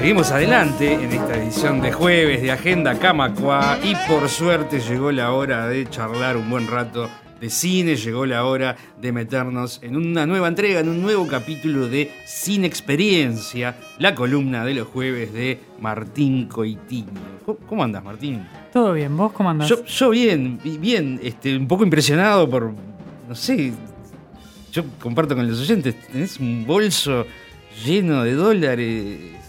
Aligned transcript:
Seguimos 0.00 0.30
adelante 0.30 0.94
en 0.94 1.12
esta 1.12 1.36
edición 1.36 1.82
de 1.82 1.92
jueves 1.92 2.40
de 2.40 2.50
Agenda 2.50 2.98
Camacua 2.98 3.78
y 3.84 3.94
por 4.08 4.30
suerte 4.30 4.80
llegó 4.80 5.12
la 5.12 5.32
hora 5.32 5.66
de 5.66 5.90
charlar 5.90 6.38
un 6.38 6.48
buen 6.48 6.66
rato 6.68 7.10
de 7.38 7.50
cine, 7.50 7.96
llegó 7.96 8.24
la 8.24 8.46
hora 8.46 8.76
de 8.98 9.12
meternos 9.12 9.78
en 9.82 9.96
una 9.96 10.24
nueva 10.24 10.48
entrega, 10.48 10.80
en 10.80 10.88
un 10.88 11.02
nuevo 11.02 11.28
capítulo 11.28 11.86
de 11.86 12.10
Cine 12.24 12.66
Experiencia, 12.66 13.76
la 13.98 14.14
columna 14.14 14.64
de 14.64 14.72
los 14.72 14.88
jueves 14.88 15.34
de 15.34 15.60
Martín 15.80 16.48
Coitiño. 16.48 17.20
¿Cómo, 17.68 17.84
andas, 17.84 18.02
Martín? 18.02 18.46
Todo 18.72 18.94
bien, 18.94 19.14
¿vos 19.14 19.32
cómo 19.32 19.50
andás? 19.50 19.68
Yo, 19.68 19.84
yo 19.84 20.08
bien, 20.08 20.58
bien, 20.80 21.20
este, 21.22 21.54
un 21.54 21.68
poco 21.68 21.84
impresionado 21.84 22.48
por, 22.48 22.72
no 23.28 23.34
sé, 23.34 23.74
yo 24.72 24.82
comparto 24.98 25.36
con 25.36 25.46
los 25.46 25.60
oyentes, 25.60 25.94
tenés 26.10 26.40
un 26.40 26.64
bolso 26.66 27.26
lleno 27.84 28.24
de 28.24 28.32
dólares 28.32 29.39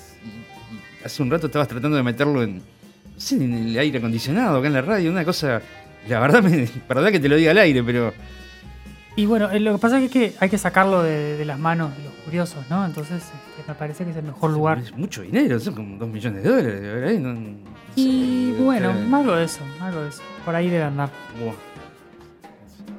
hace 1.04 1.22
un 1.24 1.32
rato 1.32 1.48
estabas 1.48 1.68
tratando 1.68 1.98
de 1.98 2.04
meterlo 2.04 2.44
en, 2.44 2.58
no 2.58 2.62
sé, 3.20 3.36
en 3.36 3.54
el 3.54 3.78
aire 3.80 3.98
acondicionado, 4.00 4.58
acá 4.60 4.68
en 4.68 4.74
la 4.74 4.82
radio, 4.82 5.12
una 5.12 5.26
cosa, 5.26 5.62
la 6.08 6.20
verdad, 6.20 6.42
me, 6.44 6.68
verdad 6.90 7.12
que 7.12 7.20
te 7.20 7.30
lo 7.30 7.36
diga 7.36 7.52
al 7.52 7.58
aire, 7.60 7.84
pero 7.84 8.14
Y 9.16 9.26
bueno, 9.26 9.52
eh, 9.52 9.60
lo 9.60 9.74
que 9.74 9.78
pasa 9.80 10.00
es 10.02 10.10
que 10.12 10.34
hay 10.40 10.50
que 10.50 10.58
sacarlo 10.58 11.04
de, 11.04 11.38
de 11.38 11.46
las 11.46 11.60
manos 11.60 11.96
de 11.98 12.04
los 12.04 12.14
curiosos, 12.26 12.66
¿no? 12.70 12.86
Entonces 12.86 13.18
este, 13.24 13.68
me 13.68 13.76
parece 13.76 14.04
que 14.06 14.12
es 14.12 14.18
el 14.18 14.24
mejor 14.24 14.52
lugar. 14.52 14.80
es 14.80 14.96
mucho 14.96 15.22
dinero, 15.22 15.60
son 15.60 15.76
como 15.76 15.98
dos 15.98 16.10
millones 16.10 16.44
de 16.44 16.50
dólares, 16.50 16.82
verdad, 16.82 17.12
no- 17.20 17.34
no 17.34 17.58
Y 17.96 18.54
sé, 18.56 18.64
bueno, 18.64 18.92
eh, 18.92 19.10
algo 19.14 19.36
de 19.36 19.44
eso, 19.46 19.60
algo 19.82 20.02
de 20.04 20.10
eso. 20.10 20.22
Por 20.46 20.56
ahí 20.56 20.70
debe 20.70 20.84
andar. 20.86 21.10
buah. 21.44 21.54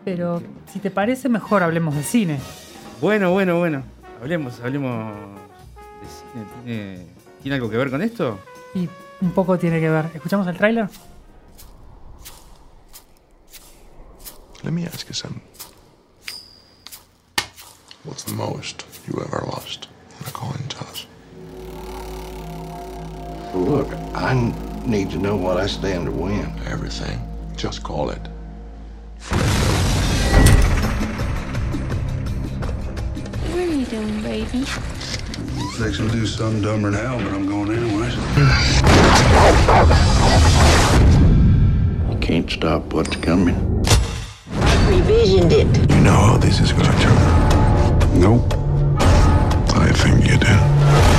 Pero 0.05 0.43
si 0.73 0.81
te 0.81 0.91
parece, 0.91 1.29
mejor 1.29 1.63
hablemos 1.63 1.95
de 1.95 2.03
cine. 2.03 2.39
Bueno, 3.01 3.31
bueno, 3.33 3.59
bueno, 3.59 3.83
hablemos, 4.21 4.61
hablemos 4.61 5.15
de 6.03 6.09
cine, 6.09 6.47
¿tiene, 6.65 7.07
¿tiene 7.43 7.57
algo 7.57 7.69
que 7.69 7.77
ver 7.77 7.91
con 7.91 8.03
esto? 8.03 8.39
Y 8.75 8.89
un 9.21 9.33
poco 9.33 9.59
tiene 9.59 9.81
que 9.81 9.91
ver. 9.91 10.11
¿Escuchamos 10.15 10.47
el 10.47 10.57
tráiler? 10.57 10.89
Let 14.63 14.73
me 14.73 14.87
ask 14.87 15.09
you 15.09 15.15
something. 15.15 15.43
What's 18.05 18.25
the 18.25 18.35
most 18.35 18.85
you 19.07 19.21
ever 19.21 19.45
lost 19.47 19.89
in 20.21 20.27
a 20.27 20.31
coin 20.31 20.63
toss? 20.69 21.07
Look, 23.55 23.93
I 24.15 24.35
need 24.87 25.11
to 25.11 25.19
know 25.19 25.37
what 25.37 25.57
I 25.57 25.67
stand 25.67 26.07
to 26.07 26.13
win. 26.13 26.53
Everything. 26.67 27.21
Just 27.57 27.83
call 27.83 28.11
it. 28.11 28.21
What 33.51 33.59
are 33.59 33.67
you 33.67 33.85
doing, 33.87 34.23
baby? 34.23 34.65
Fixing 35.79 36.09
to 36.09 36.13
do 36.13 36.27
something 36.27 36.63
dumber 36.63 36.91
than 36.91 37.05
hell, 37.05 37.19
but 37.19 37.33
I'm 37.33 37.47
going 37.47 37.71
anyways. 37.73 38.15
You 42.11 42.19
can't 42.21 42.51
stop 42.51 42.93
what's 42.93 43.17
coming. 43.17 43.57
I've 44.55 44.89
Revisioned 44.89 45.53
it. 45.53 45.91
You 45.91 46.01
know 46.03 46.13
how 46.13 46.37
this 46.37 46.61
is 46.61 46.73
gonna 46.73 46.93
turn 47.01 47.17
out. 47.17 48.15
Nope. 48.15 48.55
I 49.75 49.91
think 49.93 50.27
you 50.27 50.39
do. 50.39 51.12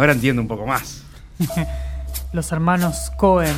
Ahora 0.00 0.12
entiendo 0.12 0.42
un 0.42 0.48
poco 0.48 0.66
más. 0.66 1.04
Los 2.32 2.52
hermanos 2.52 3.10
Cohen, 3.16 3.54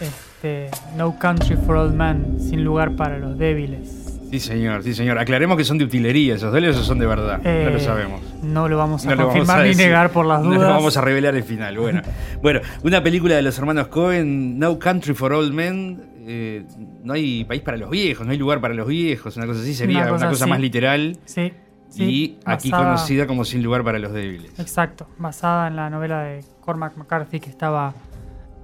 este, 0.00 0.70
No 0.96 1.18
Country 1.18 1.56
for 1.56 1.76
Old 1.76 1.94
Men, 1.94 2.36
sin 2.40 2.64
lugar 2.64 2.96
para 2.96 3.18
los 3.18 3.36
débiles. 3.38 4.00
Sí, 4.30 4.40
señor, 4.40 4.82
sí, 4.82 4.94
señor. 4.94 5.18
Aclaremos 5.18 5.56
que 5.56 5.64
son 5.64 5.78
de 5.78 5.84
utilería, 5.84 6.34
esos 6.34 6.50
dólares 6.52 6.76
o 6.76 6.82
son 6.82 6.98
de 6.98 7.06
verdad. 7.06 7.38
no 7.38 7.48
Eh, 7.50 7.70
lo 7.72 7.78
sabemos. 7.78 8.20
No 8.42 8.68
lo 8.68 8.76
vamos 8.78 9.04
a 9.06 9.10
No 9.10 9.16
vamos 9.16 9.32
confirmar 9.34 9.60
a 9.60 9.64
ni 9.64 9.74
negar 9.74 10.10
por 10.10 10.26
las 10.26 10.40
No 10.42 10.46
dudas. 10.54 10.62
lo 10.62 10.74
vamos 10.74 10.96
a 10.96 11.00
revelar 11.02 11.34
el 11.36 11.44
final. 11.44 11.78
Bueno, 11.78 12.02
bueno 12.42 12.60
una 12.82 13.02
película 13.02 13.36
de 13.36 13.42
los 13.42 13.56
hermanos 13.58 13.88
Cohen, 13.88 14.58
No 14.58 14.78
Country 14.78 15.14
for 15.14 15.32
Old 15.32 15.52
Men. 15.52 16.02
eh, 16.26 16.64
no 17.04 17.12
hay 17.12 17.44
país 17.44 17.60
para 17.62 17.76
los 17.76 17.90
viejos, 17.90 18.24
no 18.26 18.32
hay 18.32 18.38
lugar 18.38 18.60
para 18.60 18.72
los 18.74 18.88
viejos, 18.88 19.36
una 19.36 19.46
cosa 19.46 19.60
así 19.60 19.74
sería 19.74 19.98
Una 19.98 20.06
una 20.06 20.12
cosa 20.14 20.28
cosa, 20.30 20.44
así. 20.44 20.50
más 20.50 20.60
literal. 20.60 21.18
Sí, 21.26 21.52
sí, 21.96 22.04
y 22.04 22.38
aquí 22.44 22.70
basada- 22.70 22.84
conocida 22.92 23.26
como 23.26 23.44
Sin 23.44 23.62
lugar 23.62 23.84
para 23.84 23.98
los 23.98 24.12
débiles. 24.12 24.58
Exacto, 24.58 25.06
basada 25.18 25.68
en 25.68 25.76
la 25.76 25.90
novela 25.90 26.20
de 26.22 26.44
Cormac 26.60 26.96
McCarthy 26.96 27.40
que 27.40 27.50
estaba 27.50 27.94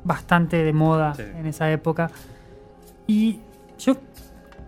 bastante 0.05 0.63
de 0.65 0.73
moda 0.73 1.15
Sí. 1.15 1.23
en 1.37 1.47
esa 1.47 1.71
época. 1.71 2.11
Y 3.07 3.41
yo, 3.79 3.97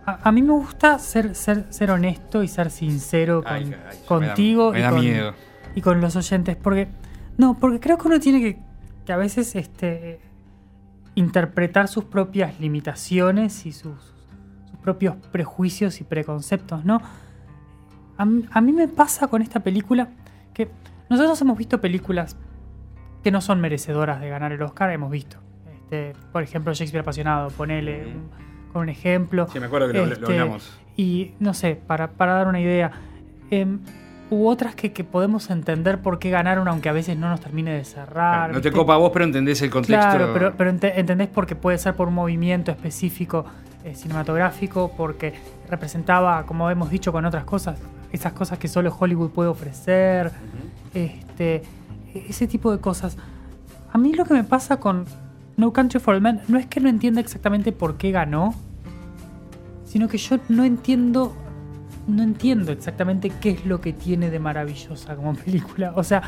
a, 0.05 0.27
a 0.27 0.31
mí 0.31 0.41
me 0.41 0.51
gusta 0.53 0.99
ser, 0.99 1.33
ser, 1.35 1.65
ser 1.71 1.91
honesto 1.91 2.43
y 2.43 2.47
ser 2.47 2.69
sincero 2.71 3.43
con- 3.43 3.51
Ay, 3.53 3.63
ay, 3.63 3.69
me 3.69 3.75
da- 3.77 4.05
contigo 4.05 4.75
y, 4.77 4.81
con, 4.83 4.99
miedo. 4.99 5.33
y 5.75 5.81
con 5.81 6.01
los 6.01 6.15
oyentes. 6.15 6.55
Porque, 6.55 6.87
no, 7.37 7.55
porque 7.59 7.79
creo 7.79 7.97
que 7.97 8.07
uno 8.07 8.19
tiene 8.19 8.41
que, 8.41 8.59
que 9.05 9.13
a 9.13 9.17
veces 9.17 9.55
este, 9.55 10.19
interpretar 11.15 11.87
sus 11.87 12.05
propias 12.05 12.59
limitaciones 12.59 13.65
y 13.65 13.71
sus, 13.71 13.93
sus 14.69 14.79
propios 14.81 15.15
prejuicios 15.31 16.01
y 16.01 16.03
preconceptos, 16.03 16.83
¿no? 16.85 17.01
A, 18.17 18.25
mí- 18.25 18.45
a 18.51 18.61
mí 18.61 18.71
me 18.73 18.87
pasa 18.87 19.27
con 19.27 19.41
esta 19.41 19.59
película 19.61 20.09
que 20.53 20.69
nosotros 21.09 21.39
hemos 21.41 21.57
visto 21.57 21.81
películas 21.81 22.35
que 23.23 23.31
no 23.31 23.41
son 23.41 23.59
merecedoras 23.61 24.19
de 24.21 24.29
ganar 24.29 24.51
el 24.51 24.61
Oscar, 24.61 24.89
hemos 24.91 25.09
visto. 25.11 25.37
Este, 25.73 26.13
por 26.31 26.43
ejemplo, 26.43 26.73
Shakespeare 26.73 27.01
apasionado, 27.01 27.49
ponele 27.49 28.05
un- 28.07 28.29
con 28.71 28.81
un 28.83 28.89
ejemplo. 28.89 29.47
Sí, 29.51 29.59
me 29.59 29.67
acuerdo 29.67 29.87
que 29.87 29.93
lo, 29.93 30.05
lo 30.05 30.13
Este, 30.13 30.25
hablamos. 30.39 30.79
Y 30.97 31.33
no 31.39 31.53
sé, 31.53 31.75
para, 31.75 32.11
para 32.11 32.33
dar 32.33 32.47
una 32.47 32.59
idea, 32.59 32.91
u 34.29 34.47
otras 34.47 34.73
que, 34.73 34.91
que 34.93 35.03
podemos 35.03 35.49
entender 35.51 36.01
por 36.01 36.17
qué 36.17 36.29
ganaron, 36.31 36.67
aunque 36.67 36.89
a 36.89 36.91
veces 36.91 37.17
no 37.17 37.29
nos 37.29 37.39
termine 37.39 37.71
de 37.71 37.83
cerrar. 37.83 38.51
no 38.51 38.61
te 38.61 38.71
copa 38.71 38.95
a 38.95 38.97
vos, 38.97 39.11
pero 39.13 39.25
entendés 39.25 39.61
el 39.61 39.69
contexto. 39.69 39.93
Claro, 39.99 40.31
pero, 40.33 40.53
pero 40.57 40.69
ente- 40.71 40.93
entendés 40.99 41.27
porque 41.27 41.55
puede 41.55 41.77
ser 41.77 41.95
por 41.95 42.07
un 42.07 42.15
movimiento 42.15 42.71
específico 42.71 43.45
eh, 43.83 43.93
cinematográfico, 43.95 44.91
porque 44.97 45.33
representaba, 45.69 46.45
como 46.47 46.69
hemos 46.71 46.89
dicho 46.89 47.11
con 47.11 47.25
otras 47.25 47.43
cosas, 47.43 47.79
esas 48.13 48.31
cosas 48.33 48.59
que 48.59 48.67
solo 48.67 48.95
Hollywood 48.97 49.31
puede 49.31 49.49
ofrecer, 49.49 50.31
este, 50.93 51.63
ese 52.13 52.47
tipo 52.47 52.71
de 52.71 52.79
cosas. 52.79 53.17
A 53.91 53.97
mí 53.97 54.13
lo 54.13 54.23
que 54.23 54.35
me 54.35 54.43
pasa 54.43 54.79
con 54.79 55.05
No 55.57 55.73
Country 55.73 55.99
for 55.99 56.21
Men 56.21 56.41
no 56.47 56.59
es 56.59 56.67
que 56.67 56.79
no 56.79 56.89
entienda 56.89 57.19
exactamente 57.19 57.71
por 57.71 57.97
qué 57.97 58.11
ganó, 58.11 58.53
sino 59.85 60.07
que 60.07 60.19
yo 60.19 60.37
no 60.47 60.63
entiendo, 60.63 61.33
no 62.07 62.21
entiendo 62.21 62.71
exactamente 62.71 63.31
qué 63.41 63.49
es 63.49 63.65
lo 63.65 63.81
que 63.81 63.93
tiene 63.93 64.29
de 64.29 64.39
maravillosa 64.39 65.15
como 65.15 65.33
película. 65.45 65.93
O 65.95 66.03
sea, 66.03 66.21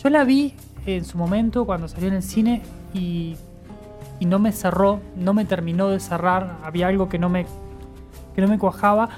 yo 0.00 0.10
la 0.10 0.22
vi 0.22 0.54
en 0.86 1.04
su 1.04 1.18
momento 1.18 1.64
cuando 1.64 1.88
salió 1.88 2.06
en 2.06 2.14
el 2.14 2.22
cine 2.22 2.62
y, 2.94 3.34
y 4.20 4.26
no 4.26 4.38
me 4.38 4.52
cerró, 4.52 5.00
no 5.16 5.34
me 5.34 5.44
terminó 5.44 5.88
de 5.88 5.98
cerrar, 5.98 6.58
había 6.62 6.86
algo 6.86 7.08
que 7.08 7.18
no 7.18 7.28
me, 7.28 7.46
que 8.36 8.40
no 8.40 8.46
me 8.46 8.58
cuajaba 8.58 9.08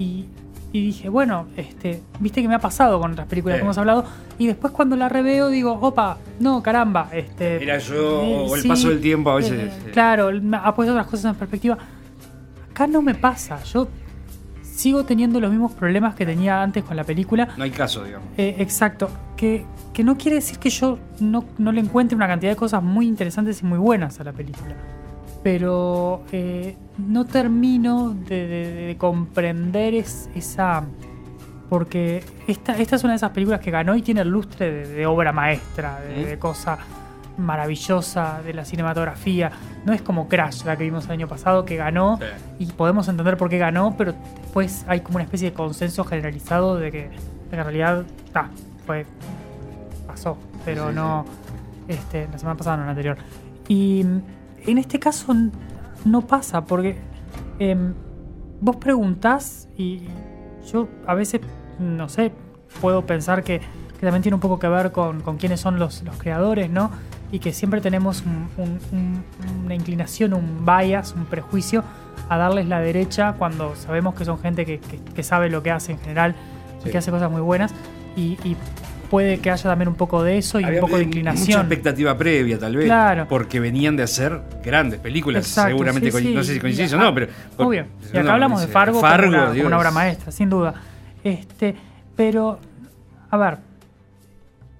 y, 0.00 0.26
y 0.72 0.82
dije, 0.82 1.08
bueno, 1.08 1.46
este, 1.56 2.02
viste 2.20 2.42
que 2.42 2.48
me 2.48 2.54
ha 2.54 2.58
pasado 2.58 3.00
con 3.00 3.12
otras 3.12 3.26
películas 3.26 3.56
Sí. 3.56 3.60
que 3.60 3.64
hemos 3.64 3.78
hablado 3.78 4.04
y 4.38 4.46
después 4.48 4.72
cuando 4.72 4.96
la 4.96 5.08
reveo 5.08 5.48
digo, 5.48 5.72
opa, 5.80 6.18
no, 6.40 6.62
caramba, 6.62 7.08
este... 7.12 7.62
Era 7.62 7.78
yo, 7.78 8.22
eh, 8.22 8.46
o 8.50 8.54
el 8.54 8.62
sí, 8.62 8.68
paso 8.68 8.88
del 8.90 9.00
tiempo 9.00 9.30
a 9.30 9.36
veces. 9.36 9.52
eh, 9.52 9.72
eh, 9.86 9.90
claro, 9.92 10.30
ha 10.62 10.74
puesto 10.74 10.92
otras 10.92 11.06
cosas 11.06 11.32
en 11.32 11.38
perspectiva. 11.38 11.78
Acá 12.70 12.86
no 12.86 13.00
me 13.02 13.14
pasa, 13.14 13.62
yo 13.64 13.88
sigo 14.62 15.04
teniendo 15.04 15.40
los 15.40 15.50
mismos 15.50 15.72
problemas 15.72 16.14
que 16.14 16.24
tenía 16.26 16.62
antes 16.62 16.84
con 16.84 16.96
la 16.96 17.02
película. 17.04 17.48
No 17.56 17.64
hay 17.64 17.70
caso, 17.70 18.04
digamos. 18.04 18.28
Eh, 18.36 18.56
exacto. 18.58 19.08
Que, 19.36 19.64
que 19.92 20.04
no 20.04 20.16
quiere 20.16 20.36
decir 20.36 20.58
que 20.58 20.70
yo 20.70 20.98
no, 21.18 21.44
no 21.58 21.72
le 21.72 21.80
encuentre 21.80 22.14
una 22.14 22.28
cantidad 22.28 22.52
de 22.52 22.56
cosas 22.56 22.82
muy 22.82 23.08
interesantes 23.08 23.62
y 23.62 23.64
muy 23.64 23.78
buenas 23.78 24.20
a 24.20 24.24
la 24.24 24.32
película. 24.32 24.76
Pero 25.42 26.22
eh, 26.32 26.76
no 26.98 27.24
termino 27.24 28.10
de, 28.10 28.46
de- 28.46 28.86
de 28.88 28.96
comprender 28.96 29.94
es- 29.94 30.28
esa... 30.34 30.84
Porque 31.68 32.24
esta, 32.46 32.78
esta 32.78 32.96
es 32.96 33.04
una 33.04 33.12
de 33.12 33.18
esas 33.18 33.30
películas 33.32 33.60
que 33.60 33.70
ganó 33.70 33.94
y 33.94 34.00
tiene 34.02 34.22
el 34.22 34.28
lustre 34.28 34.70
de, 34.72 34.88
de 34.88 35.06
obra 35.06 35.32
maestra, 35.32 36.00
de, 36.00 36.24
de 36.24 36.38
cosa 36.38 36.78
maravillosa 37.36 38.40
de 38.44 38.54
la 38.54 38.64
cinematografía. 38.64 39.50
No 39.84 39.92
es 39.92 40.00
como 40.02 40.28
Crash, 40.28 40.64
la 40.64 40.76
que 40.76 40.84
vimos 40.84 41.04
el 41.06 41.12
año 41.12 41.28
pasado, 41.28 41.64
que 41.64 41.76
ganó 41.76 42.18
Sí. 42.18 42.64
y 42.64 42.66
podemos 42.72 43.06
entender 43.08 43.36
por 43.36 43.48
qué 43.50 43.58
ganó, 43.58 43.94
pero 43.98 44.14
después 44.42 44.84
hay 44.88 45.00
como 45.00 45.16
una 45.16 45.24
especie 45.24 45.50
de 45.50 45.54
consenso 45.54 46.04
generalizado 46.04 46.76
de 46.76 46.90
que, 46.90 47.04
en 47.52 47.64
realidad 47.64 48.04
ta, 48.32 48.48
fue 48.86 49.06
pasó, 50.06 50.36
pero 50.64 50.84
Sí, 50.84 50.88
sí, 50.90 50.94
no 50.96 51.24
este 51.86 52.28
la 52.32 52.38
semana 52.38 52.56
pasada 52.56 52.76
no 52.78 52.84
la 52.84 52.90
anterior. 52.90 53.18
Y 53.68 54.04
en 54.72 54.78
este 54.78 54.98
caso 54.98 55.34
no 56.04 56.22
pasa 56.26 56.64
porque 56.64 56.96
em, 57.58 57.94
vos 58.60 58.76
preguntás 58.76 59.68
y 59.76 60.02
yo 60.72 60.88
a 61.06 61.14
veces, 61.14 61.40
no 61.78 62.08
sé, 62.08 62.32
puedo 62.80 63.04
pensar 63.06 63.42
que, 63.44 63.60
que 63.60 64.00
también 64.06 64.22
tiene 64.22 64.34
un 64.34 64.40
poco 64.40 64.58
que 64.58 64.68
ver 64.68 64.92
con, 64.92 65.20
con 65.20 65.36
quiénes 65.38 65.60
son 65.60 65.78
los, 65.78 66.02
los 66.02 66.16
creadores, 66.16 66.70
¿no? 66.70 66.90
Y 67.32 67.40
que 67.40 67.52
siempre 67.52 67.80
tenemos 67.80 68.22
un- 68.24 68.48
un- 68.56 68.78
un- 68.92 69.24
una 69.64 69.74
inclinación, 69.74 70.32
un 70.34 70.64
bias, 70.64 71.14
un 71.16 71.24
prejuicio 71.26 71.82
a 72.28 72.36
darles 72.36 72.66
la 72.66 72.80
derecha 72.80 73.34
cuando 73.38 73.74
sabemos 73.76 74.14
que 74.14 74.24
son 74.24 74.38
gente 74.38 74.64
que, 74.66 74.78
que- 74.80 74.98
que 74.98 75.22
sabe 75.22 75.50
lo 75.50 75.62
que 75.62 75.70
hace 75.70 75.92
en 75.92 75.98
general 75.98 76.34
y 76.84 76.90
que 76.90 76.98
hace 76.98 77.10
cosas 77.10 77.30
muy 77.30 77.40
buenas. 77.40 77.72
Y, 78.16 78.38
y 78.44 78.56
puede 79.10 79.38
que 79.38 79.50
haya 79.50 79.62
también 79.62 79.88
un 79.88 79.94
poco 79.94 80.22
de 80.22 80.38
eso 80.38 80.60
y 80.60 80.64
Había 80.64 80.80
un 80.80 80.86
poco 80.86 80.98
de 80.98 81.04
Mucha 81.04 81.18
inclinación. 81.18 81.60
expectativa 81.60 82.16
previa, 82.16 82.58
tal 82.58 82.76
vez. 82.76 82.86
Claro. 82.86 83.26
Porque 83.28 83.60
venían 83.60 83.96
de 83.96 84.02
hacer 84.02 84.40
grandes 84.64 85.00
películas. 85.00 85.46
Exacto, 85.46 85.70
seguramente, 85.70 86.10
sí, 86.12 86.34
no 86.34 86.42
sé 86.42 86.54
si 86.54 86.60
coincidís 86.60 86.92
o 86.92 86.98
no, 86.98 87.14
pero. 87.14 87.28
Obvio. 87.56 87.86
Y 88.12 88.16
acá 88.16 88.22
no, 88.22 88.32
hablamos 88.32 88.60
de 88.60 88.68
Fargo, 88.68 89.00
Fargo, 89.00 89.26
como, 89.32 89.42
una, 89.42 89.54
como 89.54 89.66
una 89.66 89.78
obra 89.78 89.90
maestra, 89.90 90.30
sin 90.32 90.50
duda. 90.50 90.74
Este, 91.24 91.74
pero, 92.16 92.58
a 93.30 93.36
ver, 93.36 93.58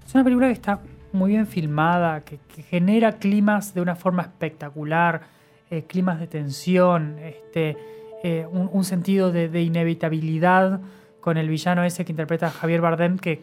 es 0.07 0.15
una 0.15 0.25
película 0.25 0.47
que 0.47 0.53
está 0.53 0.81
muy 1.13 1.31
bien 1.31 1.47
filmada, 1.47 2.21
que, 2.21 2.39
que 2.55 2.63
genera 2.63 3.13
climas 3.13 3.75
de 3.75 3.81
una 3.81 3.97
forma 3.97 4.23
espectacular, 4.23 5.23
eh, 5.71 5.85
climas 5.87 6.21
de 6.21 6.27
tensión, 6.27 7.19
este, 7.19 7.77
eh, 8.23 8.47
un, 8.51 8.69
un 8.73 8.85
sentido 8.85 9.33
de, 9.33 9.49
de 9.49 9.63
inevitabilidad 9.63 10.81
con 11.21 11.37
el 11.37 11.49
villano 11.49 11.85
ese 11.85 12.05
que 12.05 12.13
interpreta 12.13 12.51
Javier 12.51 12.81
Bardem, 12.81 13.19
que, 13.19 13.43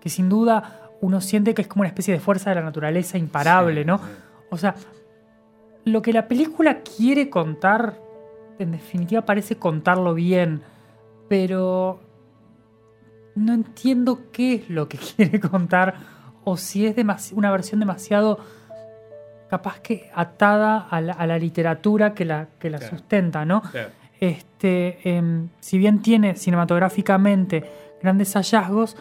que 0.00 0.08
sin 0.08 0.28
duda 0.28 0.90
uno 1.00 1.20
siente 1.20 1.54
que 1.54 1.62
es 1.62 1.68
como 1.68 1.80
una 1.82 1.88
especie 1.88 2.14
de 2.14 2.20
fuerza 2.20 2.50
de 2.50 2.56
la 2.56 2.62
naturaleza 2.62 3.18
imparable, 3.18 3.82
Sí, 3.82 3.86
¿no? 3.86 3.98
sí. 3.98 4.04
O 4.50 4.56
sea, 4.56 4.74
lo 5.84 6.02
que 6.02 6.12
la 6.12 6.26
película 6.28 6.80
quiere 6.80 7.28
contar, 7.30 7.98
en 8.58 8.72
definitiva 8.72 9.22
parece 9.22 9.56
contarlo 9.56 10.14
bien, 10.14 10.62
pero 11.28 12.00
no 13.34 13.52
entiendo 13.52 14.20
qué 14.32 14.54
es 14.54 14.70
lo 14.70 14.88
que 14.88 14.98
quiere 15.16 15.40
contar 15.40 15.94
o 16.44 16.56
si 16.56 16.86
es 16.86 16.96
una 17.32 17.50
versión 17.50 17.80
demasiado 17.80 18.38
capaz 19.50 19.78
que 19.80 20.10
atada 20.14 20.78
a 20.78 21.00
la, 21.00 21.12
a 21.12 21.26
la 21.26 21.38
literatura 21.38 22.14
que 22.14 22.24
la, 22.24 22.48
que 22.58 22.70
la 22.70 22.78
Claro. 22.78 22.96
sustenta, 22.96 23.44
¿no? 23.44 23.62
Claro. 23.62 23.90
Este, 24.18 24.98
em, 25.16 25.48
si 25.60 25.76
bien 25.78 26.00
tiene 26.02 26.36
cinematográficamente 26.36 27.64
grandes 28.02 28.32
hallazgos, 28.34 28.96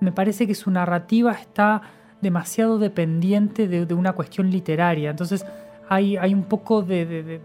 me 0.00 0.12
parece 0.12 0.46
que 0.46 0.54
su 0.54 0.70
narrativa 0.70 1.32
está 1.32 1.82
demasiado 2.20 2.78
dependiente 2.78 3.68
de, 3.68 3.86
de 3.86 3.94
una 3.94 4.12
cuestión 4.12 4.50
literaria. 4.50 5.10
Entonces 5.10 5.44
hay, 5.88 6.16
hay 6.16 6.34
un 6.34 6.44
poco 6.44 6.82
de, 6.82 7.06
de- 7.06 7.40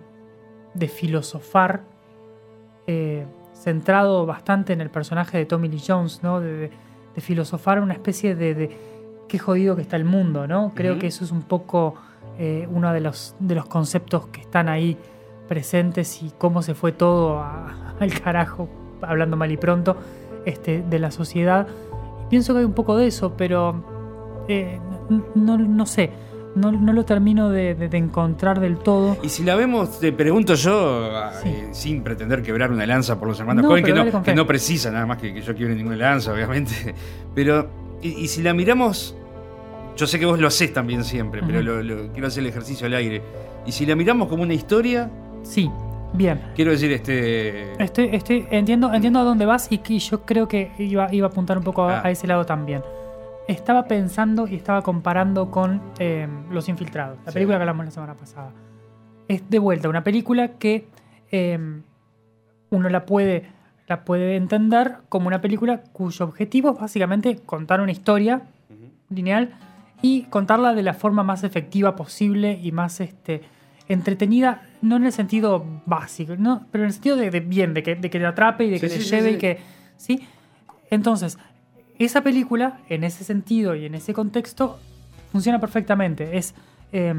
filosofar 0.88 1.82
eh, 2.88 3.26
centrado 3.54 4.26
bastante 4.26 4.74
en 4.74 4.82
el 4.82 4.90
personaje 4.90 5.38
de 5.38 5.46
Tommy 5.46 5.70
Lee 5.70 5.82
Jones, 5.86 6.22
¿no? 6.24 6.40
De, 6.42 6.72
filosofar 7.20 7.80
una 7.80 7.94
especie 7.94 8.34
de, 8.36 8.56
de 8.56 8.78
qué 9.28 9.38
jodido 9.38 9.76
que 9.76 9.84
está 9.84 9.96
el 9.98 10.04
mundo, 10.06 10.48
¿no? 10.48 10.72
Creo 10.74 10.98
que 10.98 11.06
eso 11.08 11.24
es 11.24 11.32
un 11.32 11.44
poco 11.44 11.94
eh, 12.40 12.68
uno 12.72 12.92
de 12.92 13.02
los, 13.02 13.36
de 13.40 13.54
los 13.54 13.68
conceptos 13.68 14.26
que 14.28 14.42
están 14.42 14.68
ahí 14.68 14.98
presentes 15.48 16.24
y 16.24 16.32
cómo 16.40 16.64
se 16.64 16.74
fue 16.74 16.92
todo 16.92 17.38
a- 17.40 17.94
al 18.00 18.20
carajo, 18.20 18.68
hablando 19.04 19.38
mal 19.38 19.52
y 19.52 19.58
pronto, 19.58 19.96
este, 20.46 20.82
de 20.82 20.98
la 21.00 21.12
sociedad. 21.12 21.68
Pienso 22.34 22.54
que 22.54 22.60
hay 22.62 22.66
un 22.66 22.74
poco 22.74 22.98
de 22.98 23.06
eso, 23.06 23.36
pero 23.38 24.44
eh, 24.48 24.80
no, 25.36 25.56
no 25.60 25.86
sé, 25.86 26.10
no, 26.56 26.72
no 26.72 26.92
lo 26.92 27.06
termino 27.06 27.52
de, 27.52 27.76
de- 27.76 27.90
de 27.90 27.98
encontrar 28.00 28.60
del 28.60 28.78
todo. 28.78 29.18
Y 29.22 29.30
si 29.30 29.44
la 29.44 29.54
vemos, 29.56 30.00
te 30.00 30.12
pregunto 30.12 30.56
yo, 30.56 31.12
Sí. 31.44 31.50
eh, 31.50 31.68
sin 31.74 32.02
pretender 32.02 32.42
quebrar 32.42 32.72
una 32.72 32.88
lanza 32.88 33.20
por 33.20 33.28
los 33.28 33.40
hermanos 33.40 33.64
No, 33.66 33.76
que 33.76 33.94
no, 33.94 34.24
que 34.24 34.46
precisa 34.46 34.90
nada 34.90 35.06
más 35.06 35.20
que, 35.20 35.32
que 35.32 35.42
yo 35.44 35.54
quiebre 35.54 35.76
ninguna 35.76 35.96
lanza, 35.96 36.34
obviamente. 36.34 36.96
Pero, 37.36 37.70
y, 38.02 38.10
y 38.24 38.28
si 38.28 38.42
la 38.42 38.56
miramos, 38.56 39.16
yo 39.96 40.08
sé 40.08 40.18
que 40.18 40.26
vos 40.26 40.40
lo 40.40 40.48
hacés 40.48 40.74
también 40.74 41.04
siempre, 41.04 41.44
pero 41.46 41.62
lo- 41.62 42.12
quiero 42.14 42.28
hacer 42.30 42.42
el 42.42 42.50
ejercicio 42.50 42.88
al 42.88 42.96
aire. 42.96 43.22
Y 43.68 43.72
si 43.74 43.86
la 43.86 43.96
miramos 43.96 44.28
como 44.28 44.42
una 44.42 44.56
historia, 44.56 45.08
Sí, 45.44 45.70
bien. 46.14 46.42
quiero 46.56 46.72
decir, 46.72 46.92
este. 46.92 47.74
Estoy, 47.84 48.10
estoy, 48.14 48.48
entiendo, 48.52 48.94
entiendo 48.94 49.20
a 49.20 49.24
dónde 49.24 49.46
vas 49.46 49.72
y 49.72 49.80
que 49.80 49.98
yo 50.00 50.22
creo 50.26 50.48
que 50.48 50.72
iba, 50.78 51.14
iba 51.14 51.28
a 51.28 51.30
apuntar 51.30 51.58
un 51.58 51.64
poco 51.64 51.84
a, 51.84 52.00
Ah. 52.00 52.02
a 52.06 52.12
ese 52.12 52.28
lado 52.28 52.46
también. 52.46 52.82
Estaba 53.48 53.84
pensando 53.88 54.48
y 54.48 54.56
estaba 54.56 54.82
comparando 54.84 55.52
con 55.52 55.82
eh, 56.00 56.28
Los 56.50 56.70
Infiltrados, 56.70 57.18
la 57.26 57.32
Sí. 57.32 57.34
película 57.36 57.58
que 57.58 57.62
hablamos 57.64 57.86
la 57.86 57.92
semana 57.92 58.14
pasada. 58.16 58.52
Es 59.28 59.50
de 59.50 59.60
vuelta 59.60 59.90
una 59.90 60.04
película 60.04 60.50
que 60.60 60.88
eh, 61.32 61.58
uno 62.70 62.90
la 62.90 63.06
puede, 63.06 63.48
la 63.88 64.06
puede 64.06 64.36
entender 64.36 64.98
como 65.10 65.28
una 65.28 65.42
película 65.42 65.82
cuyo 65.92 66.26
objetivo 66.26 66.72
es 66.74 66.80
básicamente 66.80 67.38
contar 67.46 67.82
una 67.82 67.92
historia 67.92 68.44
lineal 69.10 69.52
y 70.02 70.24
contarla 70.24 70.74
de 70.74 70.84
la 70.84 70.94
forma 70.94 71.24
más 71.24 71.44
efectiva 71.44 71.96
posible 71.96 72.60
y 72.62 72.72
más 72.72 73.00
este, 73.02 73.42
entretenida, 73.88 74.62
no 74.84 74.98
en 74.98 75.06
el 75.06 75.14
sentido 75.14 75.66
básico, 75.86 76.36
¿no? 76.38 76.68
pero 76.72 76.84
en 76.84 76.90
el 76.90 76.94
sentido 76.94 77.16
de, 77.16 77.32
de 77.32 77.40
bien, 77.40 77.74
de 77.74 77.82
que, 77.82 77.96
de 77.96 78.10
que 78.10 78.20
te 78.20 78.26
atrape 78.26 78.66
y 78.66 78.70
de 78.70 78.80
que 78.80 78.90
Sí, 78.90 79.00
te 79.00 79.04
lleve 79.04 79.30
sí. 79.30 79.36
y 79.36 79.38
que... 79.40 79.60
¿sí? 79.98 80.28
Entonces, 80.92 81.40
esa 81.98 82.22
película, 82.22 82.80
en 82.90 83.04
ese 83.04 83.24
sentido 83.24 83.76
y 83.76 83.86
en 83.86 83.96
ese 83.96 84.14
contexto, 84.14 84.78
funciona 85.32 85.60
perfectamente. 85.60 86.38
Es 86.38 86.54
eh, 86.92 87.16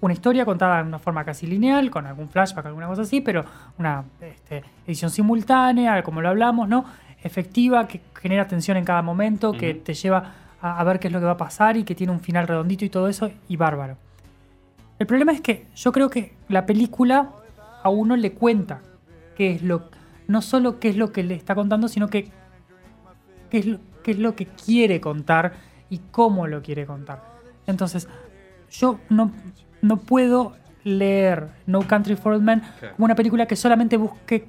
una 0.00 0.14
historia 0.14 0.44
contada 0.44 0.82
de 0.82 0.88
una 0.88 0.98
forma 0.98 1.24
casi 1.24 1.46
lineal, 1.46 1.90
con 1.90 2.06
algún 2.06 2.28
flashback, 2.28 2.66
alguna 2.66 2.86
cosa 2.86 3.02
así, 3.02 3.20
pero 3.20 3.44
una 3.78 4.04
este, 4.20 4.64
edición 4.86 5.10
simultánea, 5.10 6.02
como 6.02 6.22
lo 6.22 6.30
hablamos, 6.30 6.68
¿no? 6.68 6.84
Efectiva, 7.22 7.86
que 7.86 8.00
genera 8.20 8.48
tensión 8.48 8.76
en 8.76 8.84
cada 8.84 9.02
momento, 9.02 9.52
que 9.52 9.74
te 9.74 9.94
lleva 9.94 10.32
a, 10.60 10.80
a 10.80 10.84
ver 10.84 10.98
qué 10.98 11.08
es 11.08 11.12
lo 11.12 11.20
que 11.20 11.26
va 11.26 11.32
a 11.32 11.36
pasar 11.36 11.76
y 11.76 11.84
que 11.84 11.94
tiene 11.94 12.12
un 12.12 12.20
final 12.20 12.48
redondito 12.48 12.84
y 12.84 12.88
todo 12.88 13.08
eso, 13.08 13.30
y 13.48 13.56
bárbaro. 13.56 13.96
El 14.98 15.06
problema 15.06 15.32
es 15.32 15.40
que 15.40 15.66
yo 15.74 15.92
creo 15.92 16.10
que 16.10 16.34
la 16.48 16.66
película 16.66 17.30
a 17.82 17.88
uno 17.88 18.16
le 18.16 18.32
cuenta 18.32 18.80
qué 19.36 19.52
es 19.52 19.62
lo 19.62 19.90
no 20.26 20.40
solo 20.40 20.80
qué 20.80 20.88
es 20.88 20.96
lo 20.96 21.12
que 21.12 21.22
le 21.22 21.34
está 21.34 21.54
contando, 21.54 21.88
sino 21.88 22.08
que 22.08 22.30
qué 23.50 23.58
es 23.58 23.66
lo, 23.66 23.78
qué 24.02 24.12
es 24.12 24.18
lo 24.18 24.34
que 24.34 24.46
quiere 24.46 25.00
contar 25.00 25.52
y 25.90 25.98
cómo 26.10 26.46
lo 26.46 26.62
quiere 26.62 26.86
contar. 26.86 27.22
Entonces, 27.66 28.08
yo 28.70 28.98
no, 29.08 29.32
no 29.82 29.98
puedo 29.98 30.56
leer 30.82 31.48
No 31.66 31.86
Country 31.86 32.16
for 32.16 32.32
Old 32.32 32.42
Men 32.42 32.62
como 32.96 33.04
una 33.06 33.14
película 33.14 33.46
que 33.46 33.56
solamente 33.56 33.96
busque 33.96 34.48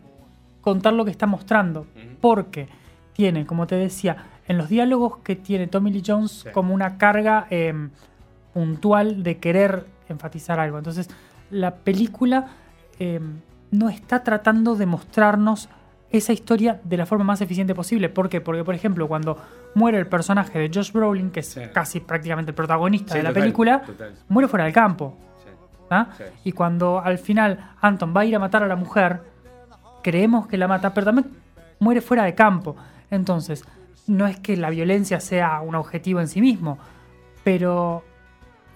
contar 0.62 0.94
lo 0.94 1.06
que 1.06 1.12
está 1.12 1.28
mostrando, 1.28 1.88
porque 2.22 2.68
tiene, 3.14 3.46
como 3.46 3.68
te 3.68 3.76
decía, 3.76 4.18
en 4.48 4.58
los 4.58 4.70
diálogos 4.70 5.18
que 5.18 5.36
tiene 5.36 5.68
Tommy 5.68 5.92
Lee 5.92 6.04
Jones 6.06 6.46
como 6.54 6.74
una 6.74 6.98
carga 6.98 7.48
em, 7.50 7.92
puntual 8.54 9.24
de 9.24 9.38
querer 9.38 9.86
enfatizar 10.10 10.60
algo. 10.60 10.78
Entonces, 10.78 11.10
la 11.52 11.76
película 11.76 12.48
em, 13.00 13.40
no 13.72 13.90
está 13.90 14.24
tratando 14.24 14.76
de 14.76 14.86
mostrarnos 14.86 15.70
esa 16.12 16.32
historia 16.32 16.80
de 16.84 16.98
la 16.98 17.06
forma 17.06 17.26
más 17.26 17.42
eficiente 17.42 17.76
posible. 17.76 18.08
¿Por 18.10 18.30
qué? 18.30 18.40
Porque, 18.40 18.64
por 18.64 18.74
ejemplo, 18.76 19.08
cuando 19.08 19.38
muere 19.74 19.98
el 19.98 20.08
personaje 20.08 20.58
de 20.60 20.72
Josh 20.74 20.92
Brolin, 20.94 21.30
que 21.32 21.42
es 21.42 21.48
Sí. 21.48 21.62
casi 21.74 22.00
prácticamente 22.00 22.52
el 22.52 22.56
protagonista 22.56 23.14
Sí, 23.14 23.18
de 23.20 23.24
la 23.24 23.30
total, 23.30 23.42
película, 23.44 23.82
total. 23.82 24.14
muere 24.30 24.48
fuera 24.48 24.64
del 24.66 24.74
campo. 24.74 25.18
¿ah? 25.90 26.08
Sí. 26.18 26.24
Y 26.46 26.52
cuando 26.54 27.00
al 27.02 27.18
final 27.18 27.72
Anton 27.82 28.14
va 28.16 28.22
a 28.22 28.26
ir 28.26 28.36
a 28.36 28.40
matar 28.40 28.64
a 28.64 28.68
la 28.68 28.76
mujer, 28.76 29.22
creemos 30.04 30.48
que 30.48 30.58
la 30.58 30.68
mata, 30.68 30.94
pero 30.94 31.06
también 31.06 31.28
muere 31.80 32.00
fuera 32.02 32.24
de 32.24 32.34
campo. 32.34 32.76
Entonces, 33.12 33.66
no 34.08 34.26
es 34.28 34.40
que 34.40 34.56
la 34.56 34.70
violencia 34.70 35.20
sea 35.20 35.60
un 35.62 35.76
objetivo 35.76 36.22
en 36.22 36.28
sí 36.28 36.40
mismo, 36.42 36.78
pero 37.44 38.04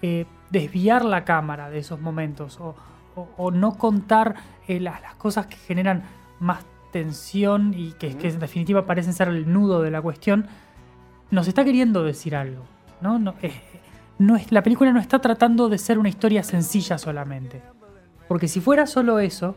eh, 0.02 0.26
desviar 0.50 1.04
la 1.04 1.24
cámara 1.24 1.70
de 1.70 1.78
esos 1.78 2.00
momentos 2.00 2.58
o, 2.60 2.74
o- 3.16 3.28
o 3.36 3.50
no 3.50 3.72
contar 3.78 4.34
eh, 4.68 4.80
las, 4.80 5.00
las 5.02 5.14
cosas 5.14 5.46
que 5.46 5.56
generan 5.56 6.02
más 6.38 6.64
tensión 6.92 7.72
y 7.76 7.92
que, 7.92 8.16
que 8.16 8.28
en 8.28 8.40
definitiva 8.40 8.84
parecen 8.86 9.12
ser 9.12 9.28
el 9.28 9.52
nudo 9.52 9.80
de 9.82 9.90
la 9.90 10.02
cuestión, 10.02 10.46
nos 11.30 11.46
está 11.48 11.64
queriendo 11.64 12.02
decir 12.02 12.34
algo. 12.34 12.64
¿no? 13.00 13.18
No, 13.18 13.34
eh, 13.42 13.52
no 14.18 14.36
es, 14.36 14.50
la 14.52 14.62
película 14.62 14.92
no 14.92 15.00
está 15.00 15.20
tratando 15.20 15.68
de 15.68 15.78
ser 15.78 15.98
una 15.98 16.08
historia 16.08 16.42
sencilla 16.42 16.98
solamente. 16.98 17.62
Porque 18.28 18.48
si 18.48 18.60
fuera 18.60 18.86
solo 18.86 19.18
eso, 19.18 19.56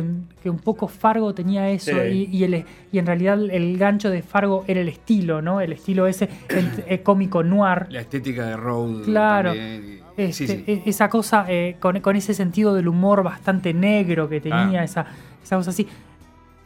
que, 0.00 0.04
que 0.42 0.50
un 0.50 0.58
poco 0.58 0.88
Fargo 0.88 1.32
tenía 1.34 1.68
eso 1.70 1.92
Sí. 1.92 2.28
y, 2.32 2.36
y 2.38 2.44
el- 2.44 2.64
y 2.92 2.98
en 2.98 3.06
realidad 3.06 3.38
el 3.40 3.78
gancho 3.78 4.10
de 4.10 4.22
Fargo 4.22 4.64
era 4.66 4.80
el 4.80 4.88
estilo, 4.88 5.40
¿no? 5.42 5.60
El 5.60 5.72
estilo 5.72 6.06
ese 6.06 6.28
el- 6.48 6.84
el 6.88 7.02
cómico 7.02 7.42
noir. 7.44 7.86
La 7.90 8.00
estética 8.00 8.46
de 8.46 8.56
Road. 8.56 9.04
Claro. 9.04 9.50
también, 9.50 10.00
y- 10.16 10.22
Este, 10.22 10.32
sí, 10.32 10.46
sí. 10.46 10.64
e- 10.66 10.82
Esa 10.86 11.08
cosa 11.08 11.44
eh, 11.48 11.76
con, 11.80 12.00
con 12.00 12.16
ese 12.16 12.34
sentido 12.34 12.74
del 12.74 12.88
humor 12.88 13.22
bastante 13.22 13.72
negro 13.74 14.28
que 14.28 14.40
tenía, 14.40 14.80
Ah. 14.80 14.84
esa, 14.84 15.06
esa 15.42 15.56
cosa 15.56 15.70
así. 15.70 15.86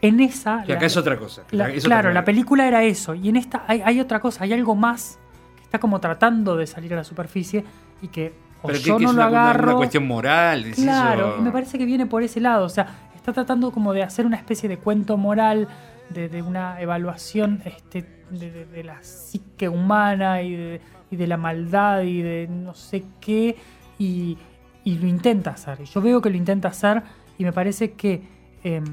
En 0.00 0.20
esa. 0.20 0.62
Que 0.64 0.72
acá 0.72 0.82
la- 0.82 0.86
es 0.86 0.96
otra 0.96 1.16
cosa. 1.18 1.42
la- 1.50 1.70
Es 1.70 1.84
otra 1.84 2.00
claro, 2.00 2.12
la 2.14 2.24
película 2.24 2.66
era 2.68 2.82
eso. 2.84 3.14
Y 3.14 3.28
en 3.28 3.36
esta 3.36 3.64
hay, 3.66 3.82
hay 3.84 4.00
otra 4.00 4.20
cosa, 4.20 4.44
hay 4.44 4.52
algo 4.52 4.74
más 4.76 5.18
que 5.56 5.62
está 5.64 5.78
como 5.80 5.98
tratando 6.00 6.56
de 6.56 6.66
salir 6.66 6.92
a 6.94 6.96
la 6.96 7.04
superficie 7.04 7.64
y 8.00 8.08
que 8.08 8.32
o 8.60 8.66
Pero 8.66 8.78
yo 8.80 8.96
que 8.98 9.04
no 9.04 9.10
es 9.10 9.16
lo 9.16 9.22
una, 9.28 9.38
agarro. 9.40 9.68
una 9.68 9.76
cuestión 9.76 10.04
moral. 10.06 10.66
Claro, 10.74 11.36
y 11.38 11.42
me 11.42 11.52
parece 11.52 11.78
que 11.78 11.84
viene 11.84 12.06
por 12.06 12.24
ese 12.24 12.40
lado. 12.40 12.64
O 12.64 12.68
sea, 12.68 13.07
está 13.30 13.42
tratando 13.44 13.70
como 13.70 13.92
de 13.92 14.02
hacer 14.02 14.26
una 14.26 14.36
especie 14.36 14.68
de 14.68 14.78
cuento 14.78 15.16
moral 15.16 15.68
de, 16.10 16.28
de 16.28 16.42
una 16.42 16.80
evaluación 16.80 17.60
este, 17.64 18.04
de, 18.30 18.50
de- 18.50 18.66
de 18.66 18.84
la 18.84 19.02
psique 19.02 19.68
humana 19.68 20.42
y 20.42 20.54
de, 20.56 20.80
y 21.10 21.16
de 21.16 21.26
la 21.26 21.36
maldad 21.36 22.02
y 22.02 22.22
de 22.22 22.48
no 22.50 22.74
sé 22.74 23.04
qué, 23.20 23.56
y, 23.98 24.36
y 24.84 24.98
lo 24.98 25.06
intenta 25.06 25.50
hacer. 25.50 25.78
Y 25.80 25.84
Yo 25.84 26.00
veo 26.00 26.20
que 26.20 26.30
lo 26.30 26.36
intenta 26.36 26.68
hacer 26.68 27.02
y 27.38 27.44
me 27.44 27.52
parece 27.52 27.92
que, 27.92 28.22
em, 28.64 28.84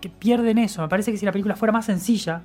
que 0.00 0.08
pierden 0.08 0.58
eso. 0.58 0.82
Me 0.82 0.88
parece 0.88 1.10
que 1.12 1.18
si 1.18 1.26
la 1.26 1.32
película 1.32 1.56
fuera 1.56 1.72
más 1.72 1.86
sencilla, 1.86 2.42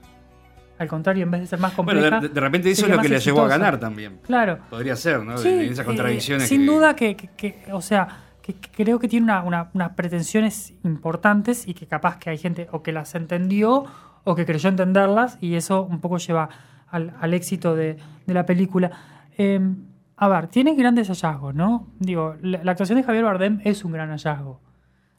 al 0.77 0.88
contrario, 0.89 1.24
en 1.24 1.31
vez 1.31 1.41
de 1.41 1.47
ser 1.47 1.59
más 1.59 1.74
Bueno, 1.75 1.93
compleja... 2.01 2.19
de, 2.19 2.27
de 2.29 2.39
repente 2.41 2.69
eso 2.69 2.85
es 2.85 2.91
lo 2.91 3.01
que 3.01 3.07
le 3.09 3.19
llevó 3.19 3.41
a 3.43 3.47
ganar 3.47 3.79
también. 3.79 4.19
Claro. 4.24 4.59
Podría 4.69 4.95
ser, 4.97 5.24
¿no? 5.24 5.38
Sí, 5.38 5.47
de 5.50 5.67
esas 5.67 5.79
eh, 5.79 5.85
contradicciones. 5.85 6.50
sin 6.50 6.62
que- 6.62 6.65
duda 6.67 6.95
que, 6.95 7.15
que- 7.15 7.29
que- 7.29 7.71
o 7.71 7.81
sea, 7.81 8.07
que, 8.46 8.54
creo 8.84 9.00
que 9.00 9.08
tiene 9.08 9.24
una- 9.25 9.42
una- 9.44 9.70
unas 9.74 9.92
pretensiones 9.94 10.74
importantes 10.84 11.68
y 11.68 11.74
que 11.74 11.88
capaz 11.88 12.18
que 12.20 12.30
hay 12.30 12.38
gente 12.38 12.68
o 12.72 12.84
que 12.84 12.92
las 12.92 13.16
entendió 13.16 13.86
o 14.24 14.36
que 14.36 14.46
creyó 14.46 14.70
entenderlas 14.70 15.38
y 15.42 15.56
eso 15.56 15.82
un 15.84 16.00
poco 16.00 16.18
lleva 16.18 16.50
al, 16.90 17.14
al 17.20 17.34
éxito 17.34 17.75
de, 17.75 17.98
de 18.25 18.34
la 18.34 18.46
película. 18.46 18.92
Eh, 19.38 19.60
a 20.18 20.28
ver, 20.30 20.48
tiene 20.48 20.75
grandes 20.75 21.08
hallazgos, 21.10 21.54
¿no? 21.56 21.88
Digo, 22.00 22.36
la, 22.42 22.64
la 22.64 22.72
actuación 22.72 22.98
de 23.00 23.04
Javier 23.04 23.24
Bardem 23.25 23.60
es 23.64 23.84
un 23.84 23.92
gran 23.92 24.10
hallazgo. 24.10 24.62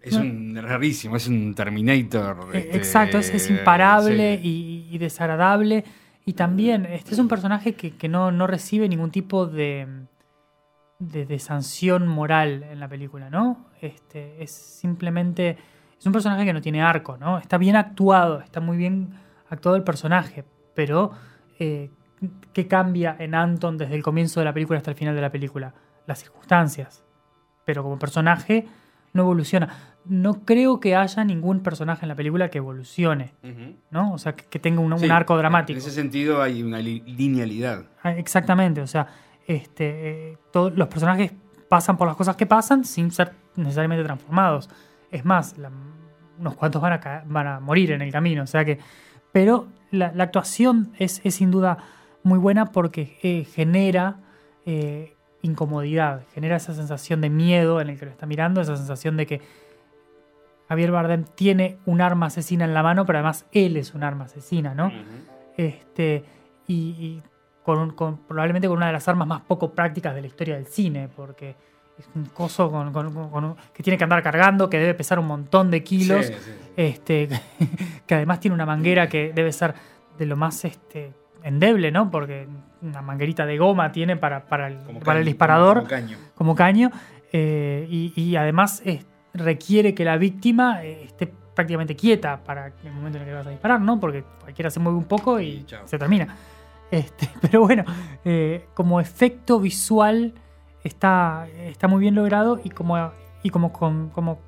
Es 0.00 0.14
un 0.14 0.56
rarísimo, 0.62 1.16
es 1.16 1.26
un 1.26 1.52
Terminator. 1.54 2.50
Eh, 2.54 2.58
este, 2.58 2.76
Exacto, 2.76 3.18
es, 3.18 3.28
es 3.34 3.50
imparable 3.50 4.38
sí. 4.40 4.86
y, 4.88 4.94
y 4.94 4.98
desagradable. 4.98 5.84
Y 6.24 6.34
también, 6.34 6.86
este 6.86 7.12
es 7.14 7.18
un 7.18 7.26
personaje 7.28 7.74
que, 7.74 7.90
que 7.96 8.08
no, 8.08 8.30
no 8.30 8.46
recibe 8.46 8.88
ningún 8.88 9.10
tipo 9.10 9.46
de, 9.46 9.86
de, 10.98 11.26
de 11.26 11.38
sanción 11.38 12.06
moral 12.06 12.62
en 12.64 12.80
la 12.80 12.88
película, 12.88 13.30
¿no? 13.30 13.66
Este, 13.80 14.42
es 14.42 14.50
simplemente. 14.50 15.56
Es 15.98 16.06
un 16.06 16.12
personaje 16.12 16.44
que 16.44 16.52
no 16.52 16.60
tiene 16.60 16.82
arco, 16.82 17.16
¿no? 17.18 17.38
Está 17.38 17.56
bien 17.58 17.74
actuado, 17.76 18.40
está 18.40 18.60
muy 18.60 18.76
bien 18.76 19.14
actuado 19.48 19.76
el 19.76 19.82
personaje, 19.82 20.44
pero 20.74 21.12
eh, 21.58 21.90
¿qué 22.52 22.66
cambia 22.68 23.16
en 23.18 23.34
Anton 23.34 23.78
desde 23.78 23.94
el 23.94 24.02
comienzo 24.02 24.40
de 24.40 24.44
la 24.44 24.52
película 24.52 24.78
hasta 24.78 24.90
el 24.90 24.96
final 24.96 25.14
de 25.14 25.20
la 25.22 25.30
película? 25.30 25.72
Las 26.06 26.18
circunstancias. 26.20 27.02
Pero 27.64 27.82
como 27.82 27.98
personaje 27.98 28.66
no 29.14 29.22
evoluciona. 29.22 29.68
No 30.04 30.44
creo 30.44 30.78
que 30.78 30.94
haya 30.94 31.24
ningún 31.24 31.60
personaje 31.60 32.04
en 32.04 32.08
la 32.10 32.14
película 32.14 32.48
que 32.50 32.58
evolucione. 32.58 33.32
¿no? 33.90 34.12
O 34.12 34.18
sea, 34.18 34.36
que, 34.36 34.44
que 34.44 34.58
tenga 34.58 34.80
un, 34.80 34.92
un 34.92 35.10
arco 35.10 35.36
dramático. 35.36 35.72
En 35.72 35.78
ese 35.78 35.90
sentido 35.90 36.42
hay 36.42 36.62
una 36.62 36.78
li- 36.78 37.00
linealidad. 37.06 37.86
Ah, 38.02 38.12
Exactamente, 38.12 38.80
o 38.82 38.86
sea, 38.86 39.06
este, 39.46 40.30
eh, 40.32 40.38
todos 40.52 40.76
los 40.76 40.88
personajes 40.88 41.32
pasan 41.68 41.96
por 41.96 42.06
las 42.06 42.16
cosas 42.16 42.36
que 42.36 42.46
pasan 42.46 42.84
sin 42.84 43.10
ser 43.10 43.32
necesariamente 43.56 44.04
transformados. 44.04 44.68
Es 45.10 45.24
más, 45.24 45.56
la- 45.58 45.70
unos 46.38 46.54
cuantos 46.54 46.82
van 46.82 46.92
a, 46.94 47.24
van 47.26 47.46
a 47.46 47.60
morir 47.60 47.92
en 47.92 48.02
el 48.02 48.12
camino, 48.12 48.42
o 48.42 48.46
sea 48.46 48.64
que... 48.64 48.78
Pero 49.32 49.68
la, 49.90 50.12
la 50.12 50.24
actuación 50.24 50.92
es, 50.98 51.20
es 51.24 51.34
sin 51.36 51.50
duda 51.50 51.78
muy 52.22 52.38
buena 52.38 52.66
porque 52.72 53.18
eh, 53.22 53.44
genera 53.44 54.20
eh, 54.64 55.14
incomodidad, 55.42 56.22
genera 56.34 56.56
esa 56.56 56.72
sensación 56.74 57.20
de 57.20 57.28
miedo 57.30 57.80
en 57.80 57.90
el 57.90 57.98
que 57.98 58.06
lo 58.06 58.10
está 58.10 58.24
mirando, 58.26 58.60
esa 58.60 58.76
sensación 58.76 59.16
de 59.16 59.26
que 59.26 59.40
Javier 60.68 60.90
Bardem 60.90 61.24
tiene 61.34 61.78
un 61.86 62.00
arma 62.00 62.26
asesina 62.26 62.64
en 62.64 62.74
la 62.74 62.82
mano, 62.82 63.04
pero 63.06 63.18
además 63.18 63.46
él 63.52 63.76
es 63.76 63.94
un 63.94 64.02
arma 64.02 64.24
asesina, 64.24 64.74
¿no? 64.74 64.90
este, 65.56 66.24
y, 66.66 66.74
y 66.74 67.22
con, 67.66 67.90
con- 67.94 68.18
probablemente 68.18 68.68
con 68.68 68.76
una 68.76 68.86
de 68.86 68.92
las 68.92 69.08
armas 69.08 69.26
más 69.26 69.40
poco 69.42 69.72
prácticas 69.72 70.14
de 70.14 70.20
la 70.20 70.28
historia 70.28 70.54
del 70.54 70.66
cine, 70.66 71.08
porque 71.16 71.56
es 71.98 72.08
un 72.14 72.26
coso 72.26 72.70
con- 72.70 72.92
con- 72.92 73.12
con- 73.12 73.28
con 73.28 73.44
un- 73.44 73.56
que 73.74 73.82
tiene 73.82 73.98
que 73.98 74.04
andar 74.04 74.22
cargando, 74.22 74.70
que 74.70 74.78
debe 74.78 74.94
pesar 74.94 75.18
un 75.18 75.26
montón 75.26 75.68
de 75.72 75.82
kilos, 75.82 76.26
Sí, 76.26 76.32
sí. 76.44 76.50
este, 76.76 77.28
que 78.06 78.14
además 78.14 78.38
tiene 78.38 78.54
una 78.54 78.66
manguera 78.66 79.08
que 79.08 79.32
debe 79.34 79.52
ser 79.52 79.74
de 80.16 80.26
lo 80.26 80.36
más 80.36 80.64
este, 80.64 81.12
endeble, 81.42 81.90
¿no? 81.90 82.08
Porque 82.08 82.46
una 82.82 83.02
manguerita 83.02 83.44
de 83.44 83.58
goma 83.58 83.90
tiene 83.90 84.16
para, 84.16 84.44
para 84.46 84.68
el, 84.68 84.78
Como 84.84 85.00
para 85.00 85.18
el 85.18 85.24
disparador 85.24 85.78
como 85.78 85.88
caño. 85.88 86.18
como 86.36 86.54
caño 86.54 86.90
eh, 87.32 87.86
y, 87.90 88.12
y 88.14 88.36
además 88.36 88.80
eh, 88.84 89.02
requiere 89.34 89.92
que 89.92 90.04
la 90.04 90.16
víctima 90.18 90.84
eh, 90.84 91.02
esté 91.04 91.26
prácticamente 91.54 91.96
quieta 91.96 92.44
para 92.44 92.66
el 92.84 92.92
momento 92.92 93.16
en 93.18 93.22
el 93.24 93.28
que 93.30 93.34
vas 93.34 93.46
a 93.46 93.50
disparar, 93.50 93.80
¿no? 93.80 93.98
Porque 93.98 94.22
cualquiera 94.40 94.70
se 94.70 94.78
mueve 94.78 94.98
un 94.98 95.04
poco 95.06 95.40
y 95.40 95.66
se 95.86 95.98
termina. 95.98 96.28
Este, 96.90 97.28
pero 97.40 97.60
bueno, 97.60 97.84
eh, 98.24 98.66
como 98.74 99.00
efecto 99.00 99.58
visual 99.60 100.34
está, 100.84 101.46
está 101.56 101.88
muy 101.88 102.00
bien 102.00 102.14
logrado 102.14 102.60
y 102.62 102.70
como, 102.70 103.10
y 103.42 103.50
como, 103.50 103.72
con- 103.72 104.10
como, 104.10 104.38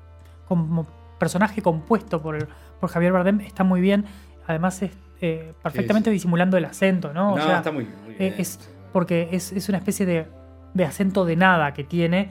como 0.47 0.87
personaje 1.19 1.61
compuesto 1.61 2.21
por, 2.21 2.47
por 2.79 2.89
Javier 2.89 3.11
Bardem 3.11 3.41
está 3.41 3.63
muy 3.63 3.81
bien. 3.81 4.05
Además 4.47 4.81
es 4.81 4.91
eh, 5.21 5.53
perfectamente 5.61 6.09
sí. 6.09 6.13
disimulando 6.13 6.57
el 6.57 6.65
acento, 6.65 7.13
¿no? 7.13 7.33
O 7.33 7.37
No, 7.37 7.43
sea, 7.45 7.57
está 7.57 7.71
muy, 7.71 7.83
muy 8.05 8.15
bien. 8.15 8.33
eh, 8.33 8.35
es 8.39 8.71
porque 8.93 9.29
es, 9.33 9.51
es 9.51 9.67
una 9.69 9.77
especie 9.77 10.05
de, 10.05 10.27
de 10.73 10.85
acento 10.85 11.25
de 11.25 11.35
nada 11.35 11.73
que 11.73 11.83
tiene, 11.83 12.29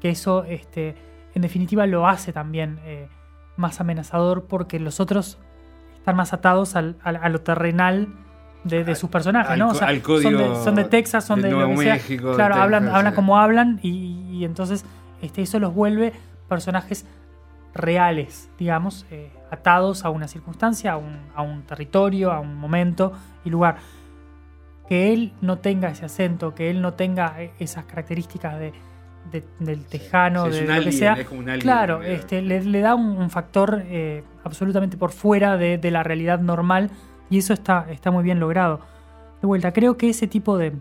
que 0.00 0.10
eso 0.10 0.44
este, 0.44 0.94
en 1.34 1.42
definitiva 1.42 1.86
lo 1.86 2.06
hace 2.06 2.32
también 2.32 2.78
eh, 2.84 3.08
más 3.56 3.80
amenazador 3.80 4.44
porque 4.44 4.78
los 4.78 5.00
otros 5.00 5.38
están 5.96 6.14
más 6.14 6.32
atados 6.34 6.76
al- 6.76 6.96
al- 7.02 7.16
a 7.16 7.28
lo 7.30 7.40
terrenal 7.40 8.08
de, 8.68 8.84
de 8.84 8.94
sus 8.94 9.08
personajes, 9.10 9.50
al 9.52 9.58
¿no? 9.58 9.68
O 9.70 9.74
sea, 9.74 9.88
al 9.88 10.02
son, 10.02 10.36
de, 10.36 10.54
son 10.64 10.74
de 10.74 10.84
Texas, 10.84 11.24
son 11.24 11.42
de 11.42 11.50
Nuevo 11.50 11.72
que 11.76 11.82
sea. 11.84 11.94
México, 11.94 12.34
Claro, 12.34 12.54
hablan, 12.56 12.82
Texas, 12.84 12.96
hablan 12.98 13.12
sí. 13.12 13.16
como 13.16 13.38
hablan 13.38 13.80
y, 13.82 13.90
y 14.30 14.44
entonces 14.44 14.84
este, 15.22 15.42
eso 15.42 15.58
los 15.60 15.74
vuelve 15.74 16.12
personajes 16.48 17.06
reales, 17.74 18.48
digamos, 18.58 19.06
eh, 19.10 19.30
atados 19.50 20.04
a 20.04 20.10
una 20.10 20.28
circunstancia, 20.28 20.92
a 20.92 20.96
un, 20.96 21.18
a 21.34 21.42
un 21.42 21.62
territorio, 21.62 22.32
a 22.32 22.40
un 22.40 22.54
momento 22.56 23.12
y 23.44 23.50
lugar. 23.50 23.76
Que 24.88 25.12
él 25.12 25.32
no 25.40 25.58
tenga 25.58 25.88
ese 25.90 26.04
acento, 26.04 26.54
que 26.54 26.70
él 26.70 26.80
no 26.80 26.94
tenga 26.94 27.34
eh, 27.42 27.52
esas 27.58 27.84
características 27.86 28.58
de, 28.58 28.72
de- 29.32 29.44
del 29.58 29.84
tejano, 29.84 30.44
Sí, 30.44 30.50
es 30.50 30.54
de 30.54 30.60
un 30.60 30.66
lo 30.68 30.72
que 30.74 30.78
alien, 30.78 30.92
sea. 30.92 31.12
es 31.14 31.26
como 31.26 31.40
un 31.40 31.48
alien, 31.48 31.60
claro, 31.60 32.02
este, 32.02 32.40
le, 32.40 32.62
le 32.62 32.80
da 32.80 32.94
un, 32.94 33.18
un 33.18 33.28
factor 33.30 33.82
eh, 33.86 34.22
absolutamente 34.44 34.96
por 34.96 35.10
fuera 35.10 35.56
de, 35.56 35.76
de 35.78 35.90
la 35.90 36.02
realidad 36.04 36.38
normal 36.40 36.90
y 37.30 37.38
eso 37.38 37.52
está, 37.52 37.86
está 37.90 38.10
muy 38.10 38.22
bien 38.22 38.40
logrado. 38.40 38.80
De 39.40 39.46
vuelta, 39.46 39.72
creo 39.72 39.96
que 39.96 40.10
ese 40.10 40.26
tipo 40.26 40.56
de, 40.56 40.72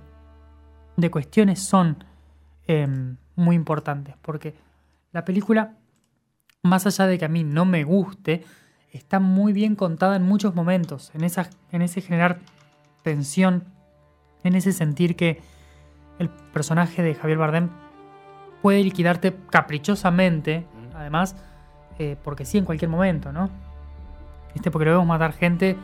de 0.98 1.12
cuestiones 1.12 1.60
son 1.60 2.04
em, 2.68 3.18
muy 3.36 3.56
importantes 3.56 4.16
porque 4.22 4.56
la 5.12 5.26
película, 5.26 5.74
más 6.62 6.86
allá 6.86 7.08
de 7.08 7.18
que 7.18 7.26
a 7.26 7.30
mí 7.30 7.44
no 7.44 7.66
me 7.66 7.84
guste, 7.84 8.44
está 8.92 9.20
muy 9.20 9.54
bien 9.54 9.76
contada 9.76 10.16
en 10.16 10.24
muchos 10.24 10.56
momentos, 10.56 11.12
en, 11.14 11.24
esa, 11.24 11.50
en 11.72 11.82
ese 11.82 12.02
generar 12.02 12.40
tensión, 13.04 13.64
en 14.44 14.56
ese 14.56 14.72
sentir 14.72 15.16
que 15.16 15.42
el 16.20 16.30
personaje 16.30 17.02
de 17.02 17.16
Javier 17.16 17.38
Bardem 17.38 17.70
puede 18.62 18.84
liquidarte 18.84 19.36
caprichosamente, 19.50 20.66
además, 20.96 21.36
eh, 22.00 22.18
porque 22.24 22.46
sí 22.46 22.58
en 22.58 22.66
cualquier 22.66 22.90
momento, 22.90 23.32
¿no? 23.32 23.50
Este, 24.56 24.72
porque 24.72 24.86
lo 24.86 24.92
vemos 24.92 25.08
matar 25.08 25.34
gente 25.34 25.76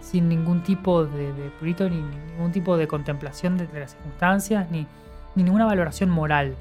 sin 0.00 0.28
ningún 0.28 0.62
tipo 0.62 1.04
de, 1.04 1.32
de 1.32 1.50
prurito, 1.58 1.88
ni 1.88 1.96
ningún 2.32 2.52
tipo 2.52 2.76
de 2.76 2.86
contemplación 2.86 3.56
de, 3.58 3.66
de 3.66 3.80
las 3.80 3.92
circunstancias, 3.92 4.70
ni, 4.70 4.86
ni 5.34 5.42
ninguna 5.42 5.64
valoración 5.66 6.10
moral. 6.10 6.54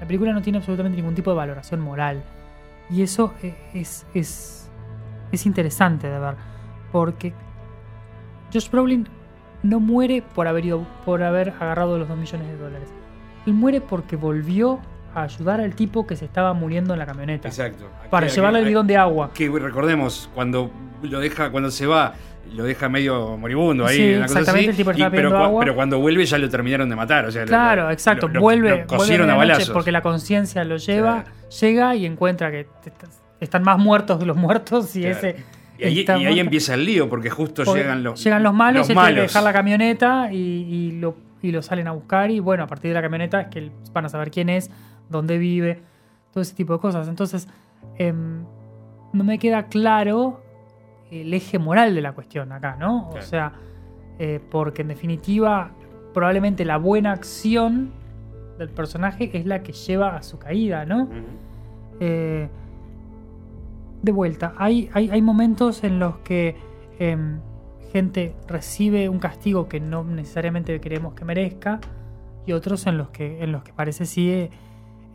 La 0.00 0.06
película 0.06 0.32
no 0.32 0.42
tiene 0.42 0.58
absolutamente 0.58 0.96
ningún 0.96 1.14
tipo 1.14 1.30
de 1.30 1.36
valoración 1.36 1.80
moral. 1.80 2.22
Y 2.90 3.02
eso 3.02 3.32
eh, 3.42 3.54
es, 3.72 4.04
es, 4.14 4.68
es 5.30 5.46
interesante 5.46 6.08
de 6.08 6.18
ver. 6.18 6.34
Porque 6.90 7.32
Josh 8.52 8.68
Brolin 8.70 9.08
no 9.62 9.80
muere 9.80 10.22
por 10.34 10.48
haber, 10.48 10.64
ido, 10.66 10.84
por 11.04 11.22
haber 11.22 11.50
agarrado 11.60 11.96
los 11.98 12.08
2 12.08 12.18
millones 12.18 12.48
de 12.48 12.56
dólares. 12.58 12.88
Él 13.46 13.54
muere 13.54 13.80
porque 13.80 14.16
volvió 14.16 14.80
a 15.14 15.22
ayudar 15.22 15.60
al 15.60 15.74
tipo 15.74 16.06
que 16.06 16.16
se 16.16 16.24
estaba 16.24 16.52
muriendo 16.52 16.92
en 16.92 16.98
la 16.98 17.06
camioneta. 17.06 17.48
Exacto. 17.48 17.84
Para 18.10 18.26
Aquí- 18.26 18.34
llevarle 18.34 18.58
el 18.58 18.64
aquí- 18.64 18.70
bidón 18.70 18.86
de 18.86 18.96
agua. 18.96 19.30
Que 19.32 19.48
recordemos, 19.48 20.28
cuando 20.34 20.70
lo 21.02 21.20
deja, 21.20 21.50
cuando 21.50 21.70
se 21.70 21.86
va, 21.86 22.14
lo 22.54 22.64
deja 22.64 22.88
medio 22.88 23.36
moribundo 23.36 23.86
ahí, 23.86 23.96
Sí, 23.96 24.14
una 24.14 24.26
cosa 24.26 24.40
exactamente, 24.40 24.70
así, 24.70 24.70
el 24.70 24.76
tipo 24.76 24.90
y- 24.90 24.94
estaba 24.94 25.10
pero, 25.10 25.22
pidiendo 25.28 25.38
cua- 25.38 25.46
agua. 25.48 25.60
pero 25.60 25.74
cuando 25.74 25.98
vuelve 26.00 26.26
ya 26.26 26.38
lo 26.38 26.48
terminaron 26.48 26.88
de 26.88 26.96
matar. 26.96 27.24
O 27.26 27.30
sea, 27.30 27.42
lo- 27.42 27.48
Claro, 27.48 27.82
lo- 27.84 27.90
exacto. 27.90 28.28
lo- 28.28 28.40
vuelve, 28.40 28.80
lo 28.80 28.86
cosieron 28.86 29.26
vuelve 29.28 29.32
a 29.32 29.36
balazos. 29.54 29.70
porque 29.70 29.92
la 29.92 30.02
conciencia 30.02 30.64
lo 30.64 30.76
lleva, 30.76 31.24
llega 31.60 31.94
y 31.94 32.06
encuentra 32.06 32.50
que 32.50 32.66
están 33.40 33.62
más 33.62 33.78
muertos 33.78 34.18
que 34.18 34.26
los 34.26 34.36
muertos 34.36 34.94
y 34.96 35.00
Claro. 35.02 35.16
ese 35.16 35.36
Y 35.78 35.84
ahí, 35.84 36.34
y 36.34 36.38
empieza 36.38 36.74
el 36.74 36.84
lío, 36.84 37.08
porque 37.08 37.28
justo 37.30 37.64
Porque 37.64 37.80
llegan 37.80 38.04
los, 38.04 38.22
llegan 38.22 38.42
los 38.44 38.54
malos, 38.54 38.80
los 38.88 38.90
él 38.90 38.96
tiene 38.96 39.14
que 39.16 39.20
dejar 39.22 39.42
la 39.42 39.52
camioneta 39.52 40.28
y, 40.32 40.36
y 40.36 40.92
lo, 40.92 41.16
y 41.42 41.50
lo 41.50 41.60
salen 41.62 41.88
a 41.88 41.92
buscar. 41.92 42.30
Y 42.30 42.38
bueno, 42.38 42.62
a 42.62 42.66
partir 42.68 42.90
de 42.90 42.94
la 42.94 43.02
camioneta 43.02 43.40
es 43.40 43.48
que 43.48 43.70
van 43.92 44.04
a 44.04 44.08
saber 44.08 44.30
quién 44.30 44.48
es, 44.48 44.70
dónde 45.08 45.38
vive, 45.38 45.80
todo 46.32 46.40
ese 46.42 46.54
tipo 46.54 46.74
de 46.74 46.78
cosas. 46.78 47.08
Entonces, 47.08 47.48
em, 47.98 48.44
no 49.12 49.24
me 49.24 49.38
queda 49.40 49.64
claro 49.66 50.40
el 51.12 51.34
eje 51.34 51.58
moral 51.58 51.94
de 51.94 52.00
la 52.00 52.12
cuestión 52.12 52.52
acá, 52.52 52.76
¿no? 52.78 53.10
O 53.10 53.20
sea, 53.20 53.52
eh, 54.18 54.40
porque 54.50 54.82
en 54.82 54.88
definitiva, 54.88 55.72
probablemente 56.14 56.64
la 56.64 56.78
buena 56.78 57.12
acción 57.12 57.92
del 58.58 58.70
personaje 58.70 59.30
es 59.34 59.44
la 59.44 59.62
que 59.62 59.72
lleva 59.72 60.16
a 60.16 60.22
su 60.22 60.38
caída, 60.38 60.86
¿no? 60.86 61.08
Eh, 62.00 62.48
de 64.02 64.12
vuelta, 64.12 64.54
hay, 64.56 64.90
hay, 64.94 65.10
hay 65.10 65.22
momentos 65.22 65.84
en 65.84 65.98
los 65.98 66.18
que 66.18 66.56
em, 66.98 67.40
gente 67.92 68.34
recibe 68.48 69.08
un 69.08 69.18
castigo 69.18 69.68
que 69.68 69.80
no 69.80 70.02
necesariamente 70.02 70.80
queremos 70.80 71.14
que 71.14 71.24
merezca 71.24 71.78
y 72.46 72.52
otros 72.52 72.86
en 72.86 72.98
los 72.98 73.10
que, 73.10 73.44
en 73.44 73.52
los 73.52 73.62
que 73.62 73.72
parece 73.72 74.06
sí 74.06 74.48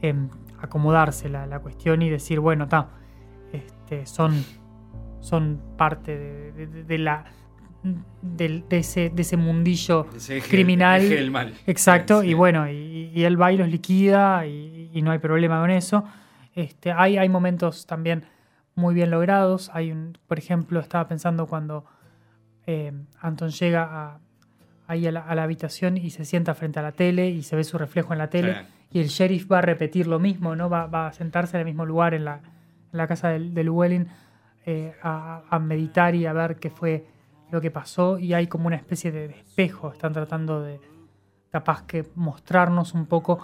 em, 0.01 0.29
acomodarse 0.61 1.27
la, 1.27 1.47
la 1.47 1.59
cuestión 1.59 2.01
y 2.01 2.09
decir, 2.09 2.39
bueno, 2.39 2.65
está, 2.65 2.89
este, 3.51 4.05
son, 4.05 4.33
son 5.27 5.59
parte 5.77 6.17
de, 6.17 6.51
de- 6.67 6.83
de 6.83 6.97
la 6.97 7.25
del- 8.21 8.65
de, 8.67 8.77
ese, 8.79 9.09
de 9.09 9.21
ese 9.21 9.37
mundillo 9.37 10.07
Ese 10.15 10.37
eje- 10.39 10.49
criminal. 10.49 11.01
eje 11.01 11.15
del 11.15 11.31
mal. 11.31 11.53
Exacto, 11.67 12.21
Sí. 12.21 12.29
y 12.29 12.33
bueno, 12.33 12.69
y, 12.69 13.11
y 13.13 13.23
él 13.23 13.39
va 13.39 13.51
y 13.51 13.57
los 13.57 13.69
liquida 13.69 14.45
y, 14.45 14.89
y 14.93 15.01
no 15.01 15.11
hay 15.11 15.19
problema 15.19 15.59
con 15.61 15.69
eso. 15.71 16.03
Este, 16.55 16.91
hay, 16.91 17.17
hay 17.17 17.29
momentos 17.29 17.85
también 17.85 18.25
muy 18.75 18.93
bien 18.95 19.11
logrados. 19.11 19.69
Hay 19.73 19.91
un, 19.91 20.17
por 20.27 20.37
ejemplo, 20.39 20.79
estaba 20.79 21.07
pensando 21.07 21.45
cuando 21.47 21.85
eh, 22.65 22.91
Anton 23.21 23.49
llega 23.49 23.83
a- 23.83 24.19
ahí 24.87 25.05
a 25.07 25.11
la, 25.11 25.21
a 25.21 25.35
la 25.35 25.43
habitación 25.43 25.97
y 25.97 26.09
se 26.09 26.25
sienta 26.25 26.55
frente 26.55 26.79
a 26.79 26.81
la 26.83 26.91
tele 26.93 27.29
y 27.29 27.43
se 27.43 27.55
ve 27.55 27.63
su 27.63 27.77
reflejo 27.77 28.13
en 28.13 28.19
la 28.19 28.29
tele. 28.29 28.53
Sí. 28.55 28.59
Y 28.93 28.99
el 29.01 29.07
sheriff 29.07 29.49
va 29.51 29.59
a 29.59 29.61
repetir 29.61 30.07
lo 30.07 30.17
mismo, 30.19 30.55
¿no? 30.55 30.69
Va, 30.69 30.87
va 30.87 31.07
a 31.07 31.13
sentarse 31.13 31.57
en 31.57 31.61
el 31.61 31.65
mismo 31.65 31.85
lugar 31.85 32.13
en 32.13 32.25
la, 32.25 32.35
en 32.91 32.97
la 32.97 33.05
casa 33.07 33.29
del, 33.29 33.53
del 33.53 33.65
Llewellyn 33.67 34.07
eh, 34.67 34.93
a, 35.01 35.43
a 35.49 35.59
meditar 35.59 36.13
y 36.13 36.25
a 36.25 36.33
ver 36.33 36.57
qué 36.57 36.69
fue 36.69 37.05
lo 37.51 37.61
que 37.61 37.71
pasó. 37.71 38.19
Y 38.19 38.33
hay 38.33 38.47
como 38.47 38.67
una 38.67 38.75
especie 38.75 39.13
de, 39.13 39.27
espejo. 39.27 39.93
Están 39.93 40.11
tratando 40.11 40.61
de 40.61 40.81
capaz 41.49 41.83
que 41.83 42.05
mostrarnos 42.15 42.93
un 42.93 43.05
poco, 43.05 43.39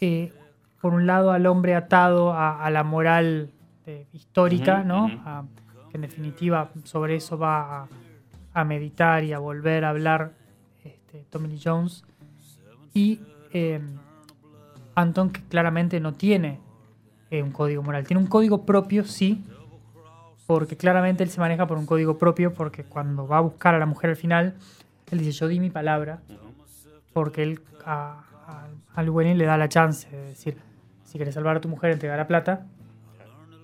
eh, 0.00 0.32
por 0.80 0.92
un 0.92 1.06
lado, 1.06 1.30
al 1.30 1.46
hombre 1.46 1.76
atado 1.76 2.32
a, 2.32 2.64
a 2.64 2.70
la 2.70 2.82
moral 2.82 3.52
eh, 3.86 4.08
histórica, 4.12 4.82
¿no? 4.82 5.06
A- 5.24 5.44
que 5.88 5.96
en 5.96 6.02
definitiva 6.02 6.70
sobre 6.84 7.14
eso 7.14 7.38
va 7.38 7.88
a, 8.52 8.64
meditar 8.64 9.22
y 9.24 9.32
a 9.32 9.38
volver 9.38 9.84
a 9.84 9.90
hablar 9.90 10.32
este, 10.84 11.24
Tommy 11.30 11.48
Lee 11.48 11.60
Jones. 11.64 12.04
Y 12.92 13.20
eh, 13.52 13.80
Anton, 14.96 15.30
que 15.30 15.42
claramente 15.42 16.00
no 16.00 16.14
tiene 16.14 16.58
eh, 17.30 17.42
un 17.42 17.52
código 17.52 17.82
moral. 17.82 18.04
Tiene 18.04 18.20
un 18.20 18.28
código 18.28 18.64
propio, 18.66 19.04
sí, 19.04 19.44
porque 20.50 20.76
claramente 20.76 21.22
él 21.22 21.30
se 21.30 21.38
maneja 21.38 21.68
por 21.68 21.78
un 21.78 21.86
código 21.86 22.18
propio, 22.18 22.52
porque 22.52 22.82
cuando 22.82 23.28
va 23.28 23.36
a 23.38 23.40
buscar 23.40 23.72
a 23.76 23.78
la 23.78 23.86
mujer 23.86 24.10
al 24.10 24.16
final, 24.16 24.54
él 25.12 25.18
dice, 25.20 25.30
yo 25.30 25.46
di 25.46 25.60
mi 25.60 25.70
palabra, 25.70 26.18
porque 27.12 27.44
él 27.44 27.60
a, 27.84 28.24
a- 28.48 28.66
al 28.96 29.04
Llewellyn 29.04 29.38
le 29.38 29.44
da 29.44 29.56
la 29.56 29.68
chance 29.68 30.10
de 30.10 30.20
decir, 30.24 30.56
si 31.04 31.18
quieres 31.18 31.34
salvar 31.34 31.58
a 31.58 31.60
tu 31.60 31.68
mujer, 31.68 31.92
entrega 31.92 32.16
la 32.16 32.26
plata. 32.26 32.66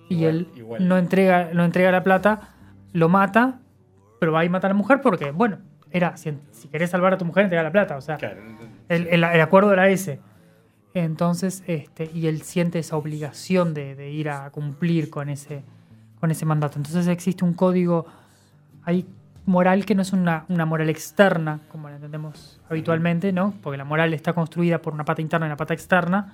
Y 0.07 0.15
Igual, 0.19 0.29
él 0.35 0.51
igual. 0.55 0.87
no 0.87 0.97
entrega, 0.97 1.49
no 1.53 1.65
entrega 1.65 1.91
la 1.91 2.03
plata, 2.05 2.53
lo 2.93 3.09
mata, 3.09 3.59
pero 4.19 4.31
va 4.31 4.39
a 4.39 4.45
ir 4.45 4.49
a 4.49 4.53
matar 4.53 4.71
a 4.71 4.73
la 4.73 4.77
mujer 4.77 5.01
porque, 5.01 5.31
bueno, 5.31 5.57
era, 5.91 6.15
si, 6.15 6.37
si 6.53 6.69
querés 6.69 6.89
salvar 6.89 7.11
a 7.13 7.17
tu 7.17 7.25
mujer, 7.25 7.43
entrega 7.43 7.63
la 7.63 7.71
plata. 7.73 7.97
O 7.97 8.01
sea, 8.01 8.15
Claro. 8.15 8.39
el, 8.87 9.07
el- 9.07 9.23
el 9.25 9.41
acuerdo 9.41 9.73
era 9.73 9.89
ese. 9.89 10.21
Entonces, 10.93 11.65
este, 11.67 12.09
y 12.13 12.27
él 12.27 12.43
siente 12.43 12.79
esa 12.79 12.95
obligación 12.95 13.73
de, 13.73 13.93
de 13.95 14.09
ir 14.09 14.29
a 14.29 14.49
cumplir 14.51 15.09
con 15.09 15.27
ese, 15.27 15.63
con 16.19 16.31
ese 16.31 16.45
mandato. 16.45 16.77
Entonces 16.77 17.07
existe 17.07 17.43
un 17.45 17.53
código 17.53 18.05
ahí 18.83 19.05
moral 19.45 19.85
que 19.85 19.95
no 19.95 20.01
es 20.01 20.11
una, 20.13 20.45
una 20.49 20.65
moral 20.65 20.89
externa, 20.89 21.59
como 21.71 21.89
la 21.89 21.95
entendemos 21.95 22.59
habitualmente, 22.69 23.31
¿no? 23.31 23.53
Porque 23.63 23.77
la 23.77 23.85
moral 23.85 24.13
está 24.13 24.33
construida 24.33 24.79
por 24.81 24.93
una 24.93 25.05
pata 25.05 25.21
interna 25.21 25.45
y 25.45 25.49
una 25.49 25.57
pata 25.57 25.73
externa. 25.73 26.33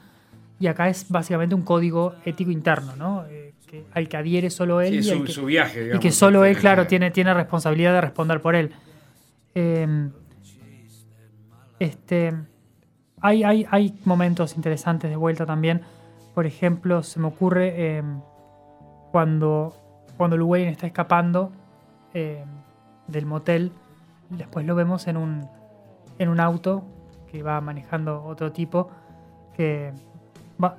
Y 0.59 0.67
acá 0.67 0.87
es 0.89 1.07
básicamente 1.09 1.53
un 1.55 1.61
código 1.63 2.15
ético 2.25 2.49
interno, 2.51 2.95
¿no? 2.95 3.25
Eh, 3.27 3.53
que, 3.67 3.85
al 3.93 4.07
que 4.07 4.17
adhiere 4.17 4.49
solo 4.49 4.81
él 4.81 5.03
Sí, 5.03 5.09
y, 5.09 5.17
su, 5.17 5.23
que- 5.25 5.31
su 5.31 5.45
viaje, 5.45 5.79
y 5.79 5.83
digamos. 5.85 6.01
que 6.01 6.11
solo 6.11 6.45
él, 6.45 6.51
este, 6.51 6.61
claro, 6.61 6.87
tiene, 6.87 7.11
tiene 7.11 7.33
responsabilidad 7.33 7.93
de 7.93 8.01
responder 8.01 8.39
por 8.41 8.55
él. 8.55 8.71
Eh, 9.55 10.09
este, 11.79 12.33
hay, 13.21 13.43
hay, 13.43 13.65
hay 13.69 13.99
momentos 14.05 14.55
interesantes 14.55 15.09
de 15.09 15.15
vuelta 15.17 15.45
también. 15.45 15.81
Por 16.33 16.45
ejemplo, 16.45 17.03
se 17.03 17.19
me 17.19 17.27
ocurre 17.27 17.73
eh, 17.97 18.03
cuando, 19.11 19.75
cuando 20.23 20.37
Llewellyn 20.37 20.69
está 20.69 20.87
escapando 20.87 21.51
eh, 22.13 22.45
del 23.07 23.25
motel. 23.25 23.73
Después 24.29 24.65
lo 24.65 24.73
vemos 24.73 25.07
en 25.07 25.17
un, 25.17 25.49
en 26.17 26.29
un 26.29 26.39
auto 26.39 26.85
que 27.29 27.43
va 27.43 27.59
manejando 27.59 28.23
otro 28.23 28.53
tipo 28.53 28.89
que, 29.53 29.91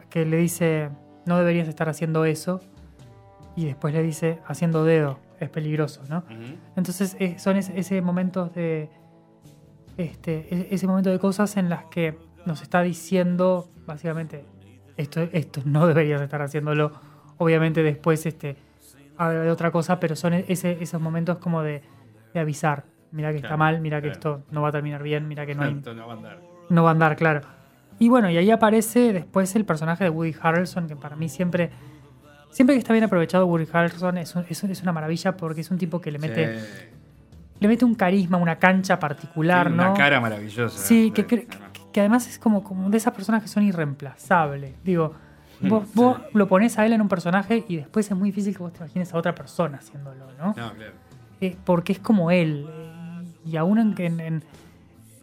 que 0.08 0.24
le 0.24 0.38
dice, 0.38 0.88
no 1.26 1.36
deberías 1.36 1.68
estar 1.68 1.90
haciendo 1.90 2.24
eso. 2.24 2.60
Y 3.54 3.66
después 3.66 3.92
le 3.92 4.02
dice, 4.02 4.38
haciendo 4.46 4.82
dedo, 4.82 5.18
es 5.38 5.50
peligroso, 5.50 6.00
¿no? 6.08 6.24
Entonces 6.74 7.14
eh, 7.20 7.38
son 7.38 7.56
ese, 7.56 7.78
ese 7.78 8.00
momentos 8.00 8.54
de. 8.54 8.88
Este, 9.98 10.48
e- 10.52 10.68
ese 10.70 10.86
momento 10.86 11.10
de 11.10 11.18
cosas 11.18 11.58
en 11.58 11.68
las 11.68 11.84
que 11.84 12.18
nos 12.46 12.62
está 12.62 12.80
diciendo, 12.80 13.68
básicamente, 13.86 14.46
esto, 14.96 15.20
esto 15.20 15.60
no 15.66 15.86
deberías 15.86 16.22
estar 16.22 16.40
haciéndolo. 16.40 16.92
Obviamente 17.36 17.82
después 17.82 18.24
este, 18.26 18.56
habla 19.16 19.40
de 19.42 19.50
otra 19.50 19.70
cosa, 19.70 20.00
pero 20.00 20.16
son 20.16 20.34
e- 20.34 20.44
ese, 20.48 20.78
esos 20.82 21.00
momentos 21.00 21.38
como 21.38 21.62
de, 21.62 21.82
de 22.32 22.40
avisar. 22.40 22.84
Mira 23.12 23.30
que 23.30 23.36
está 23.38 23.56
mal, 23.56 23.80
mira 23.80 23.98
que 24.02 24.08
claro. 24.10 24.12
esto 24.38 24.42
no 24.50 24.62
va 24.62 24.70
a 24.70 24.72
terminar 24.72 25.02
bien, 25.02 25.28
mira 25.28 25.46
que 25.46 25.54
no 25.54 25.62
hay, 25.62 25.74
Esto 25.74 25.94
no 25.94 26.06
va 26.08 26.14
a 26.14 26.16
andar. 26.16 26.40
no 26.68 26.82
va 26.82 26.88
a 26.90 26.92
andar, 26.92 27.14
claro. 27.16 27.42
Y 28.00 28.08
bueno, 28.08 28.28
y 28.28 28.36
ahí 28.36 28.50
aparece 28.50 29.12
después 29.12 29.54
el 29.54 29.64
personaje 29.64 30.02
de 30.02 30.10
Woody 30.10 30.34
Harrelson, 30.40 30.88
que 30.88 30.96
para 30.96 31.14
mí 31.14 31.28
siempre, 31.28 31.70
siempre 32.50 32.74
que 32.74 32.80
está 32.80 32.92
bien 32.92 33.04
aprovechado 33.04 33.46
Woody 33.46 33.68
Harrelson 33.72 34.18
es, 34.18 34.34
un- 34.34 34.44
es, 34.48 34.62
un- 34.64 34.70
es 34.72 34.82
una 34.82 34.92
maravilla 34.92 35.36
porque 35.36 35.60
es 35.60 35.70
un 35.70 35.78
tipo 35.78 36.00
que 36.00 36.10
le 36.10 36.18
mete, 36.18 36.58
Sí. 36.58 36.66
le 37.60 37.68
mete 37.68 37.84
un 37.84 37.94
carisma, 37.94 38.36
una 38.38 38.56
cancha 38.58 38.98
particular, 38.98 39.68
Tiene 39.68 39.82
¿no? 39.84 39.90
Una 39.90 39.94
cara 39.98 40.20
maravillosa. 40.20 40.76
Sí, 40.76 41.12
que, 41.12 41.24
que- 41.24 41.46
que 41.92 42.00
además 42.00 42.26
es 42.28 42.40
como, 42.40 42.64
como 42.64 42.90
de 42.90 42.96
esas 42.96 43.14
personas 43.14 43.40
que 43.42 43.48
son 43.48 43.62
irreemplazables. 43.62 44.74
Digo, 44.82 45.14
vos, 45.68 45.84
Sí. 45.88 45.92
vos 45.94 46.18
lo 46.32 46.48
pones 46.48 46.78
a 46.78 46.86
él 46.86 46.92
en 46.92 47.00
un 47.00 47.08
personaje 47.08 47.64
y 47.68 47.76
después 47.76 48.10
es 48.10 48.16
muy 48.16 48.30
difícil 48.30 48.56
que 48.56 48.62
vos 48.62 48.72
te 48.72 48.78
imagines 48.78 49.12
a 49.14 49.18
otra 49.18 49.34
persona 49.34 49.78
haciéndolo, 49.78 50.26
¿no? 50.38 50.48
No, 50.48 50.54
claro. 50.54 50.92
Eh, 51.40 51.56
porque 51.64 51.92
es 51.92 51.98
como 51.98 52.30
él. 52.30 52.66
y 53.46 53.56
aún 53.58 53.78
en, 53.78 53.94
en- 54.00 54.20
en- 54.20 54.44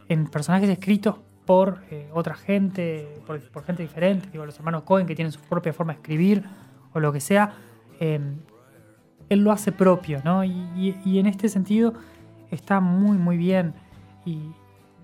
en 0.07 0.27
personajes 0.27 0.69
escritos 0.69 1.15
por 1.45 1.79
eh, 1.89 2.07
otra 2.13 2.35
gente, 2.35 3.07
por, 3.25 3.39
por 3.49 3.63
gente 3.63 3.81
diferente, 3.81 4.29
digo, 4.31 4.45
los 4.45 4.55
hermanos 4.57 4.83
Cohen 4.83 5.07
que 5.07 5.15
tienen 5.15 5.31
su 5.31 5.39
propia 5.39 5.73
forma 5.73 5.93
de 5.93 5.97
escribir 5.99 6.43
o 6.93 6.99
lo 6.99 7.11
que 7.11 7.19
sea, 7.19 7.53
eh, 7.99 8.19
él 9.29 9.39
lo 9.43 9.51
hace 9.51 9.71
propio, 9.71 10.21
¿no? 10.23 10.43
Y, 10.43 10.51
y- 10.75 10.99
y 11.03 11.17
en 11.19 11.25
este 11.25 11.49
sentido 11.49 11.93
está 12.51 12.79
muy, 12.79 13.17
muy 13.17 13.37
bien 13.37 13.73
y 14.25 14.51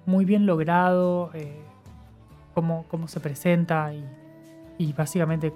muy 0.05 0.25
bien 0.25 0.45
logrado 0.45 1.31
eh, 1.33 1.59
cómo, 2.53 2.85
cómo 2.89 3.07
se 3.07 3.19
presenta 3.19 3.93
y, 3.93 4.05
y 4.77 4.93
básicamente, 4.93 5.53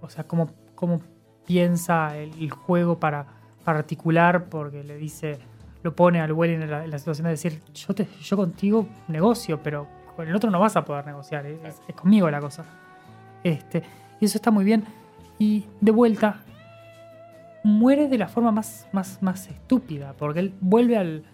o 0.00 0.08
sea, 0.08 0.24
cómo, 0.24 0.50
cómo 0.74 1.00
piensa 1.46 2.16
el, 2.16 2.32
el 2.40 2.50
juego 2.50 2.98
para, 2.98 3.26
para 3.64 3.78
articular, 3.80 4.46
porque 4.48 4.82
le 4.82 4.96
dice, 4.96 5.38
lo 5.82 5.94
pone 5.94 6.20
al 6.20 6.32
Welling 6.32 6.62
en 6.62 6.70
la, 6.70 6.84
en 6.84 6.90
la 6.90 6.98
situación 6.98 7.24
de 7.24 7.30
decir, 7.30 7.60
yo, 7.74 7.94
te, 7.94 8.06
yo 8.22 8.36
contigo 8.36 8.88
negocio, 9.08 9.60
pero 9.62 9.86
con 10.16 10.26
el 10.26 10.34
otro 10.34 10.50
no 10.50 10.60
vas 10.60 10.76
a 10.76 10.84
poder 10.84 11.06
negociar, 11.06 11.46
es, 11.46 11.80
es 11.86 11.94
conmigo 11.94 12.30
la 12.30 12.40
cosa. 12.40 12.64
Este, 13.42 13.82
y 14.20 14.24
eso 14.24 14.38
está 14.38 14.50
muy 14.50 14.64
bien. 14.64 14.84
Y 15.38 15.64
de 15.80 15.90
vuelta, 15.90 16.40
muere 17.64 18.08
de 18.08 18.18
la 18.18 18.28
forma 18.28 18.52
más, 18.52 18.86
más, 18.92 19.22
más 19.22 19.48
estúpida, 19.48 20.14
porque 20.18 20.40
él 20.40 20.54
vuelve 20.60 20.96
al, 20.96 21.24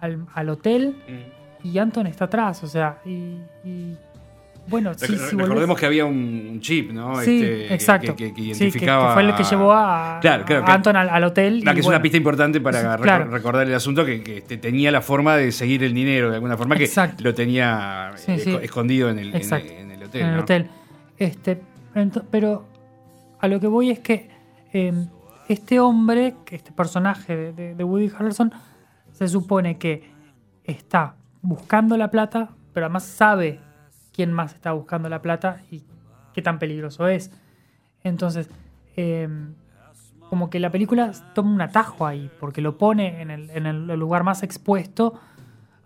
al, 0.00 0.26
al 0.34 0.48
hotel 0.50 0.96
Mm. 1.08 1.66
y 1.68 1.78
Anton 1.78 2.06
está 2.06 2.26
atrás, 2.26 2.62
o 2.62 2.66
sea, 2.66 3.00
y, 3.04 3.38
y 3.64 3.96
bueno, 4.68 4.92
sí, 4.94 5.06
recordemos 5.14 5.76
volvés- 5.76 5.80
que 5.80 5.86
había 5.86 6.04
un 6.04 6.58
chip, 6.60 6.90
¿no? 6.92 7.16
Sí, 7.20 7.42
Este, 7.42 7.74
exacto. 7.74 8.16
Que, 8.16 8.32
que 8.34 8.40
Sí, 8.42 8.48
identificaba. 8.50 9.08
que 9.08 9.12
fue 9.14 9.22
el 9.22 9.34
que 9.34 9.44
llevó 9.44 9.72
a, 9.72 10.18
Claro, 10.20 10.44
claro, 10.44 10.62
a 10.62 10.66
que- 10.66 10.72
Anton 10.72 10.96
al, 10.96 11.08
al 11.08 11.24
hotel. 11.24 11.60
La 11.64 11.72
que 11.74 11.80
es 11.80 11.86
bueno, 11.86 11.96
una 11.98 12.02
pista 12.02 12.16
importante 12.18 12.60
para 12.60 12.96
claro. 12.98 13.30
recordar 13.30 13.66
el 13.66 13.74
asunto 13.74 14.04
que, 14.04 14.22
este, 14.38 14.56
tenía 14.58 14.90
la 14.90 15.00
forma 15.02 15.36
de 15.36 15.52
seguir 15.52 15.82
el 15.84 15.94
dinero 15.94 16.28
de 16.30 16.36
alguna 16.36 16.56
forma 16.56 16.76
que 16.76 16.84
Exacto. 16.84 17.22
lo 17.24 17.34
tenía 17.34 18.12
eh, 18.26 18.60
escondido 18.62 19.08
en 19.10 19.18
el, 19.18 19.28
en, 19.28 19.36
Exacto. 19.36 19.72
en 19.72 19.90
el 19.90 20.02
hotel. 20.02 20.20
en 20.22 20.28
el 20.28 20.36
¿no? 20.36 20.42
hotel. 20.42 20.70
Este, 21.18 21.60
pero 22.30 22.66
a 23.40 23.48
lo 23.48 23.60
que 23.60 23.66
voy 23.66 23.90
es 23.90 24.00
que 24.00 24.28
eh, 24.72 24.92
este 25.48 25.78
hombre, 25.80 26.34
este 26.50 26.72
personaje 26.72 27.36
de, 27.36 27.52
de- 27.52 27.74
de 27.74 27.84
Woody 27.84 28.10
Harrelson, 28.18 28.52
se 29.12 29.28
supone 29.28 29.78
que 29.78 30.10
está 30.64 31.14
buscando 31.40 31.96
la 31.96 32.10
plata, 32.10 32.48
pero 32.74 32.86
además 32.86 33.04
sabe 33.04 33.60
quién 34.16 34.32
más 34.32 34.54
está 34.54 34.72
buscando 34.72 35.08
la 35.10 35.20
plata 35.22 35.62
y 35.70 35.82
qué 36.32 36.40
tan 36.42 36.58
peligroso 36.58 37.06
es. 37.06 37.30
Entonces, 38.02 38.48
eh, 38.96 39.28
como 40.30 40.48
que 40.50 40.58
la 40.58 40.70
película 40.70 41.12
toma 41.34 41.52
un 41.52 41.60
atajo 41.60 42.06
ahí, 42.06 42.30
porque 42.40 42.60
lo 42.62 42.78
pone 42.78 43.20
en 43.20 43.30
el, 43.30 43.50
en 43.50 43.66
el 43.66 43.86
lugar 43.98 44.24
más 44.24 44.42
expuesto 44.42 45.20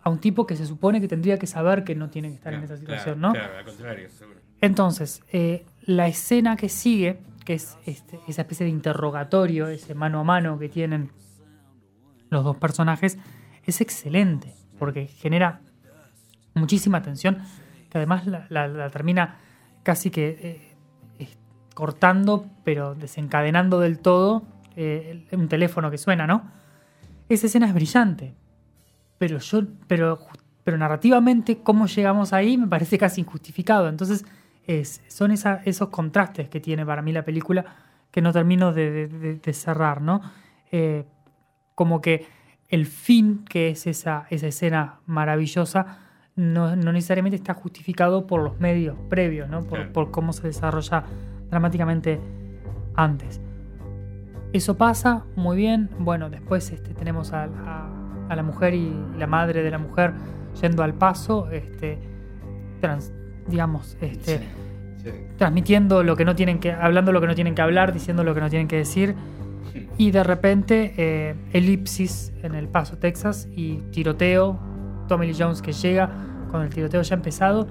a 0.02 0.08
un 0.08 0.18
tipo 0.18 0.46
que 0.46 0.56
se 0.56 0.64
supone 0.64 1.00
que 1.00 1.08
tendría 1.08 1.38
que 1.38 1.46
saber 1.46 1.84
que 1.84 1.94
no 1.94 2.08
tiene 2.08 2.28
que 2.28 2.36
estar 2.36 2.54
en 2.54 2.62
esa 2.62 2.76
situación, 2.76 3.18
claro, 3.18 3.34
¿no? 3.34 3.34
Claro, 3.34 3.58
al 3.58 3.64
contrario, 3.64 4.08
seguro. 4.10 4.38
Entonces, 4.62 5.22
eh, 5.32 5.66
la 5.82 6.06
escena 6.06 6.56
que 6.56 6.68
sigue, 6.68 7.18
que 7.44 7.54
es 7.54 7.76
este- 7.84 8.20
esa 8.28 8.42
especie 8.42 8.64
de 8.64 8.70
interrogatorio, 8.70 9.68
ese 9.68 9.94
mano 9.94 10.20
a 10.20 10.24
mano 10.24 10.58
que 10.58 10.68
tienen 10.68 11.10
los 12.30 12.44
dos 12.44 12.56
personajes 12.56 13.18
es 13.64 13.80
excelente, 13.80 14.54
porque 14.78 15.06
genera 15.06 15.60
muchísima 16.54 17.02
tensión, 17.02 17.38
que 17.90 17.98
además 17.98 18.26
la, 18.26 18.88
termina 18.90 19.36
casi 19.82 20.10
que 20.10 20.74
eh, 21.18 21.28
cortando, 21.74 22.46
pero 22.64 22.94
desencadenando 22.94 23.80
del 23.80 23.98
todo 23.98 24.42
eh, 24.76 25.26
un 25.32 25.48
teléfono 25.48 25.90
que 25.90 25.98
suena, 25.98 26.26
¿no? 26.26 26.50
Esa 27.28 27.46
escena 27.46 27.66
es 27.66 27.74
brillante, 27.74 28.34
pero 29.18 29.38
yo, 29.38 29.62
pero, 29.86 30.18
pero 30.64 30.78
narrativamente 30.78 31.58
cómo 31.62 31.86
llegamos 31.86 32.32
ahí 32.32 32.56
me 32.58 32.66
parece 32.66 32.98
casi 32.98 33.20
injustificado. 33.20 33.88
Entonces 33.88 34.24
es- 34.66 35.02
son 35.08 35.30
esos 35.32 35.88
contrastes 35.88 36.48
que 36.48 36.60
tiene 36.60 36.84
para 36.84 37.02
mí 37.02 37.12
la 37.12 37.24
película 37.24 37.64
que 38.10 38.20
no 38.20 38.32
termino 38.32 38.72
de 38.72 39.52
cerrar, 39.52 40.00
¿no? 40.02 40.20
Eh, 40.72 41.04
como 41.74 42.00
que 42.00 42.26
el 42.68 42.86
fin, 42.86 43.44
que 43.48 43.70
es 43.70 43.86
esa, 43.86 44.26
esa 44.30 44.46
escena 44.48 45.00
maravillosa, 45.06 45.98
no, 46.40 46.74
no 46.76 46.92
necesariamente 46.92 47.36
está 47.36 47.54
justificado 47.54 48.26
por 48.26 48.42
los 48.42 48.58
medios 48.60 48.96
previos, 49.08 49.48
¿no? 49.48 49.60
Por, 49.62 49.78
Claro. 49.78 49.92
por 49.92 50.10
cómo 50.10 50.32
se 50.32 50.46
desarrolla 50.46 51.04
dramáticamente 51.50 52.18
antes. 52.94 53.40
Eso 54.52 54.76
pasa, 54.76 55.24
muy 55.36 55.56
bien. 55.56 55.88
Bueno, 55.98 56.30
después 56.30 56.70
este, 56.72 56.94
tenemos 56.94 57.32
a, 57.32 57.44
a- 57.44 57.90
a 58.28 58.36
la 58.36 58.42
mujer 58.42 58.74
y 58.74 58.92
la 59.18 59.26
madre 59.26 59.62
de 59.62 59.70
la 59.70 59.78
mujer 59.78 60.12
yendo 60.60 60.82
al 60.82 60.94
paso, 60.94 61.50
este, 61.50 61.98
trans- 62.80 63.12
digamos, 63.48 63.96
este, 64.00 64.38
Sí, 64.38 64.44
sí. 65.04 65.10
transmitiendo 65.36 66.02
lo 66.02 66.16
que 66.16 66.24
no 66.24 66.34
tienen 66.36 66.58
que, 66.60 66.72
hablando 66.72 67.12
lo 67.12 67.20
que 67.20 67.26
no 67.26 67.34
tienen 67.34 67.54
que 67.54 67.62
hablar, 67.62 67.92
diciendo 67.92 68.22
lo 68.24 68.34
que 68.34 68.40
no 68.40 68.48
tienen 68.50 68.66
que 68.68 68.76
decir. 68.76 69.14
Y 69.98 70.10
de 70.10 70.24
repente, 70.24 70.94
eh, 70.96 71.34
elipsis 71.52 72.32
en 72.42 72.54
el 72.54 72.66
Paso, 72.68 72.98
Texas, 72.98 73.48
y 73.54 73.76
tiroteo. 73.92 74.58
Tommy 75.10 75.26
Lee 75.26 75.34
Jones 75.38 75.60
que 75.60 75.72
llega 75.72 76.08
con 76.50 76.62
el 76.62 76.70
tiroteo 76.70 77.02
ya 77.02 77.14
empezado 77.16 77.66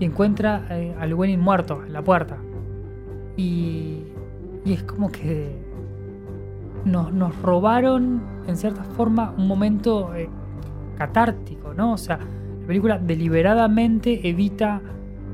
y 0.00 0.04
encuentra 0.04 0.64
eh, 0.70 0.94
al 0.98 1.12
muerto 1.36 1.82
en 1.84 1.92
la 1.92 2.02
puerta. 2.02 2.36
Y, 3.36 4.04
y 4.64 4.72
es 4.72 4.82
como 4.84 5.10
que 5.10 5.56
nos, 6.84 7.12
nos 7.12 7.36
robaron, 7.42 8.22
en 8.46 8.56
cierta 8.56 8.84
forma, 8.84 9.34
un 9.36 9.48
momento 9.48 10.14
eh, 10.14 10.28
catártico, 10.96 11.74
¿no? 11.74 11.92
O 11.94 11.98
sea, 11.98 12.18
la 12.60 12.66
película 12.66 12.98
deliberadamente 12.98 14.28
evita 14.28 14.80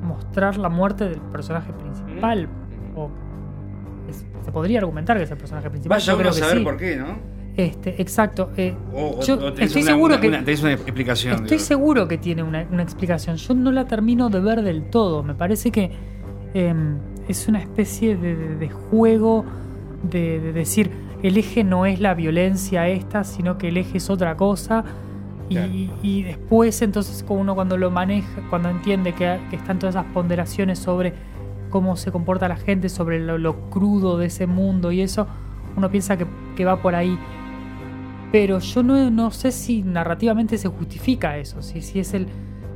mostrar 0.03 0.57
la 0.57 0.69
muerte 0.71 1.09
del 1.09 1.21
personaje 1.21 1.73
principal. 1.75 2.49
O 2.97 3.11
es- 4.09 4.27
se 4.45 4.53
podría 4.53 4.79
argumentar 4.79 5.19
que 5.19 5.25
es 5.25 5.31
el 5.31 5.37
personaje 5.37 5.69
principal. 5.69 5.97
Vaya 5.97 6.07
yo 6.07 6.15
uno 6.15 6.21
creo 6.23 6.33
a 6.33 6.35
que 6.35 6.41
saber 6.41 6.59
sí. 6.59 6.65
por 6.65 6.77
qué, 6.79 6.97
¿no? 6.97 7.19
Este, 7.67 8.01
exacto. 8.01 8.51
eh, 8.57 8.75
O, 8.95 9.19
o- 9.19 9.23
yo 9.23 9.35
o 9.35 9.53
tenés 9.53 9.69
estoy 9.69 9.83
una- 9.83 9.91
seguro 9.93 10.15
una- 10.15 10.21
que 10.21 10.29
una- 10.29 10.39
tenés 10.45 10.63
una 10.63 10.73
explicación. 10.73 11.35
Estoy 11.45 11.59
seguro 11.59 12.09
que 12.09 12.19
tiene 12.19 12.43
una, 12.43 12.63
explicación. 12.83 13.37
Yo 13.37 13.55
no 13.55 13.71
la 13.73 13.87
termino 13.87 14.29
de 14.31 14.41
ver 14.41 14.63
del 14.63 14.85
todo. 14.91 15.23
Me 15.23 15.35
parece 15.35 15.71
que 15.71 15.91
em, 16.55 16.99
es 17.29 17.47
una 17.49 17.61
especie 17.61 18.17
de, 18.17 18.35
de- 18.37 18.57
de 18.57 18.69
juego 18.71 19.45
de, 20.03 20.41
de 20.41 20.53
decir 20.53 20.91
el 21.23 21.37
eje 21.37 21.63
no 21.65 21.85
es 21.87 22.01
la 22.01 22.15
violencia 22.15 22.89
esta, 22.89 23.23
sino 23.25 23.59
que 23.59 23.69
el 23.69 23.77
eje 23.77 23.99
es 23.99 24.09
otra 24.11 24.37
cosa. 24.37 24.85
Y, 25.49 25.55
Claro. 25.55 25.73
y 26.03 26.23
después, 26.23 26.81
entonces, 26.83 27.25
uno 27.29 27.55
cuando 27.57 27.77
lo 27.77 27.91
maneja, 27.91 28.41
cuando 28.51 28.69
entiende 28.71 29.13
que, 29.15 29.39
que 29.51 29.57
están 29.57 29.79
todas 29.79 29.97
esas 29.97 30.07
ponderaciones 30.13 30.79
sobre 30.79 31.13
cómo 31.71 31.97
se 31.97 32.11
comporta 32.13 32.49
la 32.49 32.57
gente, 32.57 32.89
sobre 32.89 33.21
lo, 33.21 33.37
lo 33.37 33.69
crudo 33.71 34.17
de 34.17 34.27
ese 34.27 34.47
mundo 34.47 34.91
y 34.93 35.01
eso, 35.03 35.27
uno 35.77 35.91
piensa 35.91 36.17
que, 36.17 36.27
que 36.57 36.65
va 36.65 36.81
por 36.81 36.95
ahí 36.95 37.19
pero 38.33 38.59
yo 38.61 38.83
no, 38.83 39.11
no 39.11 39.31
sé 39.31 39.53
si 39.53 39.83
narrativamente 39.83 40.57
se 40.59 40.69
justifica 40.69 41.37
eso, 41.39 41.63
si, 41.63 41.81
si 41.83 42.01
es 42.01 42.15
el. 42.15 42.27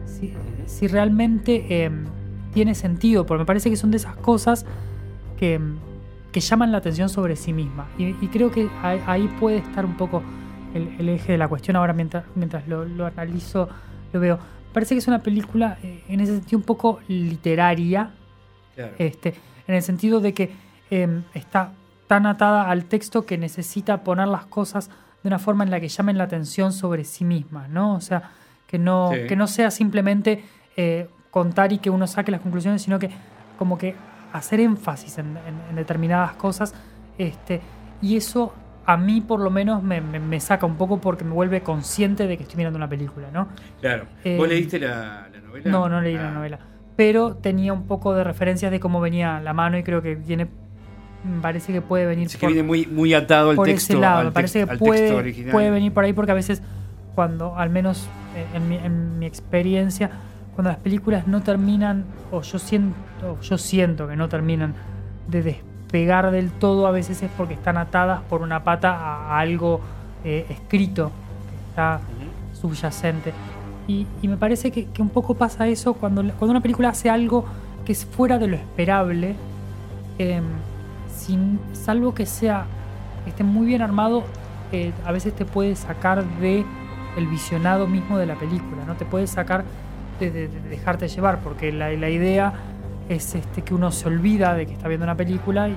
si, 0.06 0.32
si 0.66 0.86
realmente 0.88 1.84
em, 1.84 2.04
tiene 2.52 2.74
sentido, 2.74 3.26
porque 3.26 3.40
me 3.40 3.46
parece 3.46 3.70
que 3.70 3.76
son 3.76 3.90
de 3.90 3.98
esas 3.98 4.16
cosas 4.16 4.64
que, 5.36 5.54
em, 5.54 5.76
que 6.32 6.40
llaman 6.40 6.72
la 6.72 6.78
atención 6.78 7.08
sobre 7.08 7.36
sí 7.36 7.52
misma. 7.52 7.86
Y, 7.98 8.06
y 8.20 8.28
creo 8.28 8.50
que 8.50 8.68
ahí, 8.82 9.00
ahí 9.06 9.28
puede 9.40 9.58
estar 9.58 9.84
un 9.84 9.96
poco 9.96 10.22
el, 10.74 10.88
el 10.98 11.08
eje 11.08 11.32
de 11.32 11.38
la 11.38 11.48
cuestión. 11.48 11.76
Ahora, 11.76 11.92
mientras, 11.92 12.24
mientras 12.34 12.66
lo, 12.66 12.84
lo 12.84 13.06
analizo, 13.06 13.68
lo 14.12 14.20
veo. 14.20 14.38
Parece 14.72 14.96
que 14.96 14.98
es 14.98 15.06
una 15.06 15.22
película, 15.22 15.78
eh, 15.84 16.02
en 16.08 16.18
ese 16.20 16.34
sentido, 16.36 16.58
un 16.58 16.64
poco 16.64 16.98
literaria, 17.08 18.10
Claro. 18.74 18.92
este, 18.98 19.34
en 19.68 19.76
el 19.76 19.82
sentido 19.82 20.18
de 20.18 20.34
que 20.34 20.50
em, 20.90 21.22
está 21.32 21.72
tan 22.08 22.26
atada 22.26 22.68
al 22.68 22.86
texto 22.86 23.24
que 23.24 23.38
necesita 23.38 24.02
poner 24.02 24.26
las 24.26 24.46
cosas 24.46 24.90
de 25.24 25.28
una 25.28 25.38
forma 25.40 25.64
en 25.64 25.70
la 25.70 25.80
que 25.80 25.88
llamen 25.88 26.18
la 26.18 26.24
atención 26.24 26.72
sobre 26.72 27.02
sí 27.02 27.24
mismas, 27.24 27.68
¿no? 27.70 27.94
O 27.94 28.00
sea, 28.00 28.30
que 28.68 28.78
no, 28.78 29.10
Sí. 29.12 29.26
que 29.26 29.34
no 29.36 29.46
sea 29.46 29.70
simplemente 29.72 30.44
eh, 30.76 31.08
contar 31.30 31.72
y 31.72 31.78
que 31.78 31.88
uno 31.90 32.06
saque 32.06 32.30
las 32.30 32.40
conclusiones, 32.42 32.82
sino 32.82 32.98
que 32.98 33.10
como 33.58 33.78
que 33.78 33.94
hacer 34.32 34.60
énfasis 34.60 35.18
en, 35.18 35.28
en- 35.38 35.60
en 35.70 35.76
determinadas 35.76 36.32
cosas. 36.34 36.74
Este, 37.16 37.60
y 38.02 38.16
eso 38.16 38.52
a 38.86 38.96
mí 38.98 39.22
por 39.22 39.40
lo 39.40 39.48
menos 39.50 39.82
me, 39.82 40.00
me- 40.02 40.20
me 40.20 40.40
saca 40.40 40.66
un 40.66 40.76
poco 40.76 41.00
porque 41.00 41.24
me 41.24 41.30
vuelve 41.32 41.62
consciente 41.62 42.26
de 42.26 42.36
que 42.36 42.42
estoy 42.42 42.58
mirando 42.58 42.76
una 42.76 42.88
película, 42.88 43.28
¿no? 43.32 43.48
Claro. 43.80 44.04
Eh, 44.24 44.36
¿Vos 44.36 44.46
leíste 44.48 44.78
la, 44.78 45.28
la 45.32 45.40
novela? 45.40 45.70
No, 45.70 45.88
no 45.88 46.00
leí 46.02 46.14
la 46.16 46.28
Ah. 46.28 46.32
novela. 46.32 46.58
Pero 46.96 47.36
tenía 47.36 47.72
un 47.72 47.86
poco 47.86 48.12
de 48.14 48.22
referencias 48.24 48.70
de 48.70 48.78
cómo 48.78 49.00
venía 49.00 49.40
la 49.40 49.52
mano 49.54 49.78
y 49.78 49.82
creo 49.84 50.02
que 50.02 50.16
viene. 50.16 50.48
Me 51.24 51.40
parece 51.40 51.72
que 51.72 51.80
puede 51.80 52.06
venir 52.06 52.28
que 52.28 52.38
por, 52.38 52.52
viene 52.52 52.62
muy, 52.62 52.86
muy 52.86 53.14
atado 53.14 53.50
al 53.50 53.56
por 53.56 53.66
texto. 53.66 53.94
ese 53.94 54.00
lado. 54.00 54.18
al 54.18 54.26
Me 54.26 54.32
parece 54.32 54.66
que 54.66 54.76
puede, 54.76 55.50
puede 55.50 55.70
venir 55.70 55.92
por 55.92 56.04
ahí 56.04 56.12
porque 56.12 56.32
a 56.32 56.34
veces, 56.34 56.62
cuando, 57.14 57.56
al 57.56 57.70
menos 57.70 58.06
en 58.54 58.68
mi, 58.68 58.76
en 58.76 59.18
mi 59.18 59.26
experiencia, 59.26 60.10
cuando 60.54 60.70
las 60.70 60.78
películas 60.78 61.26
no 61.26 61.42
terminan, 61.42 62.04
o 62.30 62.42
yo 62.42 62.58
siento, 62.58 62.94
o 63.22 63.40
yo 63.40 63.58
siento 63.58 64.06
que 64.06 64.16
no 64.16 64.28
terminan 64.28 64.74
de 65.28 65.42
despegar 65.42 66.30
del 66.30 66.50
todo, 66.50 66.86
a 66.86 66.90
veces 66.90 67.22
es 67.22 67.30
porque 67.36 67.54
están 67.54 67.76
atadas 67.76 68.20
por 68.28 68.42
una 68.42 68.62
pata 68.62 68.92
a, 68.92 69.38
algo 69.38 69.80
eh, 70.24 70.46
escrito 70.48 71.10
que 71.48 71.70
está 71.70 72.00
subyacente. 72.52 73.32
Y, 73.88 74.06
y 74.22 74.28
me 74.28 74.36
parece 74.36 74.70
que, 74.70 74.86
que 74.86 75.02
un 75.02 75.10
poco 75.10 75.34
pasa 75.34 75.66
eso 75.68 75.94
cuando, 75.94 76.22
cuando 76.22 76.50
una 76.52 76.60
película 76.60 76.90
hace 76.90 77.10
algo 77.10 77.44
que 77.84 77.92
es 77.92 78.04
fuera 78.04 78.38
de 78.38 78.46
lo 78.46 78.56
esperable, 78.56 79.34
em, 80.18 80.44
sin, 81.26 81.58
salvo 81.72 82.14
que 82.14 82.26
sea 82.26 82.66
esté 83.26 83.42
muy 83.44 83.66
bien 83.66 83.80
armado, 83.82 84.24
eh, 84.72 84.92
a 85.06 85.12
veces 85.12 85.34
te 85.34 85.44
puede 85.44 85.74
sacar 85.76 86.24
de 86.40 86.64
el 87.16 87.26
visionado 87.28 87.86
mismo 87.86 88.18
de 88.18 88.26
la 88.26 88.34
película, 88.34 88.84
¿no? 88.86 88.94
Te 88.94 89.04
puede 89.04 89.26
sacar 89.26 89.64
de, 90.20 90.30
de- 90.30 90.48
de 90.48 90.60
dejarte 90.68 91.08
llevar, 91.08 91.38
porque 91.40 91.72
la, 91.72 91.90
la 91.92 92.10
idea 92.10 92.52
es 93.08 93.34
este, 93.34 93.62
que 93.62 93.74
uno 93.74 93.90
se 93.92 94.08
olvida 94.08 94.54
de 94.54 94.66
que 94.66 94.72
está 94.72 94.88
viendo 94.88 95.04
una 95.04 95.14
película 95.16 95.68
y 95.68 95.76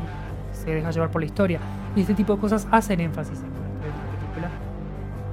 se 0.51 0.71
deja 0.71 0.91
llevar 0.91 1.09
por 1.11 1.21
la 1.21 1.25
historia. 1.27 1.59
Y 1.95 2.01
este 2.01 2.13
tipo 2.13 2.33
de 2.35 2.39
cosas 2.39 2.67
hacen 2.71 2.99
énfasis 2.99 3.39
en 3.39 3.57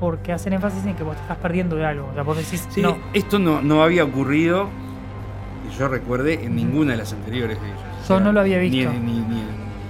porque 0.00 0.32
hacen 0.32 0.52
énfasis 0.52 0.84
en 0.86 0.94
que 0.94 1.02
vos 1.02 1.14
te 1.16 1.22
estás 1.22 1.38
perdiendo 1.38 1.76
de 1.76 1.86
algo. 1.86 2.08
O 2.10 2.14
sea, 2.14 2.22
vos 2.24 2.36
decís, 2.36 2.66
Sí, 2.70 2.82
no, 2.82 2.96
esto 3.14 3.38
no, 3.38 3.62
no 3.62 3.82
había 3.82 4.04
ocurrido, 4.04 4.68
que 5.64 5.74
yo 5.78 5.88
recuerde, 5.88 6.44
en 6.44 6.54
ninguna 6.56 6.92
de 6.92 6.98
las 6.98 7.12
anteriores 7.12 7.58
de 7.60 7.66
ellos. 7.66 7.80
Yo 8.08 8.20
no 8.20 8.32
lo 8.32 8.40
había 8.40 8.58
visto. 8.58 8.76
en, 8.90 9.06
ni, 9.06 9.12
ni 9.12 9.18
en- 9.18 9.28
ni 9.30 9.33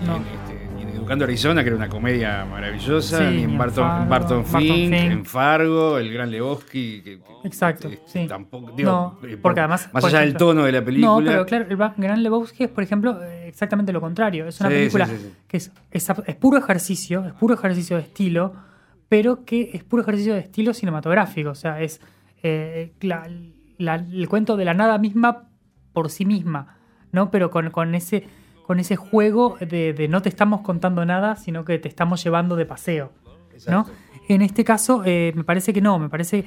No. 0.07 0.17
en, 0.17 0.23
este, 0.23 0.83
en 0.83 0.89
Educando 0.91 1.25
Arizona, 1.25 1.63
que 1.63 1.69
era 1.69 1.77
una 1.77 1.89
comedia 1.89 2.45
maravillosa, 2.45 3.19
Sí, 3.19 3.37
ni 3.37 3.43
en 3.45 3.59
Barton, 3.59 3.85
Fargo, 3.89 4.09
Barton 4.09 4.45
Fink, 4.47 4.73
Fink. 4.73 4.93
en 4.95 5.25
Fargo, 5.25 5.99
El 5.99 6.13
Gran 6.13 6.31
Lebowski. 6.31 7.03
que- 7.03 7.21
Exacto, 7.45 7.89
este, 7.89 8.23
sí. 8.23 8.27
Tampoco, 8.29 8.73
digo, 8.77 8.91
No, 9.23 9.29
eh, 9.29 9.37
porque 9.37 9.61
además, 9.61 9.89
Más 9.93 10.01
por 10.03 10.11
allá 10.11 10.21
del 10.21 10.35
tono 10.37 10.65
de 10.65 10.73
la 10.73 10.85
película. 10.85 11.07
No, 11.21 11.25
pero 11.25 11.47
claro, 11.47 11.67
el 11.69 11.77
Gran 11.99 12.23
Lebowski 12.23 12.65
es, 12.65 12.71
por 12.71 12.83
ejemplo, 12.85 13.23
eh, 13.23 13.49
exactamente 13.49 13.93
lo 13.93 14.01
contrario. 14.01 14.47
Es 14.49 14.61
una 14.61 14.71
Sí, 14.71 14.75
película 14.77 15.09
que 15.47 15.57
es, 15.59 15.71
es, 15.91 16.09
es 16.27 16.37
puro 16.37 16.59
ejercicio, 16.59 17.25
es 17.27 17.33
puro 17.35 17.55
ejercicio 17.55 17.97
de 17.97 18.03
estilo, 18.03 18.55
pero 19.09 19.45
que 19.45 19.71
es 19.75 19.85
puro 19.85 20.03
ejercicio 20.03 20.33
de 20.35 20.41
estilo 20.41 20.73
cinematográfico. 20.75 21.51
O 21.51 21.55
sea, 21.55 21.81
es 21.83 22.01
eh, 22.43 22.93
la- 23.01 23.29
la- 23.79 23.95
el 23.97 24.29
cuento 24.29 24.57
de 24.57 24.65
la 24.65 24.75
nada 24.75 24.99
misma 24.99 25.49
por 25.93 26.11
sí 26.11 26.25
misma, 26.25 26.77
¿no? 27.13 27.31
Pero 27.31 27.51
con, 27.51 27.71
con 27.71 27.95
ese, 27.95 28.27
con 28.67 28.81
ese 28.81 28.97
juego 28.97 29.57
de, 29.61 29.93
de 29.93 30.09
no 30.09 30.23
te 30.23 30.29
estamos 30.29 30.63
contando 30.63 31.05
nada, 31.05 31.37
sino 31.37 31.65
que 31.65 31.79
te 31.79 31.89
estamos 31.89 32.25
llevando 32.25 32.57
de 32.57 32.67
paseo. 32.67 33.13
¿no? 33.69 33.87
En 34.29 34.43
este 34.43 34.65
caso, 34.65 35.03
eh, 35.05 35.33
me 35.35 35.45
parece 35.45 35.73
que 35.73 35.81
no, 35.81 35.99
me 35.99 36.09
parece, 36.09 36.47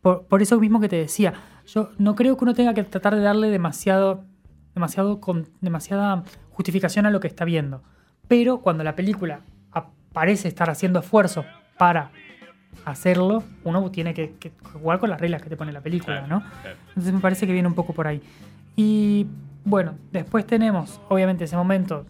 por, 0.00 0.26
por 0.26 0.42
eso 0.42 0.60
mismo 0.60 0.80
que 0.80 0.88
te 0.88 0.96
decía, 0.96 1.32
yo 1.66 1.90
no 1.98 2.14
creo 2.14 2.36
que 2.36 2.44
uno 2.44 2.54
tenga 2.54 2.74
que 2.74 2.84
tratar 2.84 3.14
de 3.14 3.22
darle 3.22 3.48
demasiado, 3.48 4.24
demasiado 4.74 5.20
con, 5.20 5.48
demasiada 5.60 6.22
justificación 6.50 7.06
a 7.06 7.10
lo 7.10 7.20
que 7.20 7.28
está 7.28 7.44
viendo. 7.44 7.82
Pero 8.28 8.60
cuando 8.60 8.84
la 8.84 8.94
película 8.94 9.40
parece 10.12 10.46
estar 10.46 10.70
haciendo 10.70 11.00
esfuerzo 11.00 11.44
para 11.76 12.10
hacerlo, 12.84 13.42
uno 13.64 13.90
tiene 13.90 14.14
que, 14.14 14.34
que 14.38 14.52
jugar 14.74 15.00
con 15.00 15.10
las 15.10 15.20
reglas 15.20 15.42
que 15.42 15.48
te 15.48 15.56
pone 15.56 15.72
la 15.72 15.80
película, 15.80 16.26
¿no? 16.28 16.42
Entonces 16.90 17.12
me 17.12 17.20
parece 17.20 17.46
que 17.46 17.52
viene 17.52 17.66
un 17.66 17.74
poco 17.74 17.94
por 17.94 18.06
ahí. 18.06 18.22
Y 18.76 19.26
bueno, 19.64 19.94
después 20.12 20.46
tenemos, 20.46 21.00
obviamente, 21.08 21.44
ese 21.44 21.56
momento 21.56 22.06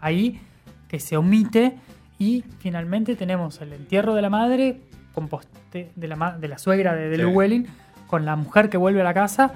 ahí 0.00 0.40
que 0.88 0.98
se 1.00 1.16
omite 1.16 1.76
y 2.18 2.44
finalmente 2.58 3.14
tenemos 3.16 3.60
el 3.60 3.72
entierro 3.72 4.14
de 4.14 4.22
la 4.22 4.30
madre 4.30 4.80
composte 5.14 5.90
de 5.94 6.08
la, 6.08 6.16
ma- 6.16 6.36
de 6.38 6.48
la 6.48 6.58
suegra 6.58 6.94
de, 6.94 7.08
de 7.08 7.16
Sí. 7.16 7.22
Llewellyn 7.22 7.66
con 8.06 8.24
la 8.24 8.36
mujer 8.36 8.68
que 8.70 8.76
vuelve 8.76 9.00
a 9.00 9.04
la 9.04 9.14
casa 9.14 9.52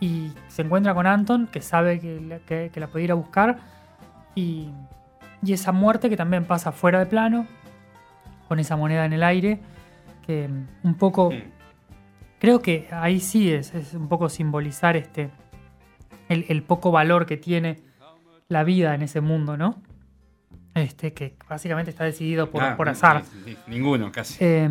y 0.00 0.30
se 0.48 0.62
encuentra 0.62 0.94
con 0.94 1.06
Anton, 1.06 1.46
que 1.48 1.60
sabe 1.62 2.00
que, 2.00 2.20
la- 2.20 2.38
que- 2.40 2.70
que 2.72 2.80
la 2.80 2.86
puede 2.86 3.04
ir 3.06 3.12
a 3.12 3.14
buscar. 3.14 3.58
Y, 4.34 4.68
y 5.42 5.52
esa 5.54 5.72
muerte 5.72 6.08
que 6.10 6.16
también 6.16 6.44
pasa 6.44 6.70
fuera 6.72 6.98
de 6.98 7.06
plano, 7.06 7.46
con 8.48 8.58
esa 8.58 8.76
moneda 8.76 9.04
en 9.06 9.12
el 9.14 9.22
aire, 9.22 9.58
que 10.26 10.48
un 10.82 10.94
poco... 10.94 11.32
Creo 12.38 12.60
que 12.60 12.86
ahí 12.92 13.18
sí 13.20 13.50
es, 13.50 13.74
es 13.74 13.94
un 13.94 14.08
poco 14.08 14.28
simbolizar 14.28 14.94
este 14.96 15.30
el, 16.28 16.46
el 16.48 16.62
poco 16.62 16.90
valor 16.90 17.26
que 17.26 17.36
tiene 17.36 17.80
la 18.48 18.64
vida 18.64 18.94
en 18.94 19.02
ese 19.02 19.20
mundo, 19.20 19.56
¿no? 19.56 19.80
Este, 20.74 21.12
que 21.14 21.36
básicamente 21.48 21.90
está 21.90 22.04
decidido 22.04 22.50
por, 22.50 22.62
Ah, 22.62 22.76
por 22.76 22.88
azar. 22.88 23.22
ni- 23.44 23.52
ni- 23.52 23.58
ninguno, 23.78 24.12
casi. 24.12 24.36
Eh, 24.44 24.68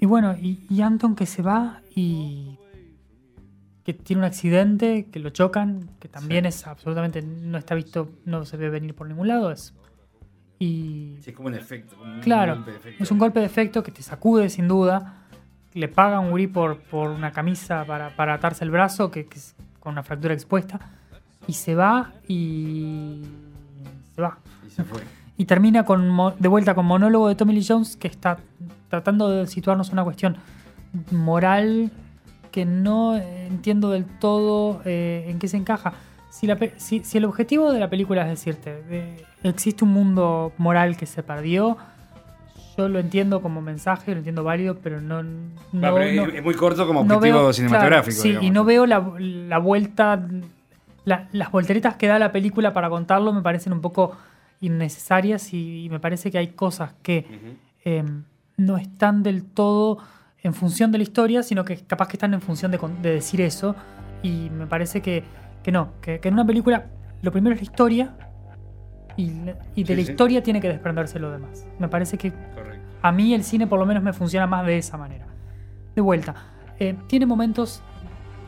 y 0.00 0.06
bueno, 0.06 0.36
y, 0.40 0.64
y 0.70 0.80
Anton 0.82 1.16
que 1.16 1.26
se 1.26 1.42
va 1.42 1.80
y 1.94 2.56
que 3.84 3.94
tiene 3.94 4.20
un 4.20 4.26
accidente, 4.26 5.06
que 5.10 5.18
lo 5.18 5.30
chocan, 5.30 5.88
que 5.98 6.08
también 6.08 6.44
es 6.46 6.66
absolutamente, 6.66 7.22
no 7.22 7.58
está 7.58 7.74
visto, 7.74 8.10
no 8.26 8.44
se 8.44 8.56
ve 8.56 8.68
venir 8.70 8.94
por 8.94 9.08
ningún 9.08 9.28
lado. 9.28 9.50
Es, 9.50 9.74
y 10.60 11.16
Sí, 11.22 11.30
es 11.30 11.36
como 11.36 11.48
un 11.48 11.54
efecto. 11.54 11.96
como 11.96 12.12
un 12.14 12.20
Claro, 12.20 12.56
golpe 12.56 12.70
de 12.72 12.76
efecto. 12.76 13.02
es 13.02 13.10
un 13.10 13.18
golpe 13.18 13.40
de 13.40 13.46
efecto 13.46 13.82
que 13.82 13.90
te 13.90 14.02
sacude 14.02 14.48
sin 14.50 14.68
duda. 14.68 15.24
Le 15.74 15.88
paga 15.88 16.20
un 16.20 16.30
gurí 16.30 16.46
por, 16.46 16.78
por 16.82 17.10
una 17.10 17.32
camisa 17.32 17.84
para, 17.86 18.14
para 18.14 18.34
atarse 18.34 18.64
el 18.64 18.70
brazo, 18.70 19.10
que, 19.10 19.26
que 19.26 19.38
con 19.88 19.94
una 19.94 20.02
fractura 20.02 20.34
expuesta. 20.34 20.78
Y 21.46 21.54
se 21.54 21.74
va 21.74 22.12
y. 22.28 23.22
Se 24.14 24.20
va. 24.20 24.36
Y 24.66 24.70
se 24.70 24.84
fue. 24.84 25.00
Y 25.38 25.46
termina 25.46 25.84
con 25.84 26.34
de 26.38 26.48
vuelta 26.48 26.74
con 26.74 26.84
monólogo 26.84 27.26
de 27.28 27.34
Tommy 27.34 27.54
Lee 27.54 27.64
Jones 27.66 27.96
que 27.96 28.06
está 28.08 28.36
tratando 28.90 29.30
de 29.30 29.46
situarnos 29.46 29.90
una 29.90 30.04
cuestión 30.04 30.36
moral 31.10 31.90
que 32.50 32.66
no 32.66 33.16
eh, 33.16 33.46
entiendo 33.46 33.88
del 33.90 34.04
todo 34.04 34.82
eh, 34.84 35.24
en 35.28 35.38
qué 35.38 35.48
se 35.48 35.56
encaja. 35.56 35.94
Si, 36.30 36.46
la 36.46 36.56
pe- 36.56 36.74
si, 36.76 37.02
si 37.04 37.16
el 37.18 37.24
objetivo 37.24 37.72
de 37.72 37.80
la 37.80 37.88
película 37.88 38.22
es 38.24 38.28
decirte, 38.28 38.82
de- 38.82 39.24
existe 39.42 39.84
un 39.84 39.92
mundo 39.92 40.52
moral 40.58 40.96
que 40.98 41.06
se 41.06 41.22
perdió, 41.22 41.78
yo 42.78 42.88
lo 42.88 42.98
entiendo 43.00 43.42
como 43.42 43.60
mensaje, 43.60 44.12
lo 44.12 44.18
entiendo 44.18 44.44
válido, 44.44 44.76
pero 44.82 45.00
no... 45.00 45.22
no, 45.22 45.30
Va, 45.82 45.94
pero 45.94 46.26
no- 46.26 46.32
es, 46.32 46.42
muy 46.44 46.54
corto 46.54 46.86
como 46.86 47.00
objetivo 47.00 47.22
veo- 47.40 47.52
cinematográfico. 47.52 48.22
claro, 48.22 48.40
sí, 48.40 48.46
y 48.46 48.50
no 48.50 48.64
veo 48.64 48.86
la, 48.86 49.00
la 49.18 49.58
vuelta, 49.58 50.22
la- 51.04 51.28
las 51.32 51.50
volteretas 51.50 51.96
que 51.96 52.06
da 52.06 52.18
la 52.20 52.30
película 52.30 52.72
para 52.72 52.88
contarlo 52.88 53.32
me 53.32 53.42
parecen 53.42 53.72
un 53.72 53.80
poco 53.80 54.16
innecesarias 54.60 55.52
y, 55.52 55.84
y 55.86 55.90
me 55.90 55.98
parece 55.98 56.30
que 56.30 56.38
hay 56.38 56.48
cosas 56.48 56.92
que 57.02 57.26
eh, 57.84 58.04
no 58.56 58.76
están 58.76 59.22
del 59.24 59.44
todo 59.44 59.98
en 60.42 60.54
función 60.54 60.92
de 60.92 60.98
la 60.98 61.02
historia, 61.02 61.42
sino 61.42 61.64
que 61.64 61.78
capaz 61.78 62.06
que 62.08 62.12
están 62.16 62.32
en 62.34 62.40
función 62.40 62.70
de, 62.70 62.78
de 63.02 63.10
decir 63.12 63.40
eso. 63.40 63.74
Y 64.22 64.50
me 64.50 64.66
parece 64.68 65.00
que, 65.02 65.24
que 65.64 65.72
no, 65.72 65.92
que, 66.00 66.20
que 66.20 66.28
en 66.28 66.34
una 66.34 66.46
película 66.46 66.86
lo 67.22 67.32
primero 67.32 67.54
es 67.54 67.60
la 67.60 67.64
historia 67.64 68.14
y, 69.16 69.30
de 69.30 69.54
Sí, 69.74 69.84
la 69.84 69.94
sí. 70.04 70.10
historia 70.12 70.42
tiene 70.44 70.60
que 70.60 70.68
desprenderse 70.68 71.18
lo 71.18 71.30
demás. 71.32 71.66
Me 71.80 71.88
parece 71.88 72.16
que 72.18 72.30
Correcto. 72.30 72.67
A 73.02 73.12
mí 73.12 73.34
el 73.34 73.44
cine 73.44 73.66
por 73.66 73.78
lo 73.78 73.86
menos 73.86 74.02
me 74.02 74.12
funciona 74.12 74.46
más 74.46 74.66
de 74.66 74.78
esa 74.78 74.96
manera. 74.96 75.26
De 75.94 76.00
vuelta, 76.02 76.34
eh, 76.78 76.96
tiene 77.06 77.26
momentos 77.26 77.82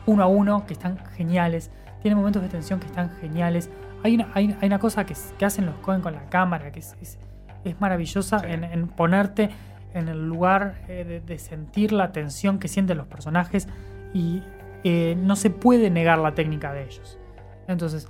uno 0.05 0.23
a 0.23 0.27
uno 0.27 0.65
que 0.65 0.73
están 0.73 0.97
geniales, 1.15 1.69
tiene 2.01 2.15
momentos 2.15 2.41
de 2.41 2.49
tensión 2.49 2.79
que 2.79 2.87
están 2.87 3.09
geniales. 3.21 3.69
Hay 4.03 4.15
una, 4.15 4.29
hay, 4.33 4.55
hay 4.61 4.67
una 4.67 4.79
cosa 4.79 5.05
que, 5.05 5.13
hacen 5.45 5.65
los 5.65 5.75
Cohen 5.75 6.01
con 6.01 6.13
la 6.13 6.29
cámara 6.29 6.71
que 6.71 6.79
es, 6.79 6.95
es- 7.01 7.19
es 7.63 7.79
maravillosa 7.79 8.39
Sí. 8.39 8.45
en, 8.49 8.63
en 8.63 8.87
ponerte 8.87 9.51
en 9.93 10.07
el 10.07 10.27
lugar 10.27 10.81
eh, 10.87 11.03
de, 11.03 11.19
de 11.21 11.37
sentir 11.37 11.91
la 11.91 12.11
tensión 12.11 12.57
que 12.57 12.67
sienten 12.67 12.97
los 12.97 13.05
personajes 13.07 13.67
y 14.13 14.41
eh, 14.83 15.15
no 15.21 15.35
se 15.35 15.51
puede 15.51 15.91
negar 15.91 16.17
la 16.17 16.33
técnica 16.33 16.73
de 16.73 16.85
ellos. 16.85 17.19
Entonces, 17.67 18.07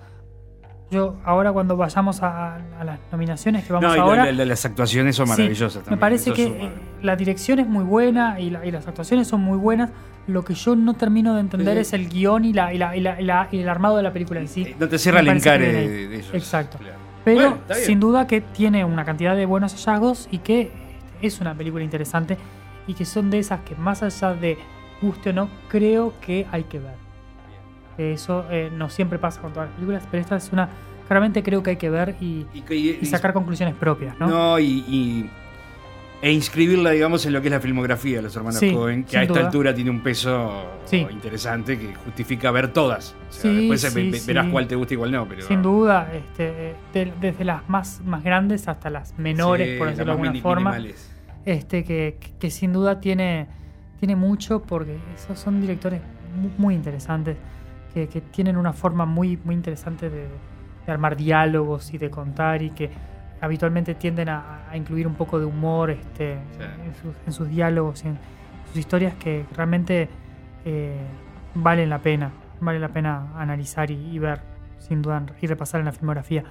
yo 0.91 1.15
ahora 1.23 1.51
cuando 1.53 1.77
vayamos 1.77 2.21
a, 2.21 2.55
a 2.79 2.83
las 2.83 2.99
nominaciones 3.11 3.65
que 3.65 3.73
vamos 3.73 3.89
No, 3.89 3.95
y 3.95 3.99
ahora... 3.99 4.25
la- 4.25 4.31
la- 4.33 4.45
las 4.45 4.65
actuaciones 4.65 5.15
son 5.15 5.25
Sí, 5.27 5.31
maravillosas 5.31 5.89
Me 5.89 5.97
parece 5.97 6.31
eso 6.31 6.35
que 6.35 6.43
eh, 6.45 6.69
la 7.01 7.15
dirección 7.15 7.59
es 7.59 7.67
muy 7.67 7.83
buena 7.83 8.39
y, 8.39 8.49
la- 8.49 8.65
y 8.65 8.71
las 8.71 8.87
actuaciones 8.87 9.27
son 9.27 9.41
muy 9.41 9.57
buenas. 9.57 9.89
Lo 10.27 10.43
que 10.43 10.53
yo 10.53 10.75
no 10.75 10.93
termino 10.93 11.33
de 11.33 11.41
entender 11.41 11.75
Sí. 11.75 11.81
es 11.81 11.93
el 11.93 12.09
guion 12.09 12.45
y, 12.45 12.53
la, 12.53 12.73
y, 12.73 12.77
la- 12.77 12.95
y 12.95 12.99
la- 12.99 13.19
y 13.19 13.23
la- 13.23 13.47
y 13.51 13.59
el 13.59 13.69
armado 13.69 13.97
de 13.97 14.03
la 14.03 14.11
película 14.13 14.39
en 14.41 14.47
sí. 14.47 14.75
No 14.79 14.87
te 14.89 14.97
cierra 14.99 15.21
el 15.21 15.27
encare 15.29 15.71
de, 15.71 16.07
de 16.09 16.15
ellos. 16.17 16.29
Exacto. 16.33 16.77
Claro. 16.77 16.95
Pero 17.23 17.35
Bueno, 17.37 17.57
sin 17.85 17.99
duda 17.99 18.27
que 18.27 18.41
tiene 18.41 18.83
una 18.83 19.05
cantidad 19.05 19.35
de 19.35 19.45
buenos 19.45 19.73
hallazgos 19.73 20.27
y 20.31 20.39
que 20.39 20.61
este, 20.61 21.27
es 21.27 21.39
una 21.39 21.53
película 21.55 21.83
interesante 21.83 22.37
y 22.87 22.95
que 22.95 23.05
son 23.05 23.29
de 23.29 23.39
esas 23.39 23.61
que 23.61 23.75
más 23.75 24.03
allá 24.03 24.33
de 24.33 24.57
guste 25.01 25.29
o 25.29 25.33
no, 25.33 25.49
creo 25.69 26.13
que 26.19 26.47
hay 26.51 26.63
que 26.63 26.79
ver. 26.79 26.95
Eso 28.13 28.45
eh, 28.49 28.69
no 28.75 28.89
siempre 28.89 29.19
pasa 29.19 29.41
con 29.41 29.53
todas 29.53 29.69
las 29.69 29.75
películas, 29.75 30.03
pero 30.09 30.21
esta 30.21 30.35
es 30.37 30.49
una 30.51 30.69
claramente 31.07 31.43
creo 31.43 31.61
que 31.61 31.71
hay 31.71 31.75
que 31.77 31.89
ver 31.89 32.15
y, 32.21 32.45
Y, 32.53 32.63
y- 32.73 32.99
y 33.01 33.05
sacar 33.05 33.33
conclusiones 33.33 33.75
propias, 33.75 34.17
¿no? 34.19 34.27
No, 34.27 34.59
y, 34.59 34.65
y- 34.87 35.29
e 36.21 36.31
inscribirla, 36.31 36.91
digamos, 36.91 37.25
en 37.25 37.33
lo 37.33 37.41
que 37.41 37.47
es 37.47 37.51
la 37.51 37.59
filmografía 37.59 38.17
de 38.17 38.21
los 38.21 38.35
hermanos 38.35 38.59
Sí, 38.59 38.71
Cohen, 38.71 39.03
que 39.03 39.17
a 39.17 39.23
esta 39.23 39.33
duda. 39.33 39.45
altura 39.47 39.73
tiene 39.73 39.89
un 39.89 40.01
peso 40.03 40.65
Sí. 40.85 41.05
interesante 41.09 41.79
que 41.79 41.95
justifica 41.95 42.51
ver 42.51 42.71
todas. 42.71 43.15
O 43.29 43.33
sea, 43.33 43.51
Sí, 43.51 43.57
después 43.69 43.81
sí. 43.81 44.27
verás 44.27 44.47
cuál 44.51 44.67
te 44.67 44.75
gusta 44.75 44.93
y 44.93 44.97
cuál 44.97 45.11
no. 45.11 45.27
Pero, 45.27 45.41
Sin 45.47 45.63
duda, 45.63 46.11
este, 46.13 46.75
de- 46.93 47.11
desde 47.19 47.43
las 47.43 47.67
más, 47.67 48.01
más 48.05 48.23
grandes 48.23 48.67
hasta 48.67 48.89
las 48.91 49.17
menores, 49.17 49.79
por 49.79 49.87
decirlo 49.87 50.05
de 50.15 50.21
alguna 50.21 50.41
forma, 50.41 50.71
minimales. 50.73 51.11
este, 51.43 51.83
que, 51.83 52.17
que 52.39 52.51
sin 52.51 52.71
duda 52.71 52.99
tiene, 53.01 53.47
tiene 53.99 54.15
mucho 54.15 54.61
porque 54.61 54.97
esos 55.15 55.39
son 55.39 55.59
directores 55.59 56.01
mu- 56.39 56.51
muy 56.59 56.75
interesantes, 56.75 57.35
que, 57.93 58.07
que 58.07 58.21
tienen 58.21 58.57
una 58.57 58.73
forma 58.73 59.05
muy, 59.05 59.37
muy 59.43 59.55
interesante 59.55 60.09
de, 60.09 60.27
de 60.85 60.91
armar 60.91 61.15
diálogos 61.17 61.93
y 61.93 61.97
de 61.97 62.09
contar 62.09 62.61
y 62.61 62.71
que 62.71 62.89
habitualmente 63.41 63.95
tienden 63.95 64.29
a, 64.29 64.69
a 64.69 64.77
incluir 64.77 65.07
un 65.07 65.15
poco 65.15 65.39
de 65.39 65.45
humor 65.45 65.89
este, 65.91 66.35
Sí. 66.57 66.63
en, 66.85 66.93
sus, 67.01 67.15
en 67.27 67.33
sus 67.33 67.49
diálogos 67.49 68.03
y 68.05 68.07
en 68.09 68.17
sus 68.67 68.77
historias 68.77 69.15
que 69.15 69.45
realmente 69.55 70.07
eh, 70.65 70.95
valen 71.55 71.89
la 71.89 71.99
pena, 71.99 72.31
vale 72.59 72.79
la 72.79 72.89
pena 72.89 73.33
analizar 73.35 73.89
y, 73.91 73.95
y 73.95 74.19
ver, 74.19 74.41
sin 74.79 75.01
duda, 75.01 75.23
y 75.41 75.47
repasar 75.47 75.79
en 75.79 75.85
la 75.85 75.91
filmografía. 75.91 76.43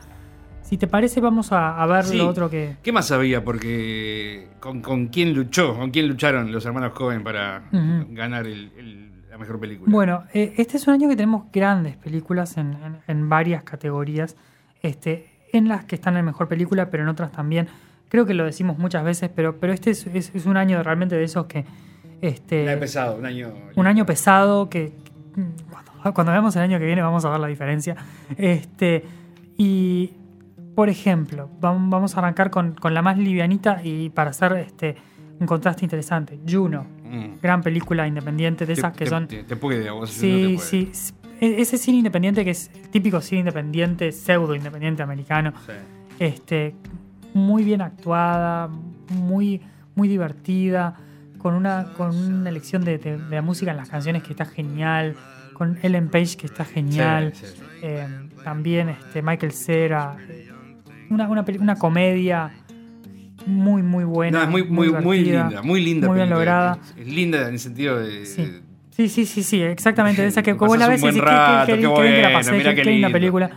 Si 0.62 0.76
te 0.76 0.87
parece, 0.87 1.20
vamos 1.20 1.53
a, 1.53 1.81
a 1.83 1.87
ver 1.87 2.05
Sí. 2.05 2.16
lo 2.18 2.29
otro 2.29 2.50
que... 2.50 2.76
¿Qué 2.83 2.92
más 2.92 3.11
había? 3.12 3.42
Porque 3.42 4.48
con, 4.61 4.83
con 4.83 5.07
quién 5.07 5.33
luchó, 5.33 5.76
con 5.76 5.90
quién 5.90 6.07
lucharon 6.09 6.53
los 6.53 6.64
hermanos 6.66 6.92
Cohen 6.92 7.22
para 7.24 7.62
ganar 7.72 8.46
el- 8.46 8.70
el- 8.76 9.11
la 9.31 9.38
mejor 9.38 9.61
película. 9.61 9.90
Bueno, 9.93 10.25
eh, 10.35 10.55
este 10.57 10.77
es 10.77 10.87
un 10.88 10.95
año 10.95 11.09
que 11.09 11.16
tenemos 11.16 11.45
grandes 11.53 11.97
películas 11.97 12.57
en, 12.57 12.73
en- 12.85 12.99
en 13.07 13.29
varias 13.29 13.62
categorías, 13.62 14.37
este, 14.83 15.31
en 15.53 15.69
las 15.69 15.85
que 15.85 15.95
están 15.95 16.16
en 16.16 16.25
mejor 16.25 16.49
película, 16.49 16.90
pero 16.90 17.03
en 17.05 17.09
otras 17.09 17.31
también. 17.33 17.69
Creo 18.09 18.27
que 18.27 18.35
lo 18.35 18.45
decimos 18.45 18.77
muchas 18.79 19.05
veces, 19.05 19.31
pero, 19.35 19.59
pero 19.61 19.73
este 19.73 19.90
es, 19.90 20.07
es- 20.09 20.35
es 20.35 20.47
un 20.47 20.57
año 20.57 20.83
realmente 20.83 21.14
de 21.16 21.25
esos 21.25 21.47
que... 21.47 21.64
Este, 22.21 22.64
Un 22.64 22.69
año 22.71 22.81
pesado, 22.81 23.16
un 23.16 23.25
año. 23.27 23.53
un 23.77 23.87
año 23.87 24.05
pesado 24.05 24.69
que 24.69 24.93
cuando, 25.71 26.12
cuando 26.14 26.33
veamos 26.33 26.55
el 26.57 26.62
año 26.62 26.79
que 26.79 26.85
viene 26.85 27.01
vamos 27.01 27.25
a 27.25 27.31
ver 27.31 27.40
la 27.40 27.47
diferencia. 27.47 27.97
Este, 28.37 29.05
y, 29.57 30.12
por 30.75 30.88
ejemplo, 30.90 31.49
vam- 31.61 31.88
vamos 31.88 32.16
a 32.16 32.19
arrancar 32.19 32.51
con, 32.51 32.75
con 32.75 32.93
la 32.95 33.01
más 33.01 33.16
livianita 33.16 33.81
y 33.85 34.11
para 34.11 34.31
hacer 34.31 34.53
este, 34.55 34.97
un 35.40 35.46
contraste 35.46 35.85
interesante. 35.85 36.38
Juno, 36.48 36.87
Mm. 37.05 37.40
gran 37.42 37.62
película 37.62 38.07
independiente 38.07 38.66
de 38.66 38.74
esas 38.74 38.92
Te- 38.92 38.98
que 39.00 39.05
te- 39.05 39.11
son... 39.11 39.26
Te, 39.26 39.42
te 39.42 39.57
puede, 39.57 39.88
a 39.88 39.92
vos 39.92 40.11
no 40.14 40.20
Sí, 40.20 40.59
sí. 40.59 40.90
Ese 41.40 41.79
cine 41.79 41.98
independiente 41.98 42.44
que 42.44 42.50
es 42.50 42.70
el 42.74 42.88
típico 42.90 43.20
cine 43.22 43.40
independiente, 43.40 44.12
pseudo 44.12 44.55
independiente 44.55 45.03
americano, 45.03 45.53
Sí. 45.66 45.72
este, 46.18 46.74
muy 47.35 47.64
bien 47.64 47.81
actuada, 47.81 48.68
muy, 49.09 49.62
muy 49.94 50.07
divertida, 50.09 50.94
con 51.38 51.55
una, 51.55 51.94
con 51.96 52.14
una 52.14 52.50
elección 52.50 52.85
de, 52.85 52.98
de- 52.98 53.16
de 53.16 53.35
la 53.37 53.40
música 53.42 53.70
en 53.70 53.79
las 53.79 53.88
canciones 53.88 54.22
que 54.22 54.33
está 54.35 54.44
genial, 54.44 55.16
con 55.55 55.79
Ellen 55.83 56.09
Page 56.11 56.37
que 56.37 56.46
está 56.46 56.64
genial, 56.66 57.33
Sí, 57.35 57.46
sí. 57.46 57.62
eh, 57.83 58.07
también 58.44 58.90
este, 58.90 59.22
Michael 59.22 59.53
Cera, 59.53 60.16
una, 61.09 61.29
una, 61.29 61.44
una 61.59 61.76
comedia 61.76 62.50
muy, 63.46 63.83
muy 63.83 64.05
buena. 64.05 64.38
No, 64.38 64.44
es 64.44 64.50
muy, 64.50 64.64
muy, 64.64 64.90
muy 65.03 65.20
linda, 65.20 65.62
muy 65.62 65.83
linda. 65.83 66.09
Muy 66.09 66.16
bien 66.16 66.31
lograda. 66.31 66.79
Es, 66.96 67.07
es 67.07 67.12
linda 67.14 67.42
en 67.48 67.55
el 67.55 67.59
sentido 67.59 67.98
de. 67.98 68.26
Sí. 68.26 68.61
Sí, 68.90 69.09
sí, 69.09 69.24
sí, 69.26 69.42
sí, 69.42 69.62
exactamente. 69.62 70.26
Esa 70.26 70.42
que 70.42 70.57
como 70.57 70.76
la 70.76 70.88
ves 70.88 71.00
y 71.00 71.03
buen 71.03 71.14
decís, 71.14 71.26
qué- 71.66 71.76
que 71.81 72.22
la 72.22 72.33
pasé, 72.33 72.85
linda 72.85 73.09
película. 73.11 73.50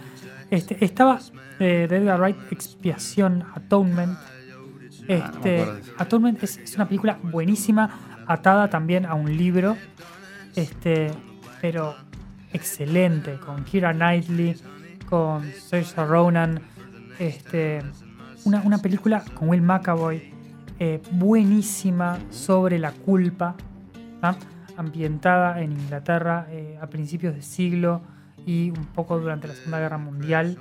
Este, 0.51 0.83
estaba 0.85 1.19
eh, 1.59 1.87
de 1.89 1.97
Edgar 1.97 2.19
Wright, 2.19 2.37
Expiación, 2.51 3.43
Atonement. 3.55 4.17
Este, 5.07 5.61
Ah, 5.61 5.77
eso. 5.81 5.91
Atonement 5.97 6.41
es, 6.43 6.57
es 6.57 6.75
una 6.75 6.87
película 6.87 7.17
buenísima, 7.23 7.89
atada 8.25 8.69
también 8.69 9.05
a 9.05 9.15
un 9.15 9.35
libro, 9.35 9.75
este, 10.55 11.11
pero 11.61 11.95
excelente, 12.53 13.33
con 13.45 13.63
Kira 13.65 13.91
Knightley, 13.93 14.55
con 15.09 15.51
Saoirse 15.53 16.05
Ronan, 16.05 16.61
este, 17.19 17.81
una, 18.45 18.61
una 18.61 18.77
película 18.79 19.23
con 19.33 19.49
Will 19.49 19.61
McAvoy, 19.61 20.33
eh, 20.79 21.01
buenísima 21.11 22.19
sobre 22.29 22.79
la 22.79 22.91
culpa, 22.91 23.55
¿tá? 24.21 24.35
ambientada 24.75 25.61
en 25.61 25.71
Inglaterra 25.71 26.47
eh, 26.49 26.77
a 26.81 26.87
principios 26.87 27.35
de 27.35 27.41
siglo 27.41 28.01
y 28.45 28.71
un 28.71 28.85
poco 28.87 29.19
durante 29.19 29.47
la 29.47 29.53
Segunda 29.53 29.79
Guerra 29.79 29.97
Mundial, 29.97 30.57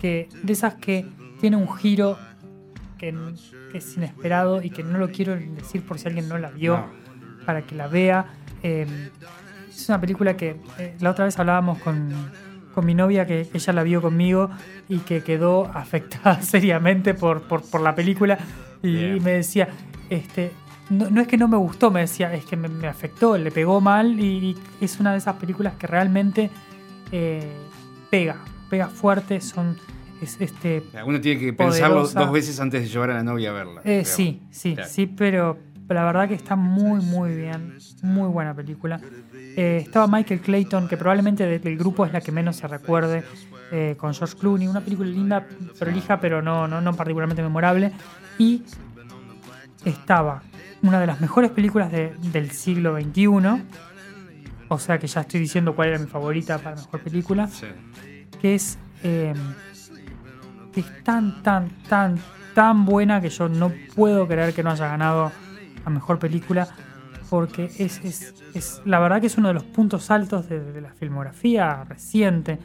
que 0.00 0.28
de 0.42 0.52
esas 0.52 0.74
que 0.74 1.06
tiene 1.40 1.56
un 1.56 1.72
giro 1.76 2.18
que, 2.98 3.14
es 3.74 3.96
inesperado 3.96 4.62
y 4.62 4.70
que 4.70 4.82
no 4.82 4.98
lo 4.98 5.10
quiero 5.10 5.36
decir 5.36 5.84
por 5.84 5.98
si 5.98 6.08
alguien 6.08 6.28
no 6.28 6.38
la 6.38 6.50
vio, 6.50 6.76
No. 6.78 7.44
para 7.44 7.62
que 7.62 7.74
la 7.74 7.86
vea. 7.88 8.26
Eh, 8.62 9.10
es 9.68 9.88
una 9.88 10.00
película 10.00 10.36
que 10.36 10.56
la 11.00 11.10
otra 11.10 11.26
vez 11.26 11.38
hablábamos 11.38 11.78
con, 11.78 12.08
con 12.74 12.84
mi 12.84 12.94
novia 12.94 13.26
que 13.26 13.48
ella 13.54 13.72
la 13.72 13.82
vio 13.82 14.02
conmigo 14.02 14.50
y 14.88 14.98
que 14.98 15.22
quedó 15.22 15.64
afectada 15.74 16.42
seriamente 16.42 17.14
por, 17.14 17.42
por, 17.42 17.62
por 17.62 17.80
la 17.80 17.94
película 17.94 18.38
y, 18.82 19.18
me 19.20 19.32
decía, 19.32 19.68
este, 20.10 20.50
no, 20.90 21.08
no 21.08 21.20
es 21.22 21.26
que 21.26 21.38
no 21.38 21.48
me 21.48 21.56
gustó, 21.56 21.90
me 21.90 22.00
decía, 22.00 22.34
es 22.34 22.44
que 22.44 22.56
me, 22.56 22.68
me 22.68 22.86
afectó, 22.88 23.38
le 23.38 23.50
pegó 23.50 23.80
mal 23.80 24.20
y, 24.20 24.56
y 24.80 24.84
es 24.84 25.00
una 25.00 25.12
de 25.12 25.18
esas 25.18 25.36
películas 25.36 25.74
que 25.76 25.86
realmente 25.86 26.50
eh, 27.12 27.50
pega, 28.10 28.36
pega 28.68 28.88
fuerte, 28.88 29.40
son... 29.40 29.76
Es, 30.22 30.40
este, 30.40 30.82
Uno 31.04 31.20
tiene 31.20 31.40
que 31.40 31.52
pensarlo 31.52 31.96
Poderosa. 31.96 32.20
dos 32.20 32.32
veces 32.32 32.60
antes 32.60 32.82
de 32.82 32.88
llevar 32.88 33.10
a 33.10 33.14
la 33.14 33.22
novia 33.22 33.50
a 33.50 33.52
verla. 33.52 33.80
eh, 33.84 34.04
sí, 34.04 34.42
sí, 34.50 34.74
Claro. 34.74 34.88
sí, 34.90 35.06
pero 35.06 35.58
la 35.88 36.04
verdad 36.04 36.28
que 36.28 36.34
está 36.34 36.56
muy, 36.56 37.04
muy 37.04 37.34
bien. 37.34 37.76
Muy 38.02 38.28
buena 38.28 38.54
película. 38.54 39.00
Eh, 39.56 39.78
estaba 39.82 40.06
Michael 40.06 40.40
Clayton, 40.40 40.88
que 40.88 40.96
probablemente 40.96 41.46
de- 41.46 41.58
del 41.58 41.76
grupo 41.78 42.04
es 42.04 42.12
la 42.12 42.20
que 42.20 42.32
menos 42.32 42.56
se 42.56 42.66
recuerde, 42.66 43.22
eh, 43.70 43.94
con 43.96 44.12
George 44.14 44.36
Clooney. 44.36 44.66
Una 44.68 44.80
película 44.80 45.08
linda, 45.08 45.46
prolija, 45.78 46.18
pero 46.20 46.42
no, 46.42 46.66
no, 46.68 46.80
no 46.80 46.92
particularmente 46.94 47.42
memorable. 47.42 47.92
Y 48.38 48.62
estaba 49.84 50.42
una 50.82 51.00
de 51.00 51.06
las 51.06 51.20
mejores 51.20 51.50
películas 51.50 51.90
de- 51.92 52.14
del 52.32 52.50
siglo 52.50 52.94
XXI. 52.94 53.62
O 54.68 54.78
sea 54.78 54.98
que 54.98 55.06
ya 55.06 55.20
estoy 55.22 55.40
diciendo 55.40 55.74
cuál 55.74 55.88
era 55.90 55.98
mi 55.98 56.06
favorita 56.06 56.58
para 56.58 56.76
mejor 56.76 57.00
película 57.00 57.46
Sí. 57.48 57.66
que 58.40 58.54
es, 58.54 58.78
eh, 59.02 59.34
que 60.72 60.80
es 60.80 61.04
tan, 61.04 61.42
tan, 61.42 61.68
tan, 61.88 62.18
tan 62.54 62.84
buena 62.84 63.20
que 63.20 63.28
yo 63.30 63.48
no 63.48 63.72
puedo 63.94 64.26
creer 64.26 64.52
que 64.54 64.62
no 64.62 64.70
haya 64.70 64.88
ganado 64.88 65.30
a 65.84 65.90
mejor 65.90 66.18
película, 66.18 66.68
porque 67.30 67.64
es, 67.78 68.00
es, 68.04 68.34
es- 68.54 68.82
la 68.84 68.98
verdad 69.00 69.20
que 69.20 69.26
es 69.28 69.36
uno 69.38 69.48
de 69.48 69.54
los 69.54 69.64
puntos 69.64 70.10
altos 70.10 70.48
de, 70.48 70.60
de 70.60 70.80
la 70.80 70.90
filmografía 70.92 71.84
reciente. 71.84 72.58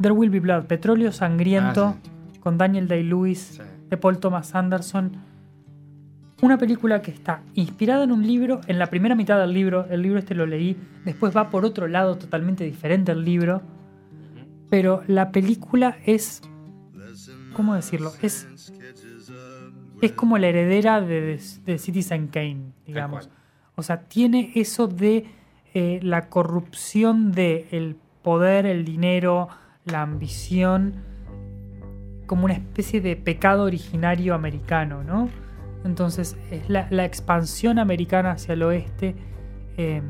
There 0.00 0.12
Will 0.12 0.30
Be 0.30 0.40
Blood, 0.40 0.64
Petróleo 0.64 1.12
Sangriento, 1.12 1.96
Ah, 1.96 2.40
con 2.40 2.56
Daniel 2.58 2.88
Day-Lewis, 2.88 3.38
Sí. 3.56 3.62
de 3.90 3.96
Paul 3.96 4.18
Thomas 4.18 4.54
Anderson. 4.54 5.12
Una 6.42 6.56
película 6.56 7.02
que 7.02 7.10
está 7.10 7.42
inspirada 7.54 8.04
en 8.04 8.12
un 8.12 8.26
libro, 8.26 8.62
en 8.66 8.78
la 8.78 8.86
primera 8.86 9.14
mitad 9.14 9.38
del 9.38 9.52
libro, 9.52 9.84
el 9.90 10.00
libro 10.00 10.18
este 10.18 10.34
lo 10.34 10.46
leí, 10.46 10.74
después 11.04 11.36
va 11.36 11.50
por 11.50 11.66
otro 11.66 11.86
lado 11.86 12.16
totalmente 12.16 12.64
diferente 12.64 13.12
el 13.12 13.24
libro, 13.26 13.60
pero 14.70 15.02
la 15.06 15.32
película 15.32 15.98
es, 16.06 16.40
¿cómo 17.52 17.74
decirlo? 17.74 18.12
Es, 18.22 18.46
es 20.00 20.12
como 20.12 20.38
la 20.38 20.46
heredera 20.46 21.02
de, 21.02 21.20
de- 21.20 21.40
de 21.66 21.78
Citizen 21.78 22.28
Kane, 22.28 22.72
digamos. 22.86 23.28
O 23.80 23.82
sea, 23.82 24.02
tiene 24.02 24.52
eso 24.54 24.86
de 24.86 25.24
eh, 25.72 26.00
la 26.02 26.28
corrupción 26.28 27.32
del 27.32 27.96
poder, 28.22 28.66
el 28.66 28.84
dinero, 28.84 29.48
la 29.86 30.02
ambición, 30.02 30.96
como 32.26 32.44
una 32.44 32.54
especie 32.54 33.00
de 33.00 33.16
pecado 33.16 33.64
originario 33.64 34.34
americano, 34.34 35.02
¿no? 35.02 35.30
Entonces, 35.84 36.36
es 36.50 36.68
la, 36.68 36.88
la 36.90 37.06
expansión 37.06 37.78
americana 37.78 38.32
hacia 38.32 38.52
el 38.52 38.62
oeste, 38.62 39.16
eh, 39.78 40.02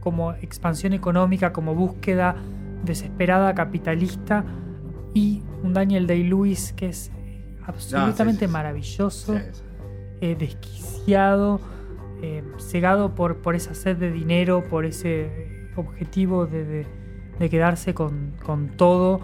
como 0.00 0.32
expansión 0.32 0.92
económica, 0.92 1.52
como 1.52 1.76
búsqueda 1.76 2.34
desesperada 2.82 3.54
capitalista, 3.54 4.44
y 5.14 5.44
un 5.62 5.72
Daniel 5.72 6.08
Day-Lewis 6.08 6.72
que 6.72 6.88
es 6.88 7.12
absolutamente 7.64 8.40
sí, 8.40 8.46
sí. 8.46 8.52
maravilloso 8.52 9.34
sí. 9.36 9.62
eh, 10.20 10.36
desquiciado, 10.36 11.60
eh, 12.22 12.42
cegado 12.58 13.14
por, 13.14 13.36
por 13.36 13.54
esa 13.54 13.74
sed 13.74 13.96
de 13.96 14.10
dinero, 14.10 14.64
por 14.68 14.84
ese 14.84 15.28
objetivo 15.76 16.46
de, 16.46 16.64
de- 16.64 16.86
de 17.38 17.48
quedarse 17.48 17.94
con, 17.94 18.32
con 18.44 18.68
todo, 18.76 19.20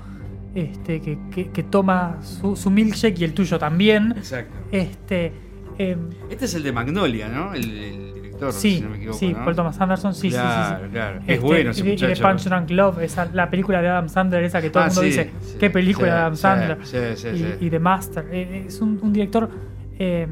este, 0.54 1.00
que, 1.00 1.18
que- 1.32 1.50
que 1.50 1.62
toma 1.64 2.18
su, 2.22 2.54
su 2.54 2.70
milkshake 2.70 3.18
y 3.20 3.24
el 3.24 3.34
tuyo 3.34 3.58
también. 3.58 4.12
Exacto. 4.16 4.54
Este, 4.70 5.32
eh, 5.78 5.96
Este 6.30 6.44
es 6.44 6.54
el 6.54 6.62
de 6.62 6.70
Magnolia, 6.72 7.28
¿no? 7.28 7.52
El, 7.54 7.76
el 7.76 8.14
director, 8.14 8.52
sí, 8.52 8.76
si 8.76 8.80
no 8.82 8.90
me 8.90 8.96
equivoco. 8.98 9.18
sí, 9.18 9.32
¿no? 9.32 9.42
Paul 9.44 9.56
Thomas 9.56 9.80
Anderson, 9.80 10.14
sí, 10.14 10.20
sí, 10.20 10.28
sí, 10.30 10.32
Claro, 10.36 10.84
sí. 10.84 10.90
claro. 10.92 11.16
Es 11.16 11.22
Este, 11.28 11.38
bueno 11.40 11.70
ese 11.72 11.82
de- 11.82 11.88
y 11.92 11.96
de 11.96 12.06
muchacho. 12.06 12.22
Punch 12.22 12.44
Drunk 12.44 12.70
Love, 12.70 12.98
esa, 13.02 13.24
la 13.32 13.50
película 13.50 13.82
de 13.82 13.88
Adam 13.88 14.08
Sandler, 14.08 14.44
esa 14.44 14.62
que 14.62 14.70
todo 14.70 14.84
Ah, 14.84 14.86
el 14.86 14.90
mundo 14.90 15.00
sí, 15.02 15.06
dice, 15.08 15.30
sí, 15.40 15.56
qué 15.58 15.70
película 15.70 16.06
de 16.06 16.12
Adam 16.20 16.36
Sandler. 16.36 16.78
sí, 16.84 16.98
sí, 17.16 17.28
y, 17.34 17.38
sí. 17.38 17.46
y 17.62 17.70
The 17.70 17.78
Master. 17.80 18.26
Eh, 18.30 18.64
Es 18.68 18.80
un, 18.80 19.00
un 19.02 19.12
director 19.12 19.50
eh, 19.98 20.28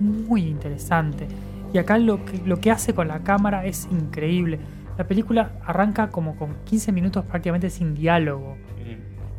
muy 0.00 0.46
interesante. 0.46 1.26
Y 1.72 1.78
acá 1.78 1.98
lo 1.98 2.24
que, 2.24 2.38
lo 2.44 2.60
que 2.60 2.70
hace 2.70 2.94
con 2.94 3.08
la 3.08 3.20
cámara 3.20 3.66
es 3.66 3.88
increíble. 3.90 4.58
La 4.96 5.06
película 5.06 5.52
arranca 5.64 6.08
como 6.10 6.36
con 6.36 6.54
15 6.64 6.92
minutos 6.92 7.24
prácticamente 7.24 7.68
sin 7.70 7.94
diálogo. 7.94 8.56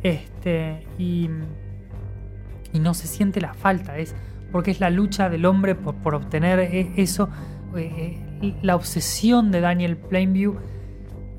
Este, 0.03 0.85
y, 0.99 1.29
y 2.73 2.79
no 2.79 2.93
se 2.93 3.07
siente 3.07 3.41
la 3.41 3.53
falta, 3.53 3.97
es 3.97 4.15
porque 4.51 4.71
es 4.71 4.79
la 4.79 4.89
lucha 4.89 5.29
del 5.29 5.45
hombre 5.45 5.75
por, 5.75 5.95
por 5.95 6.13
obtener 6.15 6.59
e- 6.59 6.93
eso. 6.97 7.29
eh, 7.75 8.19
eh, 8.41 8.55
la 8.61 8.75
obsesión 8.75 9.51
de 9.51 9.61
Daniel 9.61 9.97
Plainview 9.97 10.55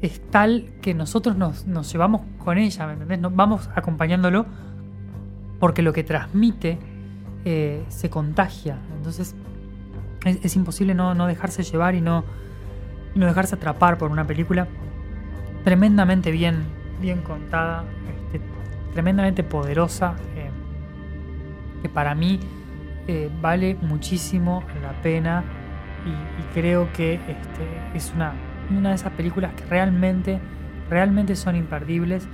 es 0.02 0.20
tal 0.30 0.70
que 0.82 0.94
nosotros 0.94 1.36
nos, 1.36 1.66
nos 1.66 1.90
llevamos 1.92 2.22
con 2.38 2.58
ella, 2.58 2.86
¿me 2.86 2.94
entendés? 2.94 3.20
Nos 3.20 3.34
vamos 3.34 3.70
acompañándolo 3.74 4.46
porque 5.60 5.82
lo 5.82 5.92
que 5.92 6.02
transmite 6.04 6.78
eh, 7.44 7.84
se 7.88 8.10
contagia. 8.10 8.78
Entonces 8.96 9.34
es, 10.24 10.56
imposible 10.56 10.94
no, 10.94 11.14
no 11.14 11.26
dejarse 11.26 11.62
llevar 11.62 11.94
y 11.94 12.00
no, 12.00 12.24
no 13.14 13.26
dejarse 13.26 13.54
atrapar 13.54 13.98
por 13.98 14.10
una 14.10 14.26
película 14.26 14.68
tremendamente 15.64 16.30
bien, 16.30 16.64
bien 17.00 17.22
contada, 17.22 17.84
este, 18.06 18.40
tremendamente 18.92 19.42
poderosa, 19.42 20.16
eh, 20.36 20.50
que 21.82 21.88
para 21.88 22.14
mí 22.14 22.40
eh, 23.06 23.30
vale 23.40 23.76
muchísimo 23.80 24.62
la 24.82 24.92
pena 25.02 25.44
y, 26.06 26.54
creo 26.54 26.90
que 26.92 27.14
este, 27.14 27.66
es 27.94 28.12
una, 28.14 28.32
una 28.70 28.90
de 28.90 28.94
esas 28.94 29.12
películas 29.12 29.52
que 29.54 29.64
realmente, 29.66 30.40
realmente 30.88 31.36
son 31.36 31.54
imperdibles 31.54 32.26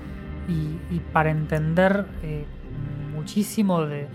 y, 0.48 0.78
y 0.94 1.00
para 1.12 1.30
entender 1.30 2.06
eh, 2.22 2.44
muchísimo 3.12 3.82
de, 3.82 4.06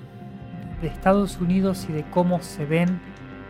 de 0.81 0.87
Estados 0.87 1.39
Unidos 1.41 1.87
y 1.89 1.93
de 1.93 2.03
cómo 2.09 2.41
se 2.41 2.65
ven 2.65 2.99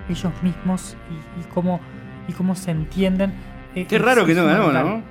ellos 0.09 0.31
mismos 0.41 0.97
y, 1.09 1.41
y 1.41 1.43
cómo, 1.53 1.79
y 2.27 2.33
cómo 2.33 2.55
se 2.55 2.71
entienden. 2.71 3.31
eh, 3.75 3.85
Qué 3.85 3.97
raro 3.99 4.25
que 4.25 4.33
no 4.33 4.45
ganó. 4.45 4.71
¿no? 4.71 5.01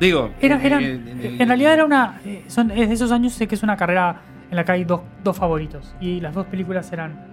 Digo, 0.00 0.30
Era, 0.40 0.60
eran- 0.62 0.82
en- 0.82 1.08
en- 1.08 1.20
en- 1.24 1.40
en 1.42 1.48
realidad 1.48 1.74
era 1.74 1.84
una. 1.84 2.20
eh, 2.24 2.44
Son, 2.48 2.70
es 2.70 2.88
de 2.88 2.94
esos 2.94 3.12
años, 3.12 3.32
sé 3.32 3.46
que 3.46 3.54
es 3.54 3.62
una 3.62 3.76
carrera 3.76 4.22
en 4.50 4.56
la 4.56 4.64
que 4.64 4.72
hay 4.72 4.84
dos, 4.84 5.02
dos 5.22 5.36
favoritos. 5.36 5.94
Y 6.00 6.20
las 6.20 6.34
dos 6.34 6.46
películas 6.46 6.92
eran, 6.92 7.26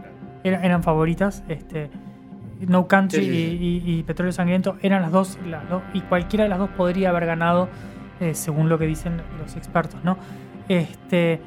eran, 0.43 0.63
eran 0.63 0.83
favoritas. 0.83 1.43
Este, 1.47 1.89
no 2.67 2.87
Country 2.87 3.19
Sí, 3.21 3.25
sí, 3.25 3.31
sí. 3.31 3.57
Y, 3.85 3.91
y- 3.91 3.99
y 3.99 4.03
Petróleo 4.03 4.31
Sangriento 4.31 4.77
eran 4.83 5.01
las 5.01 5.11
dos, 5.11 5.39
las 5.47 5.67
dos. 5.69 5.81
Y 5.93 6.01
cualquiera 6.01 6.43
de 6.43 6.49
las 6.49 6.59
dos 6.59 6.69
podría 6.69 7.09
haber 7.09 7.25
ganado, 7.25 7.67
eh, 8.19 8.35
según 8.35 8.69
lo 8.69 8.77
que 8.77 8.85
dicen 8.85 9.19
los 9.41 9.55
expertos, 9.55 9.99
¿no? 10.03 10.17
Este. 10.69 11.41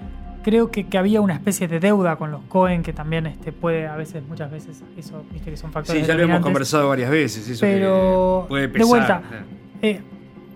Creo 0.45 0.71
que, 0.71 0.87
que 0.87 0.99
había 0.99 1.21
una 1.21 1.35
especie 1.35 1.67
de 1.69 1.81
deuda 1.81 2.17
con 2.17 2.31
los 2.31 2.43
Cohen 2.45 2.83
que 2.83 2.93
también 2.93 3.27
este, 3.27 3.51
puede, 3.51 3.87
a 3.87 3.97
veces, 3.97 4.23
muchas 4.29 4.51
veces, 4.51 4.83
eso, 4.97 5.25
viste 5.33 5.51
que 5.51 5.57
son 5.57 5.73
factores. 5.73 6.03
Sí, 6.03 6.07
ya 6.09 6.15
lo 6.15 6.23
hemos 6.25 6.41
conversado 6.41 6.89
varias 6.91 7.11
veces. 7.11 7.49
Eso 7.49 7.61
Pero, 7.63 8.43
que 8.45 8.49
puede 8.49 8.63
de 8.63 8.69
pesar. 8.69 8.89
vuelta, 8.89 9.23
eh, 9.83 10.01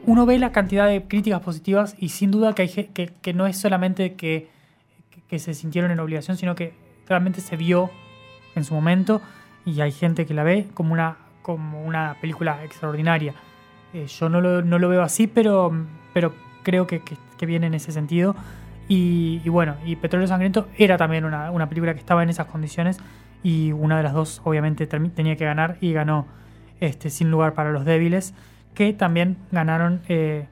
uno 0.06 0.26
ve 0.26 0.38
la 0.38 0.52
cantidad 0.52 0.86
de 0.86 1.02
críticas 1.04 1.40
positivas 1.40 1.94
y 1.98 2.10
sin 2.10 2.30
duda 2.30 2.54
que, 2.54 2.62
hay, 2.62 2.68
que, 2.68 3.12
que 3.20 3.32
no 3.34 3.46
es 3.46 3.56
solamente 3.58 4.14
que, 4.14 4.48
que- 5.10 5.20
que 5.28 5.38
se 5.38 5.54
sintieron 5.54 5.90
en 5.90 6.00
obligación, 6.00 6.36
sino 6.36 6.54
que 6.54 6.74
realmente 7.08 7.40
se 7.40 7.56
vio 7.56 7.90
en 8.54 8.64
su 8.64 8.74
momento 8.74 9.20
y 9.64 9.80
hay 9.80 9.92
gente 9.92 10.24
que 10.26 10.34
la 10.34 10.42
ve 10.44 10.66
como 10.74 10.92
una, 10.92 11.16
como 11.42 11.82
una 11.84 12.16
película 12.20 12.62
extraordinaria. 12.64 13.34
Eh, 13.94 14.06
yo 14.06 14.28
no 14.28 14.40
lo, 14.42 14.60
no 14.62 14.78
lo 14.78 14.88
veo 14.90 15.02
así, 15.02 15.26
pero, 15.26 15.72
pero 16.12 16.34
creo 16.62 16.86
que, 16.86 17.00
que- 17.00 17.16
que 17.38 17.46
viene 17.46 17.66
en 17.68 17.74
ese 17.74 17.92
sentido. 17.92 18.34
Y, 18.88 19.42
y 19.44 19.48
bueno, 19.50 19.76
y 19.84 19.96
Petróleo 19.96 20.26
Sangriento 20.26 20.68
era 20.78 20.96
también 20.96 21.24
una, 21.24 21.50
una 21.50 21.68
película 21.68 21.92
que 21.92 22.00
estaba 22.00 22.22
en 22.22 22.30
esas 22.30 22.46
condiciones 22.46 22.98
y 23.42 23.72
una 23.72 23.98
de 23.98 24.02
las 24.02 24.14
dos 24.14 24.40
obviamente 24.44 24.86
tenía 24.86 25.36
que 25.36 25.44
ganar 25.44 25.76
y 25.80 25.92
ganó 25.92 26.26
este, 26.80 27.10
Sin 27.10 27.30
lugar 27.30 27.54
para 27.54 27.72
los 27.72 27.84
débiles, 27.84 28.34
que 28.74 28.92
también 28.92 29.36
ganaron 29.50 30.00
eh, 30.08 30.46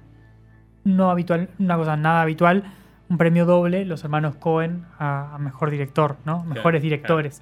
no 0.85 1.11
habitual, 1.11 1.51
una 1.59 1.77
cosa 1.77 1.97
nada 1.97 2.23
habitual, 2.23 2.65
un 3.09 3.19
premio 3.19 3.47
doble, 3.47 3.85
los 3.85 4.03
hermanos 4.03 4.35
Cohen 4.37 4.87
a, 4.99 5.35
a 5.35 5.39
mejor 5.39 5.71
director, 5.71 6.17
¿no? 6.25 6.45
Mejores 6.45 6.83
directores. 6.83 7.41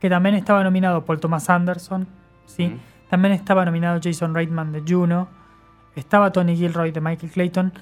que 0.00 0.08
también 0.08 0.34
estaba 0.34 0.64
nominado 0.64 1.04
Paul 1.04 1.20
Thomas 1.20 1.50
Anderson, 1.50 2.08
¿sí? 2.46 2.78
También 3.10 3.34
estaba 3.34 3.64
nominado 3.64 4.00
Jason 4.02 4.34
Reitman 4.34 4.72
de 4.72 4.82
Juno, 4.86 5.28
estaba 5.94 6.32
Tony 6.32 6.56
Gilroy 6.56 6.90
de 6.90 7.00
Michael 7.00 7.30
Clayton, 7.32 7.72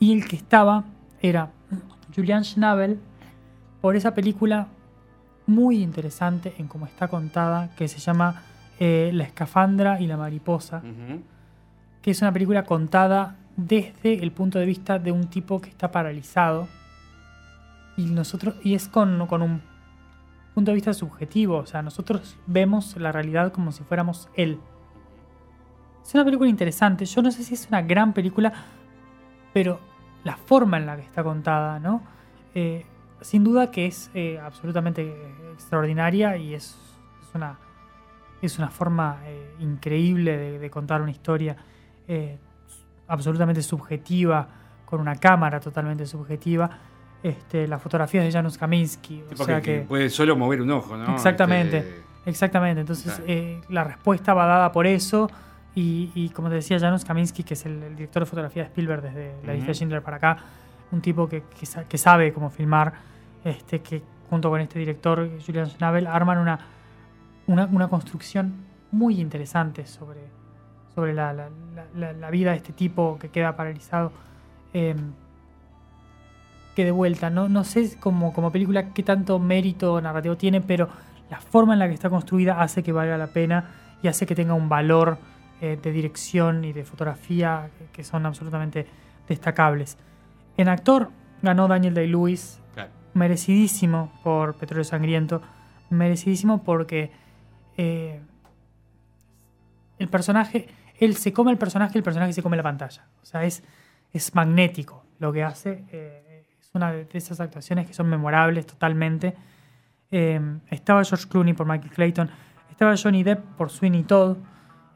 y 0.00 0.14
el 0.14 0.26
que 0.26 0.36
estaba 0.36 0.84
era 1.20 1.50
Julian 2.14 2.44
Schnabel 2.44 2.98
por 3.80 3.96
esa 3.96 4.14
película 4.14 4.68
muy 5.46 5.82
interesante 5.82 6.54
en 6.58 6.68
cómo 6.68 6.86
está 6.86 7.08
contada, 7.08 7.70
que 7.74 7.88
se 7.88 7.98
llama 7.98 8.42
eh, 8.78 9.10
La 9.14 9.24
escafandra 9.24 10.00
y 10.00 10.06
la 10.06 10.16
mariposa, 10.16 10.82
que 12.02 12.10
es 12.10 12.20
una 12.20 12.32
película 12.32 12.64
contada 12.64 13.36
desde 13.56 14.22
el 14.22 14.30
punto 14.30 14.58
de 14.58 14.66
vista 14.66 14.98
de 14.98 15.10
un 15.10 15.28
tipo 15.28 15.60
que 15.60 15.70
está 15.70 15.90
paralizado 15.90 16.68
y 17.96 18.06
nosotros 18.06 18.54
y 18.62 18.74
es 18.74 18.88
con, 18.88 19.26
con 19.26 19.42
un 19.42 19.60
punto 20.54 20.70
de 20.70 20.76
vista 20.76 20.92
subjetivo, 20.94 21.56
o 21.56 21.66
sea, 21.66 21.82
nosotros 21.82 22.36
vemos 22.46 22.96
la 22.96 23.10
realidad 23.10 23.52
como 23.52 23.72
si 23.72 23.82
fuéramos 23.84 24.28
él. 24.34 24.58
Es 26.04 26.14
una 26.14 26.24
película 26.24 26.48
interesante, 26.48 27.04
yo 27.04 27.22
no 27.22 27.30
sé 27.30 27.42
si 27.42 27.54
es 27.54 27.66
una 27.68 27.82
gran 27.82 28.12
película, 28.12 28.52
pero 29.52 29.80
la 30.28 30.36
forma 30.36 30.76
en 30.76 30.84
la 30.84 30.94
que 30.96 31.02
está 31.02 31.24
contada, 31.24 31.80
¿no? 31.80 32.02
Eh, 32.54 32.84
sin 33.22 33.44
duda 33.44 33.70
que 33.70 33.86
es 33.86 34.10
eh, 34.12 34.38
absolutamente 34.38 35.10
extraordinaria 35.54 36.36
y 36.36 36.52
es, 36.52 36.78
es 37.22 37.34
una 37.34 37.58
es 38.42 38.58
una 38.58 38.68
forma 38.68 39.20
eh, 39.24 39.54
increíble 39.58 40.36
de, 40.36 40.58
de 40.58 40.70
contar 40.70 41.00
una 41.00 41.10
historia 41.10 41.56
absolutamente 43.06 43.62
subjetiva, 43.62 44.48
con 44.84 45.00
una 45.00 45.16
cámara 45.16 45.60
totalmente 45.60 46.06
subjetiva. 46.06 46.70
Este, 47.22 47.66
las 47.66 47.82
fotografías 47.82 48.24
de 48.24 48.30
Janusz 48.30 48.56
Kaminski, 48.56 49.24
o 49.32 49.36
sea 49.44 49.60
que, 49.60 49.80
que, 49.80 49.86
puede 49.86 50.08
solo 50.08 50.36
mover 50.36 50.62
un 50.62 50.70
ojo, 50.70 50.96
¿no? 50.96 51.14
Exactamente. 51.14 51.78
Este, 51.78 52.02
exactamente. 52.26 52.80
Entonces 52.82 53.12
Claro. 53.14 53.60
la 53.68 53.84
respuesta 53.84 54.34
va 54.34 54.46
dada 54.46 54.72
por 54.72 54.86
eso 54.86 55.28
y, 55.80 56.10
y 56.14 56.28
como 56.30 56.48
te 56.48 56.56
decía 56.56 56.78
Janusz 56.78 57.04
Kaminski, 57.04 57.42
que 57.44 57.54
es 57.54 57.64
el, 57.66 57.82
el 57.82 57.94
director 57.96 58.22
de 58.22 58.26
fotografía 58.26 58.62
de 58.62 58.68
Spielberg 58.68 59.02
desde 59.02 59.34
la 59.44 59.52
lista 59.54 59.68
de. 59.68 59.74
Schindler 59.74 60.02
para 60.02 60.16
acá, 60.16 60.36
un 60.90 61.00
tipo 61.00 61.28
que, 61.28 61.42
que 61.58 61.66
sa- 61.66 61.84
que 61.84 61.98
sabe 61.98 62.32
cómo 62.32 62.50
filmar, 62.50 62.92
este, 63.44 63.80
que 63.80 64.02
junto 64.30 64.50
con 64.50 64.60
este 64.60 64.78
director 64.78 65.28
Julian 65.44 65.66
Schnabel 65.70 66.06
arman 66.06 66.38
una, 66.38 66.58
una, 67.46 67.66
una 67.66 67.88
construcción 67.88 68.54
muy 68.90 69.20
interesante 69.20 69.86
sobre, 69.86 70.20
sobre 70.94 71.14
la, 71.14 71.32
la- 71.32 71.50
la- 71.74 71.86
la- 71.94 72.12
la 72.12 72.30
vida 72.30 72.50
de 72.52 72.56
este 72.56 72.72
tipo 72.72 73.18
que 73.20 73.28
queda 73.28 73.54
paralizado. 73.56 74.12
Eh, 74.74 74.94
que 76.74 76.84
de 76.84 76.90
vuelta, 76.92 77.28
no, 77.28 77.48
no 77.48 77.64
sé 77.64 77.98
como, 77.98 78.32
como 78.32 78.52
película 78.52 78.92
qué 78.92 79.02
tanto 79.02 79.38
mérito 79.40 80.00
narrativo 80.00 80.36
tiene, 80.36 80.60
pero 80.60 80.88
la 81.28 81.40
forma 81.40 81.72
en 81.72 81.80
la 81.80 81.88
que 81.88 81.94
está 81.94 82.08
construida 82.08 82.60
hace 82.62 82.82
que 82.84 82.92
valga 82.92 83.18
la 83.18 83.26
pena 83.28 83.64
y 84.00 84.06
hace 84.06 84.26
que 84.26 84.36
tenga 84.36 84.54
un 84.54 84.68
valor 84.68 85.18
eh, 85.60 85.78
de 85.80 85.92
dirección 85.92 86.64
y 86.64 86.72
de 86.72 86.84
fotografía 86.84 87.70
que, 87.92 88.04
son 88.04 88.26
absolutamente 88.26 88.86
destacables. 89.28 89.98
En 90.56 90.68
actor 90.68 91.10
ganó 91.42 91.68
Daniel 91.68 91.94
Day-Lewis, 91.94 92.60
claro. 92.74 92.90
merecidísimo 93.14 94.12
por 94.22 94.56
Petróleo 94.56 94.84
Sangriento, 94.84 95.42
merecidísimo 95.90 96.62
porque 96.62 97.10
eh, 97.76 98.20
el 99.98 100.08
personaje, 100.08 100.68
él 100.98 101.16
se 101.16 101.32
come 101.32 101.50
el 101.50 101.58
personaje 101.58 101.92
y 101.94 101.98
el 101.98 102.04
personaje 102.04 102.32
se 102.32 102.42
come 102.42 102.56
la 102.56 102.62
pantalla. 102.62 103.06
O 103.22 103.26
sea, 103.26 103.44
es, 103.44 103.62
es 104.12 104.34
magnético 104.34 105.04
lo 105.18 105.32
que 105.32 105.42
hace. 105.42 105.84
eh, 105.90 106.44
es 106.60 106.74
una 106.74 106.92
de 106.92 107.04
de 107.04 107.18
esas 107.18 107.40
actuaciones 107.40 107.86
que 107.86 107.94
son 107.94 108.08
memorables 108.08 108.66
totalmente. 108.66 109.34
Eh, 110.10 110.40
estaba 110.70 111.04
George 111.04 111.28
Clooney 111.28 111.54
por 111.54 111.66
Michael 111.66 111.90
Clayton, 111.90 112.30
estaba 112.70 112.94
Johnny 112.96 113.22
Depp 113.22 113.44
por 113.56 113.70
Sweeney 113.70 114.04
Todd. 114.04 114.36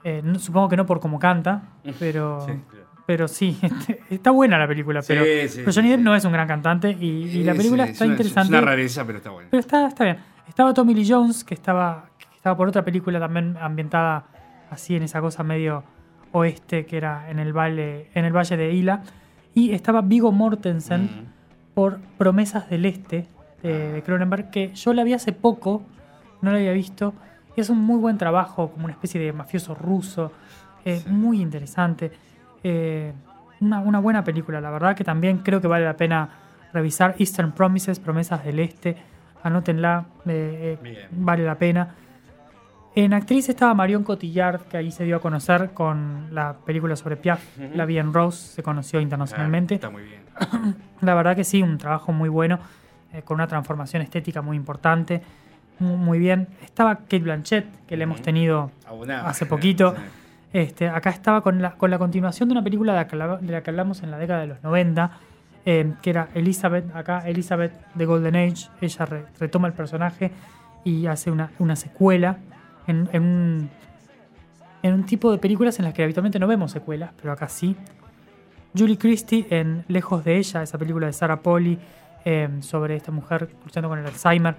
Eh, 0.05 0.21
no- 0.25 0.39
supongo 0.39 0.69
que 0.69 0.77
no 0.77 0.87
por 0.87 1.01
cómo 1.01 1.19
canta, 1.19 1.63
pero 1.99 2.41
Sí, 2.47 2.53
claro. 2.71 2.87
pero 3.07 3.29
sí, 3.29 3.59
está 4.11 4.31
buena 4.31 4.59
la 4.59 4.67
película. 4.67 5.01
Pero, 5.07 5.23
Sí, 5.49 5.59
pero 5.61 5.73
Johnny 5.73 5.91
Depp 5.91 6.01
no 6.01 6.15
es 6.17 6.25
un 6.25 6.33
gran 6.33 6.49
cantante 6.49 6.97
y, 6.99 7.07
y 7.07 7.45
la 7.45 7.55
película 7.55 7.85
es 7.85 7.91
está 7.91 8.05
una- 8.05 8.15
interesante. 8.15 8.55
Es 8.55 8.63
una 8.63 8.71
rareza, 8.71 9.05
pero 9.07 9.19
está 9.19 9.31
bueno. 9.31 9.49
Pero 9.51 9.61
está, 9.61 9.87
está 9.87 10.05
bien. 10.05 10.17
Estaba 10.49 10.75
Tommy 10.75 10.95
Lee 10.95 11.07
Jones, 11.09 11.45
que 11.45 11.55
estaba, 11.55 12.11
que 12.19 12.27
estaba 12.37 12.57
por 12.57 12.69
otra 12.69 12.85
película 12.85 13.21
también 13.21 13.57
ambientada 13.61 14.25
así 14.71 14.97
en 14.97 15.03
esa 15.05 15.21
cosa 15.21 15.43
medio 15.45 15.85
oeste, 16.33 16.85
que 16.87 16.97
era 16.97 17.31
en 17.31 17.39
el 17.39 17.53
valle, 17.53 18.09
en 18.15 18.25
el 18.25 18.33
valle 18.35 18.57
de 18.57 18.73
Ila. 18.73 19.03
Y 19.55 19.73
estaba 19.73 20.01
Vigo 20.01 20.33
Mortensen 20.33 21.03
Mm. 21.05 21.75
por 21.75 21.99
Promesas 22.19 22.69
del 22.71 22.87
Este 22.87 23.29
de, 23.63 23.93
de 23.93 24.03
Cronenberg, 24.03 24.51
que 24.51 24.75
yo 24.75 24.93
la 24.95 25.05
vi 25.05 25.13
hace 25.13 25.33
poco, 25.33 25.83
no 26.41 26.51
la 26.51 26.57
había 26.59 26.73
visto. 26.73 27.15
Y 27.57 27.61
es 27.61 27.71
un 27.71 27.79
muy 27.79 27.99
buen 27.99 28.19
trabajo, 28.19 28.71
como 28.71 28.85
una 28.85 28.93
especie 28.95 29.21
de 29.21 29.33
mafioso 29.33 29.75
ruso. 29.75 30.33
eh, 30.85 31.03
Muy 31.09 31.41
interesante. 31.41 32.11
Eh, 32.65 33.13
una, 33.61 33.81
una 33.81 33.99
buena 34.01 34.25
película, 34.25 34.61
la 34.61 34.71
verdad 34.71 34.97
que 34.97 35.05
también 35.05 35.39
creo 35.39 35.61
que 35.61 35.69
vale 35.69 35.85
la 35.85 35.97
pena 35.97 36.29
revisar 36.73 37.15
Eastern 37.19 37.53
Promises, 37.53 38.01
Promesas 38.01 38.45
del 38.45 38.59
Este. 38.59 38.97
Anótenla, 39.43 40.07
eh, 40.27 40.79
eh, 40.85 41.09
vale 41.11 41.45
la 41.45 41.57
pena. 41.57 41.95
En 42.95 43.15
actriz 43.15 43.49
estaba 43.49 43.73
Marion 43.75 44.05
Cotillard, 44.05 44.63
que 44.63 44.77
ahí 44.77 44.91
se 44.91 45.05
dio 45.05 45.17
a 45.17 45.21
conocer 45.21 45.71
con 45.73 46.29
la 46.35 46.55
película 46.65 46.95
sobre 46.95 47.17
Piaf. 47.17 47.43
La 47.75 47.87
Vie 47.87 47.99
en 47.99 48.13
Rose, 48.13 48.55
se 48.55 48.63
conoció 48.63 49.01
internacionalmente. 49.01 49.77
Está 49.77 49.91
muy 49.91 50.03
bien. 50.03 50.23
La 51.01 51.15
verdad 51.15 51.35
que 51.35 51.43
sí, 51.45 51.63
un 51.63 51.79
trabajo 51.79 52.13
muy 52.13 52.29
bueno, 52.29 52.59
eh, 53.13 53.23
con 53.23 53.37
una 53.37 53.47
transformación 53.47 54.03
estética 54.03 54.43
muy 54.43 54.57
importante, 54.57 55.23
muy 55.83 56.19
bien. 56.19 56.49
Estaba 56.65 56.97
Kate 56.97 57.19
Blanchett, 57.21 57.67
que 57.87 57.97
le 57.97 58.05
hemos 58.05 58.23
tenido 58.23 58.71
Abonado. 58.87 59.27
hace 59.27 59.47
poquito. 59.47 59.95
Este, 60.55 60.87
acá 60.87 61.09
estaba 61.09 61.41
con 61.41 61.63
la, 61.63 61.71
con 61.77 61.91
la 61.91 61.99
continuación 61.99 62.51
de 62.51 62.53
una 62.53 62.63
película 62.63 62.93
de 62.93 63.17
la, 63.17 63.63
que, 63.63 63.71
hablamos 63.71 64.03
en 64.03 64.11
la 64.11 64.19
década 64.19 64.43
de 64.43 64.49
los 64.49 64.63
90, 64.63 65.11
eh, 65.65 65.95
que 66.03 66.11
era 66.11 66.29
Elizabeth, 66.35 66.95
acá 66.95 67.27
Elizabeth 67.27 67.73
de 67.95 68.05
Golden 68.05 68.37
Age. 68.37 68.67
Ella 68.83 69.07
re- 69.07 69.25
retoma 69.41 69.67
el 69.69 69.73
personaje 69.73 70.31
y 70.85 71.07
hace 71.07 71.31
una, 71.31 71.53
una 71.59 71.75
secuela 71.75 72.37
en, 72.87 73.09
en 73.15 73.23
un, 73.23 73.71
en 74.83 74.93
un 74.93 75.07
tipo 75.07 75.33
de 75.33 75.39
películas 75.39 75.79
en 75.79 75.87
las 75.87 75.95
que 75.95 76.03
habitualmente 76.05 76.39
no 76.39 76.47
vemos 76.47 76.71
secuelas, 76.71 77.13
pero 77.19 77.33
acá 77.33 77.49
sí. 77.49 77.75
Julie 78.77 78.99
Christie 78.99 79.47
en 79.49 79.87
Lejos 79.89 80.23
de 80.23 80.37
ella, 80.37 80.63
esa 80.63 80.77
película 80.77 81.07
de 81.07 81.15
Sarah 81.15 81.41
Polly 81.41 81.79
eh, 82.27 82.51
sobre 82.61 82.97
esta 82.97 83.11
mujer 83.11 83.49
luchando 83.65 83.89
con 83.89 83.99
el 83.99 84.05
Alzheimer, 84.05 84.55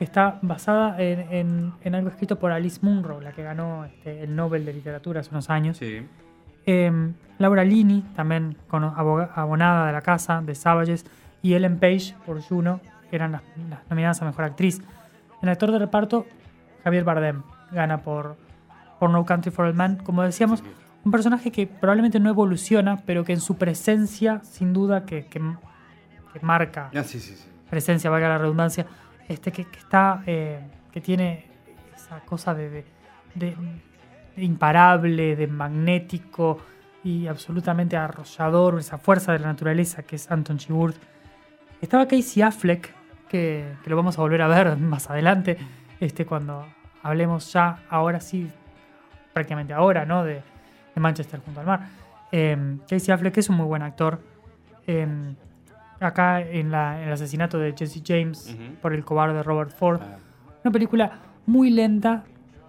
está 0.00 0.38
basada 0.42 1.00
en, 1.00 1.20
en- 1.32 1.72
en 1.82 1.94
algo 1.94 2.08
escrito 2.08 2.38
por 2.38 2.50
Alice 2.52 2.80
Munro, 2.82 3.20
la 3.20 3.32
que 3.32 3.42
ganó 3.42 3.84
este, 3.84 4.22
el 4.24 4.34
Nobel 4.34 4.64
de 4.64 4.72
Literatura 4.72 5.20
hace 5.20 5.30
unos 5.30 5.50
años. 5.50 5.76
Sí. 5.78 6.06
Eh, 6.66 7.12
Laura 7.38 7.64
Linney, 7.64 8.02
también 8.14 8.56
con- 8.68 8.84
abonada 8.84 9.86
de 9.86 9.92
la 9.92 10.00
casa 10.02 10.40
de 10.42 10.54
Savages, 10.54 11.04
y 11.42 11.54
Ellen 11.54 11.78
Page 11.78 12.14
por 12.24 12.40
Juno, 12.42 12.80
que 13.10 13.16
eran 13.16 13.32
las, 13.32 13.42
las 13.68 13.80
nominadas 13.90 14.22
a 14.22 14.24
Mejor 14.24 14.44
Actriz. 14.44 14.80
En 15.42 15.48
actor 15.50 15.70
de 15.72 15.78
reparto, 15.78 16.26
Javier 16.84 17.04
Bardem 17.04 17.42
gana 17.70 17.98
por, 18.02 18.36
por 18.98 19.10
No 19.10 19.24
Country 19.26 19.50
for 19.50 19.66
Old 19.66 19.74
Men. 19.76 19.96
Como 19.96 20.22
decíamos, 20.22 20.62
un 21.04 21.12
personaje 21.12 21.52
que 21.52 21.66
probablemente 21.66 22.18
no 22.18 22.30
evoluciona, 22.30 22.96
pero 23.04 23.24
que 23.24 23.34
en 23.34 23.40
su 23.40 23.56
presencia, 23.56 24.40
sin 24.42 24.72
duda, 24.72 25.04
que, 25.04 25.26
que- 25.26 25.40
que 26.32 26.40
marca 26.40 26.90
Ah, 26.96 27.02
sí, 27.04 27.20
sí. 27.20 27.36
presencia, 27.68 28.08
valga 28.10 28.28
la 28.28 28.38
redundancia, 28.38 28.86
este 29.28 29.52
que, 29.52 29.64
que 29.64 29.78
está, 29.78 30.22
eh, 30.26 30.60
que 30.92 31.00
tiene 31.00 31.46
esa 31.94 32.20
cosa 32.20 32.54
de, 32.54 32.68
de- 32.70 32.84
de- 33.34 33.56
imparable, 34.36 35.36
de 35.36 35.46
magnético 35.46 36.58
y 37.04 37.26
absolutamente 37.26 37.96
arrollador, 37.96 38.78
esa 38.78 38.98
fuerza 38.98 39.32
de 39.32 39.38
la 39.38 39.46
naturaleza 39.48 40.02
que 40.02 40.16
es 40.16 40.30
Anton 40.30 40.58
Chigurh. 40.58 40.94
Estaba 41.80 42.06
Casey 42.08 42.42
Affleck, 42.42 42.92
que, 43.28 43.74
que 43.82 43.90
lo 43.90 43.96
vamos 43.96 44.18
a 44.18 44.22
volver 44.22 44.42
a 44.42 44.48
ver 44.48 44.76
más 44.78 45.08
adelante, 45.10 45.56
este, 46.00 46.26
cuando 46.26 46.66
hablemos 47.02 47.52
ya, 47.52 47.78
ahora 47.90 48.20
sí, 48.20 48.50
prácticamente 49.32 49.72
ahora, 49.74 50.04
¿no? 50.06 50.24
De, 50.24 50.34
de 50.94 51.00
Manchester 51.00 51.40
junto 51.44 51.60
al 51.60 51.66
mar. 51.66 51.80
Eh, 52.32 52.78
Casey 52.88 53.12
Affleck 53.12 53.36
es 53.38 53.48
un 53.50 53.56
muy 53.56 53.66
buen 53.66 53.82
actor. 53.82 54.20
Eh, 54.86 55.06
acá 56.00 56.40
en, 56.40 56.70
la- 56.70 57.00
en 57.00 57.08
el 57.08 57.12
asesinato 57.14 57.58
de 57.58 57.74
Jesse 57.76 58.02
James 58.04 58.56
por 58.82 58.92
el 58.92 59.04
cobarde 59.04 59.42
Robert 59.42 59.70
Ford. 59.70 60.00
Ah, 60.02 60.16
Una 60.64 60.72
película 60.72 61.12
muy 61.46 61.70
lenta, 61.70 62.24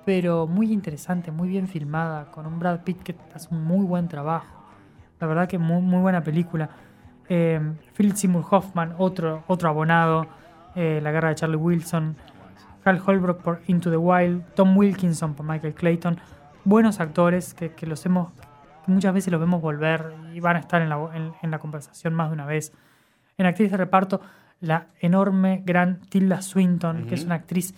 pero 0.05 0.47
muy 0.47 0.71
interesante, 0.71 1.31
muy 1.31 1.47
bien 1.47 1.67
filmada, 1.67 2.31
con 2.31 2.45
un 2.45 2.59
Brad 2.59 2.81
Pitt 2.83 3.01
que 3.03 3.15
hace 3.33 3.47
un 3.53 3.63
muy 3.63 3.85
buen 3.85 4.07
trabajo. 4.07 4.63
La 5.19 5.27
verdad 5.27 5.47
que 5.47 5.57
muy, 5.57 5.81
muy 5.81 6.01
buena 6.01 6.21
película. 6.23 6.69
Eh, 7.29 7.59
Philip 7.97 8.15
Seymour 8.15 8.45
Hoffman, 8.51 8.93
otro, 8.97 9.43
otro 9.47 9.69
abonado. 9.69 10.27
eh, 10.75 10.99
la 11.01 11.11
guerra 11.11 11.29
de 11.29 11.35
Charlie 11.35 11.55
Wilson. 11.55 12.15
Hal 12.83 13.01
Holbrook 13.03 13.41
por 13.41 13.61
Into 13.67 13.89
the 13.89 13.97
Wild. 13.97 14.43
Tom 14.55 14.77
Wilkinson 14.77 15.33
por 15.33 15.45
Michael 15.45 15.73
Clayton. 15.73 16.19
Buenos 16.65 16.99
actores 16.99 17.53
que, 17.53 17.71
que 17.71 17.87
los 17.87 18.05
hemos 18.05 18.31
que 18.85 18.91
muchas 18.91 19.13
veces 19.13 19.31
los 19.31 19.39
vemos 19.39 19.61
volver 19.61 20.13
y 20.33 20.39
van 20.41 20.57
a 20.57 20.59
estar 20.59 20.81
en 20.81 20.89
la, 20.89 20.97
en- 21.15 21.31
en 21.41 21.49
la 21.49 21.57
conversación 21.59 22.13
más 22.13 22.29
de 22.29 22.33
una 22.33 22.45
vez. 22.45 22.73
En 23.37 23.45
actriz 23.45 23.71
de 23.71 23.77
reparto, 23.77 24.21
la 24.61 24.87
enorme, 24.99 25.61
gran 25.65 25.99
Tilda 26.01 26.41
Swinton, 26.41 27.05
que 27.07 27.15
es 27.15 27.25
una 27.25 27.35
actriz 27.35 27.75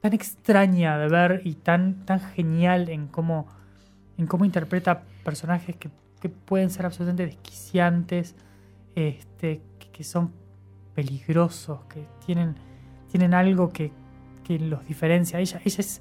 tan 0.00 0.12
extraña 0.12 0.96
de 0.98 1.08
ver 1.08 1.42
y 1.44 1.54
tan, 1.54 2.06
tan 2.06 2.20
genial 2.20 2.88
en 2.88 3.08
cómo, 3.08 3.46
en 4.16 4.26
cómo 4.26 4.44
interpreta 4.44 5.02
personajes 5.24 5.76
que, 5.76 5.90
que 6.20 6.28
pueden 6.28 6.70
ser 6.70 6.86
absolutamente 6.86 7.26
desquiciantes, 7.26 8.36
este, 8.94 9.60
que, 9.78 9.90
que 9.90 10.04
son 10.04 10.32
peligrosos, 10.94 11.80
que 11.84 12.06
tienen, 12.24 12.56
tienen 13.10 13.34
algo 13.34 13.68
que, 13.70 13.92
que 14.44 14.58
los 14.58 14.86
diferencia. 14.86 15.38
Ella, 15.38 15.60
ella 15.64 15.80
es 15.80 16.00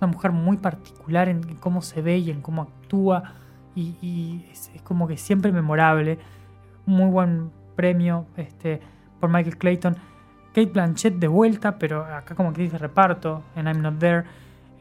una 0.00 0.06
mujer 0.06 0.30
muy 0.30 0.56
particular 0.58 1.28
en, 1.28 1.48
en 1.48 1.56
cómo 1.56 1.82
se 1.82 2.00
ve 2.00 2.18
y 2.18 2.30
en 2.30 2.40
cómo 2.42 2.62
actúa 2.62 3.34
y, 3.74 3.96
y 4.00 4.46
es, 4.52 4.70
es 4.74 4.82
como 4.82 5.08
que 5.08 5.16
siempre 5.16 5.50
memorable. 5.50 6.18
Muy 6.86 7.10
buen 7.10 7.50
premio 7.82 8.26
este, 8.36 8.80
por 9.20 9.30
Michael 9.30 9.56
Clayton. 9.56 9.94
Kate 10.48 10.66
Blanchett 10.72 11.14
de 11.14 11.28
vuelta, 11.28 11.78
pero 11.78 12.04
acá 12.04 12.34
como 12.34 12.52
que 12.52 12.62
dice 12.62 12.76
reparto 12.76 13.44
en 13.54 13.66
I'm 13.68 13.80
Not 13.80 13.98
There. 14.00 14.24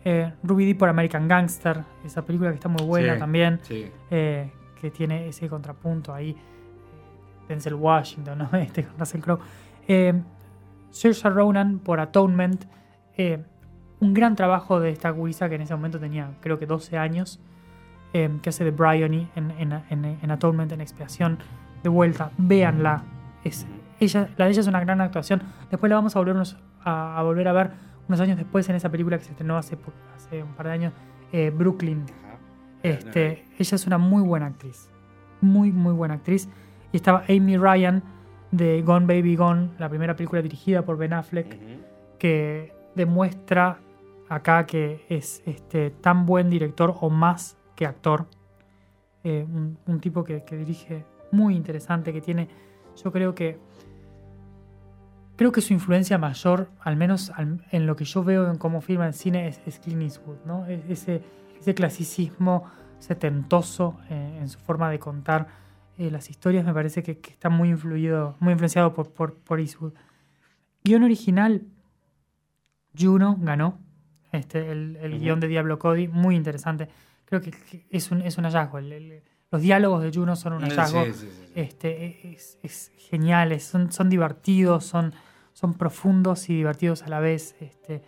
Eh, 0.04 0.34
Ruby 0.42 0.66
Dee 0.66 0.74
por 0.74 0.90
American 0.90 1.28
Gangster, 1.28 1.84
esa 2.04 2.24
película 2.26 2.50
que 2.50 2.56
está 2.56 2.70
muy 2.70 2.84
buena 2.84 3.14
Sí, 3.14 3.20
también, 3.20 3.60
Sí. 3.62 3.92
eh, 4.10 4.50
que 4.82 4.90
tiene 4.90 5.28
ese 5.28 5.48
contrapunto 5.48 6.12
ahí. 6.14 6.32
eh, 6.32 6.36
Denzel 7.50 7.76
Washington, 7.76 8.38
¿no? 8.40 8.50
Este 8.58 8.84
con 8.86 8.98
Russell 8.98 9.22
Crowe. 9.22 9.40
Eh, 9.88 10.14
Saoirse 10.90 11.30
Ronan 11.30 11.78
por 11.80 12.00
Atonement. 12.00 12.66
eh, 13.18 13.44
un 14.00 14.14
gran 14.14 14.36
trabajo 14.36 14.80
de 14.80 14.90
esta 14.92 15.10
gurisa 15.12 15.50
que 15.50 15.56
en 15.56 15.62
ese 15.62 15.76
momento 15.76 16.00
tenía, 16.00 16.30
creo 16.42 16.58
que 16.60 16.66
12 16.68 16.98
años, 17.00 17.40
eh, 18.14 18.30
que 18.42 18.50
hace 18.50 18.64
de 18.64 18.72
Bryony 18.72 19.28
en, 19.36 19.52
en, 19.60 19.74
en, 19.90 20.06
en 20.22 20.32
Atonement, 20.32 20.72
en 20.72 20.82
Expiación. 20.82 21.38
De 21.84 21.90
vuelta, 21.90 22.32
véanla. 22.38 23.04
Es, 23.44 23.68
ella, 24.00 24.30
la 24.38 24.46
de 24.46 24.52
ella 24.52 24.62
es 24.62 24.68
una 24.68 24.80
gran 24.80 25.02
actuación. 25.02 25.42
Después 25.70 25.90
la 25.90 25.96
vamos 25.96 26.16
a, 26.16 26.20
volvernos 26.20 26.58
a, 26.84 27.18
a 27.18 27.24
volver 27.24 27.48
a 27.48 27.54
ver 27.54 27.72
unos 28.08 28.20
años 28.20 28.38
después 28.38 28.68
en 28.70 28.76
esa 28.76 28.90
película 28.90 29.18
que 29.18 29.26
se 29.26 29.32
estrenó 29.32 29.58
hace, 29.58 29.78
un 30.42 30.54
par 30.56 30.68
de 30.68 30.72
años, 30.72 30.94
eh, 31.32 31.50
Brooklyn. 31.50 32.06
Ajá. 32.26 32.38
Este, 32.84 33.46
ella 33.58 33.76
es 33.76 33.88
una 33.88 33.98
muy 33.98 34.22
buena 34.22 34.48
actriz. 34.48 34.90
Muy, 35.42 35.72
muy 35.72 35.94
buena 35.94 36.16
actriz. 36.16 36.50
Y 36.92 36.98
estaba 36.98 37.24
Amy 37.30 37.58
Ryan 37.58 38.04
de 38.52 38.82
Gone 38.82 39.06
Baby 39.06 39.36
Gone, 39.36 39.72
la 39.78 39.90
primera 39.90 40.16
película 40.16 40.42
dirigida 40.42 40.84
por 40.84 40.98
Ben 40.98 41.14
Affleck, 41.14 41.58
que 42.18 42.74
demuestra 42.96 43.80
acá 44.30 44.66
que 44.66 45.06
es 45.10 45.44
este, 45.46 45.92
tan 45.92 46.26
buen 46.26 46.50
director 46.50 46.96
o 47.02 47.10
más 47.10 47.58
que 47.76 47.86
actor. 47.86 48.28
Eh, 49.24 49.46
un, 49.48 49.78
un 49.86 50.00
tipo 50.00 50.24
que, 50.24 50.44
que 50.46 50.56
dirige 50.56 51.06
muy 51.38 51.56
interesante, 51.56 52.12
que 52.14 52.22
tiene, 52.22 52.48
yo 53.04 53.12
creo 53.12 53.34
que, 53.36 53.58
creo 55.36 55.52
que 55.52 55.62
su 55.62 55.74
influencia 55.74 56.18
mayor, 56.18 56.70
al 56.82 56.96
menos 56.98 57.32
en 57.72 57.86
lo 57.86 57.96
que 57.96 58.06
yo 58.06 58.24
veo 58.24 58.50
en 58.52 58.58
cómo 58.58 58.82
filma 58.82 59.08
el 59.08 59.14
cine, 59.14 59.48
es, 59.48 59.62
es 59.66 59.80
Clint 59.80 60.02
Eastwood, 60.02 60.38
¿no? 60.46 60.66
Es- 60.66 60.84
ese, 60.90 61.22
ese 61.60 61.74
clasicismo 61.74 62.64
setentoso 63.00 63.98
eh, 64.10 64.38
en 64.42 64.50
su 64.50 64.58
forma 64.60 64.90
de 64.90 64.98
contar 65.00 65.48
eh, 66.00 66.10
las 66.12 66.30
historias 66.30 66.66
me 66.66 66.74
parece 66.74 67.02
que, 67.04 67.20
que 67.20 67.32
está 67.32 67.50
muy 67.50 67.70
influido, 67.70 68.36
muy 68.40 68.52
influenciado 68.54 68.94
por, 68.94 69.12
por, 69.14 69.36
por 69.36 69.60
Eastwood. 69.60 69.94
Guión 70.84 71.04
original, 71.04 71.64
Juno 72.98 73.38
ganó. 73.40 73.80
Este, 74.32 74.72
el 74.72 74.98
el 75.02 75.20
guion 75.20 75.40
de 75.40 75.48
Diablo 75.48 75.80
Cody, 75.80 76.08
muy 76.08 76.36
interesante. 76.36 76.90
Creo 77.26 77.42
que, 77.42 77.52
que 77.52 77.86
es, 77.90 78.12
un, 78.12 78.22
es 78.22 78.38
un 78.38 78.44
hallazgo. 78.46 78.78
El- 78.78 78.92
el- 78.92 79.24
los 79.52 79.62
diálogos 79.62 80.04
de 80.04 80.12
Juno 80.12 80.36
son 80.36 80.54
un 80.54 80.62
Sí, 80.64 80.70
hallazgo. 80.70 81.06
sí, 81.06 81.14
sí, 81.14 81.28
sí. 81.32 81.52
Este, 81.56 82.32
es, 82.34 82.58
es 82.64 82.92
geniales, 82.98 83.64
son, 83.64 83.92
son 83.92 84.10
divertidos, 84.10 84.86
son, 84.86 85.14
son 85.54 85.74
profundos 85.74 86.50
y 86.50 86.56
divertidos 86.56 87.04
a 87.04 87.08
la 87.08 87.20
vez. 87.20 87.56
Este, 87.60 88.02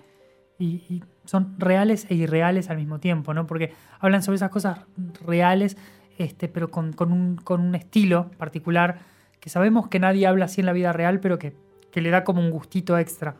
y, 0.57 0.83
y 0.89 1.03
son 1.25 1.55
reales 1.57 2.05
e 2.09 2.15
irreales 2.15 2.69
al 2.69 2.77
mismo 2.77 2.99
tiempo, 2.99 3.33
¿no? 3.33 3.47
Porque 3.47 3.73
hablan 3.99 4.21
sobre 4.21 4.35
esas 4.35 4.49
cosas 4.49 4.79
reales, 5.25 5.77
este, 6.17 6.49
pero 6.49 6.69
con, 6.69 6.91
con 6.91 7.13
un, 7.13 7.37
con 7.37 7.61
un 7.61 7.75
estilo 7.75 8.29
particular 8.37 8.99
que 9.39 9.49
sabemos 9.49 9.87
que 9.87 9.99
nadie 9.99 10.27
habla 10.27 10.45
así 10.45 10.59
en 10.59 10.65
la 10.65 10.73
vida 10.73 10.91
real, 10.91 11.21
pero 11.21 11.39
que, 11.39 11.55
que 11.93 12.01
le 12.01 12.09
da 12.09 12.25
como 12.25 12.41
un 12.41 12.51
gustito 12.51 12.97
extra. 12.97 13.35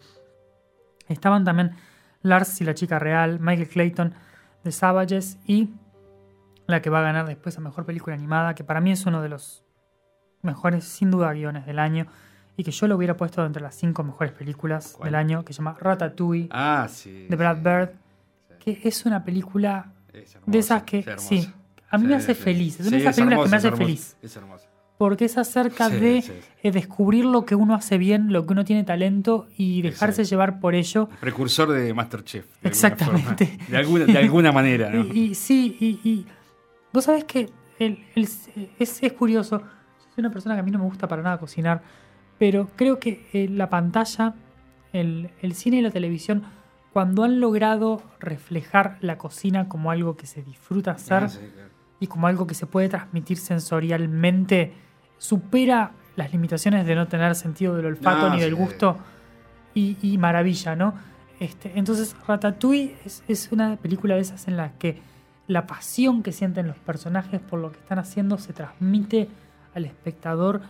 Estaban 1.10 1.44
también 1.44 1.72
Lars 2.22 2.62
y 2.62 2.64
la 2.64 2.74
chica 2.74 3.00
real, 3.00 3.40
Michael 3.42 3.68
Clayton 3.68 4.14
de 4.64 4.72
Savages 4.72 5.38
y 5.46 5.70
la 6.70 6.82
que 6.82 6.90
va 6.90 7.00
a 7.00 7.04
ganar 7.04 7.26
después 7.28 7.58
a 7.58 7.62
mejor 7.62 7.86
película 7.86 8.16
animada, 8.16 8.56
que 8.56 8.64
para 8.64 8.82
mí 8.82 8.92
es 8.92 9.06
uno 9.06 9.22
de 9.22 9.30
los 9.30 9.64
mejores, 10.42 10.84
sin 10.86 11.12
duda, 11.12 11.34
guiones 11.34 11.66
del 11.66 11.80
año 11.80 12.08
y 12.56 12.64
que 12.64 12.72
yo 12.72 12.88
lo 12.88 12.96
hubiera 12.98 13.16
puesto 13.16 13.46
entre 13.46 13.62
las 13.62 13.76
cinco 13.76 14.04
mejores 14.04 14.34
películas 14.34 14.94
¿Cuál? 14.98 15.08
del 15.08 15.16
año, 15.16 15.46
que 15.46 15.54
se 15.54 15.58
llama 15.60 15.76
Ratatouille 15.80 16.50
Ah, 16.52 16.88
sí. 16.90 17.26
de 17.30 17.36
Brad 17.36 17.58
Bird, 17.58 17.90
sí. 18.50 18.56
que 18.60 18.88
es 18.88 19.06
una 19.06 19.24
película 19.24 19.92
Es 20.14 20.36
hermosa, 20.36 20.52
de 20.52 20.60
esas 20.60 20.84
que, 20.84 21.00
es 21.00 21.22
sí, 21.22 21.54
a 21.90 21.98
mí 21.98 22.06
me 22.08 22.16
hace 22.16 22.36
feliz. 22.36 22.80
Es 22.80 22.88
una 22.88 22.98
de 22.98 23.04
esas 23.04 23.16
películas 23.16 23.44
que 23.46 23.50
me 23.50 23.58
hace 23.58 23.68
hermosa, 23.68 23.84
feliz. 23.86 24.18
Es 24.22 24.36
hermosa. 24.36 24.66
Porque 24.98 25.24
es 25.24 25.38
acerca 25.38 25.88
de 25.90 26.22
eh, 26.62 26.72
descubrir 26.72 27.24
lo 27.24 27.46
que 27.46 27.56
uno 27.56 27.74
hace 27.74 27.98
bien, 27.98 28.34
lo 28.34 28.46
que 28.46 28.52
uno 28.52 28.66
tiene 28.66 28.84
talento 28.84 29.48
y 29.58 29.82
dejarse 29.82 30.26
llevar 30.26 30.60
por 30.60 30.76
ello. 30.76 31.08
Precursor 31.22 31.72
de 31.72 31.94
Masterchef. 31.94 32.46
de 32.46 32.52
alguna 32.52 32.70
Exactamente. 32.70 33.46
forma. 33.48 33.66
De 33.70 33.78
alguna, 33.78 34.06
de 34.06 34.18
alguna 34.18 34.52
manera, 34.52 34.90
¿no? 34.94 35.06
Y, 35.06 35.20
y 35.32 35.36
sí, 35.36 35.78
y, 35.80 36.02
y 36.10 36.26
vos 36.94 37.06
sabés 37.06 37.24
que 37.26 37.50
el- 37.80 38.06
el- 38.16 38.24
es, 38.80 39.02
es 39.04 39.14
curioso. 39.14 39.60
Yo 39.60 39.66
soy 40.16 40.22
una 40.22 40.32
persona 40.32 40.56
que 40.56 40.62
a 40.62 40.64
mí 40.64 40.72
no 40.72 40.80
me 40.80 40.86
gusta 40.86 41.08
para 41.08 41.22
nada 41.22 41.38
cocinar, 41.38 41.82
pero 42.38 42.70
creo 42.76 43.00
que 43.00 43.28
eh, 43.34 43.48
la 43.50 43.70
pantalla, 43.70 44.34
el, 44.94 45.30
el 45.42 45.54
cine 45.54 45.78
y 45.78 45.82
la 45.82 45.92
televisión, 45.92 46.44
cuando 46.94 47.24
han 47.24 47.40
logrado 47.40 48.02
reflejar 48.20 48.98
la 49.02 49.18
cocina 49.18 49.70
como 49.70 49.92
algo 49.92 50.18
que 50.18 50.26
se 50.26 50.42
disfruta 50.42 50.92
hacer 50.92 51.24
Ah, 51.24 51.30
sí, 51.30 51.40
claro. 51.54 51.70
y 52.00 52.08
como 52.08 52.28
algo 52.28 52.48
que 52.48 52.56
se 52.56 52.66
puede 52.66 52.90
transmitir 52.90 53.38
sensorialmente, 53.38 54.74
supera 55.18 55.92
las 56.16 56.32
limitaciones 56.32 56.86
de 56.86 56.96
no 56.96 57.08
tener 57.08 57.36
sentido 57.36 57.76
del 57.76 57.86
olfato 57.86 58.30
ni 58.34 58.40
del 58.42 58.56
sí. 58.56 58.62
gusto 58.62 58.98
y, 59.74 59.98
y 60.02 60.18
maravilla, 60.18 60.76
¿no? 60.76 60.94
Este, 61.40 61.72
entonces, 61.76 62.16
Ratatouille 62.28 62.96
es, 63.06 63.24
es 63.28 63.50
una 63.52 63.78
película 63.78 64.16
de 64.16 64.22
esas 64.22 64.48
en 64.48 64.58
las 64.58 64.74
que 64.74 65.00
la 65.50 65.68
pasión 65.68 66.24
que 66.24 66.32
sienten 66.32 66.68
los 66.68 66.78
personajes 66.78 67.42
por 67.42 67.60
lo 67.60 67.72
que 67.74 67.80
están 67.80 68.00
haciendo 68.00 68.38
se 68.38 68.54
transmite 68.54 69.28
al 69.76 69.84
espectador 69.84 70.62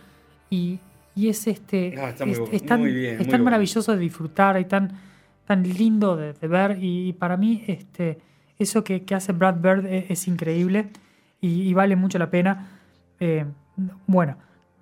y, 0.50 0.80
y 1.14 1.28
es 1.28 1.46
este 1.46 1.94
Ah, 1.96 2.08
está 2.08 2.24
muy 2.24 2.34
es, 2.34 2.40
es 2.50 2.66
tan, 2.66 2.80
muy 2.80 2.92
bien, 2.92 3.20
es 3.20 3.28
tan 3.28 3.44
maravilloso 3.44 3.92
de 3.92 3.98
disfrutar 3.98 4.58
y 4.58 4.64
tan, 4.64 4.92
tan 5.46 5.62
lindo 5.62 6.16
de, 6.16 6.32
de 6.32 6.48
ver 6.48 6.78
y, 6.82 7.08
y 7.08 7.12
para 7.12 7.36
mí 7.36 7.62
este, 7.68 8.18
eso 8.58 8.82
que, 8.82 9.04
que 9.04 9.14
hace 9.14 9.32
Brad 9.32 9.56
Bird 9.60 9.86
es, 9.86 10.10
es 10.10 10.26
increíble 10.28 10.88
y, 11.40 11.62
y 11.68 11.74
vale 11.74 11.94
mucho 11.94 12.18
la 12.18 12.30
pena. 12.30 12.68
Eh, 13.20 13.44
bueno, 14.06 14.36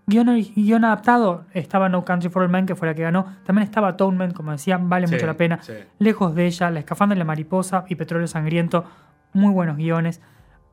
guion, 0.07 0.85
adaptado 0.85 1.45
estaba 1.55 1.89
No 1.89 2.05
Country 2.05 2.31
for 2.31 2.43
Old 2.43 2.51
Men, 2.53 2.67
que 2.67 2.75
fue 2.75 2.89
la 2.89 2.95
que 2.95 3.03
ganó. 3.03 3.27
También 3.45 3.65
estaba 3.65 3.89
Atonement, 3.89 4.33
como 4.33 4.53
decía, 4.53 4.79
vale 4.81 5.07
Sí, 5.07 5.15
mucho 5.15 5.27
la 5.27 5.37
pena. 5.37 5.59
sí. 5.63 5.73
Lejos 5.99 6.35
de 6.35 6.47
ella, 6.47 6.71
La 6.71 6.81
escafandra 6.81 7.15
y 7.17 7.19
la 7.19 7.25
mariposa 7.25 7.85
y 7.89 7.95
Petróleo 7.97 8.27
Sangriento, 8.27 8.85
muy 9.33 9.53
buenos 9.53 9.76
guiones. 9.76 10.20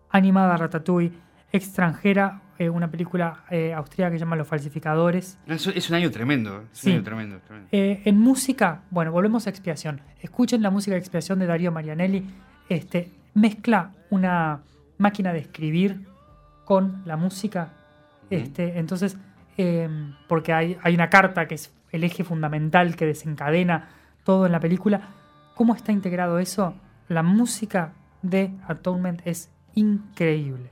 Animada 0.09 0.55
Ratatouille, 0.57 1.11
extranjera, 1.51 2.41
eh, 2.57 2.69
una 2.69 2.89
película 2.89 3.43
eh, 3.49 3.73
austríaca 3.73 4.11
que 4.11 4.17
se 4.19 4.25
llama 4.25 4.35
Los 4.35 4.47
Falsificadores. 4.47 5.37
Es, 5.47 5.67
es 5.67 5.89
un 5.89 5.95
año 5.95 6.11
tremendo. 6.11 6.61
Es 6.71 6.79
Sí. 6.79 6.89
un 6.89 6.95
año 6.97 7.03
tremendo. 7.03 7.39
tremendo. 7.39 7.69
Eh, 7.71 8.01
en 8.05 8.17
música, 8.19 8.81
bueno, 8.91 9.11
volvemos 9.11 9.47
a 9.47 9.49
Expiación. 9.49 10.01
Escuchen 10.21 10.61
la 10.61 10.69
música 10.69 10.93
de 10.93 10.99
Expiación 10.99 11.39
de 11.39 11.47
Darío 11.47 11.71
Marianelli. 11.71 12.25
Este, 12.69 13.11
mezcla 13.33 13.91
una 14.09 14.61
máquina 14.97 15.33
de 15.33 15.39
escribir 15.39 16.07
con 16.63 17.01
la 17.05 17.17
música. 17.17 17.69
Este, 18.29 18.79
entonces, 18.79 19.17
eh, 19.57 19.89
porque 20.27 20.53
hay, 20.53 20.77
hay 20.81 20.95
una 20.95 21.09
carta 21.09 21.47
que 21.47 21.55
es 21.55 21.73
el 21.91 22.03
eje 22.03 22.23
fundamental 22.23 22.95
que 22.95 23.05
desencadena 23.05 23.89
todo 24.23 24.45
en 24.45 24.51
la 24.51 24.59
película. 24.59 25.01
¿Cómo 25.55 25.75
está 25.75 25.91
integrado 25.91 26.39
eso? 26.39 26.73
La 27.07 27.21
música 27.23 27.93
de 28.29 28.51
Atonement 28.67 29.21
es 29.25 29.49
increíble. 29.73 30.69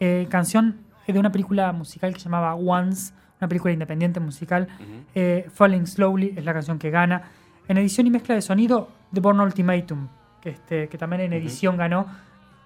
Eh, 0.00 0.26
canción 0.30 0.86
de 1.06 1.18
una 1.18 1.30
película 1.30 1.72
musical 1.72 2.12
que 2.12 2.20
se 2.20 2.24
llamaba 2.24 2.54
Once, 2.54 3.12
una 3.40 3.48
película 3.48 3.72
independiente 3.72 4.20
musical. 4.20 4.68
Eh, 5.14 5.48
Falling 5.52 5.86
Slowly 5.86 6.34
es 6.36 6.44
la 6.44 6.52
canción 6.52 6.78
que 6.78 6.90
gana. 6.90 7.22
En 7.68 7.78
edición 7.78 8.06
y 8.06 8.10
mezcla 8.10 8.34
de 8.34 8.42
sonido, 8.42 8.88
The 9.12 9.20
Born 9.20 9.40
Ultimatum, 9.40 10.08
que, 10.40 10.50
este, 10.50 10.88
que 10.88 10.98
también 10.98 11.22
en 11.22 11.32
edición 11.32 11.76
ganó. 11.76 12.06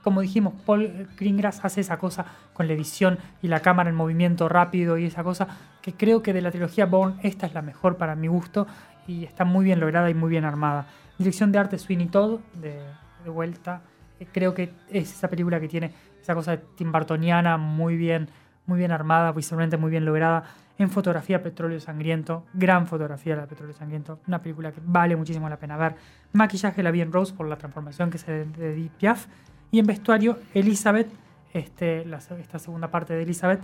Como 0.02 0.22
dijimos, 0.22 0.54
Paul 0.64 1.08
Greengrass 1.18 1.64
hace 1.64 1.82
esa 1.82 1.98
cosa 1.98 2.24
con 2.54 2.66
la 2.66 2.72
edición 2.72 3.18
y 3.42 3.48
la 3.48 3.60
cámara 3.60 3.90
en 3.90 3.96
movimiento 3.96 4.48
rápido 4.48 4.96
y 4.96 5.04
esa 5.04 5.22
cosa 5.22 5.46
que 5.82 5.92
creo 5.92 6.22
que 6.22 6.32
de 6.32 6.40
la 6.40 6.50
trilogía 6.50 6.86
Bourne 6.86 7.16
esta 7.22 7.46
es 7.46 7.52
la 7.52 7.60
mejor 7.60 7.96
para 7.96 8.14
mi 8.14 8.28
gusto 8.28 8.66
y 9.06 9.24
está 9.24 9.44
muy 9.44 9.64
bien 9.64 9.80
lograda 9.80 10.08
y 10.08 10.14
muy 10.14 10.30
bien 10.30 10.44
armada. 10.44 10.86
Dirección 11.18 11.52
de 11.52 11.58
arte 11.58 11.78
Sweeney 11.78 12.06
Todd, 12.06 12.40
de, 12.54 12.80
de 13.24 13.30
vuelta. 13.30 13.82
Creo 14.26 14.54
que 14.54 14.72
es 14.88 15.12
esa 15.12 15.28
película 15.28 15.60
que 15.60 15.68
tiene 15.68 15.92
esa 16.20 16.34
cosa 16.34 16.58
Tim 16.76 16.92
Burtoniana 16.92 17.56
muy 17.56 17.96
bien, 17.96 18.28
muy 18.66 18.78
bien 18.78 18.92
armada, 18.92 19.32
visualmente 19.32 19.76
muy 19.76 19.90
bien 19.90 20.04
lograda. 20.04 20.44
En 20.78 20.90
fotografía, 20.90 21.42
Petróleo 21.42 21.78
Sangriento, 21.80 22.46
gran 22.54 22.86
fotografía 22.86 23.36
de 23.36 23.46
Petróleo 23.46 23.74
Sangriento, 23.74 24.20
una 24.26 24.40
película 24.40 24.72
que 24.72 24.80
vale 24.82 25.14
muchísimo 25.14 25.48
la 25.48 25.58
pena 25.58 25.76
ver. 25.76 25.94
Maquillaje 26.32 26.82
la 26.82 26.90
vi 26.90 27.02
en 27.02 27.12
Rose 27.12 27.34
por 27.34 27.46
la 27.46 27.56
transformación 27.56 28.10
que 28.10 28.18
se 28.18 28.32
de, 28.32 28.44
de 28.46 28.72
Edith 28.72 28.92
Piaf. 28.92 29.26
Y 29.70 29.78
en 29.78 29.86
vestuario, 29.86 30.38
Elizabeth, 30.54 31.08
este, 31.52 32.04
la 32.06 32.18
esta 32.18 32.58
segunda 32.58 32.90
parte 32.90 33.14
de 33.14 33.22
Elizabeth. 33.22 33.60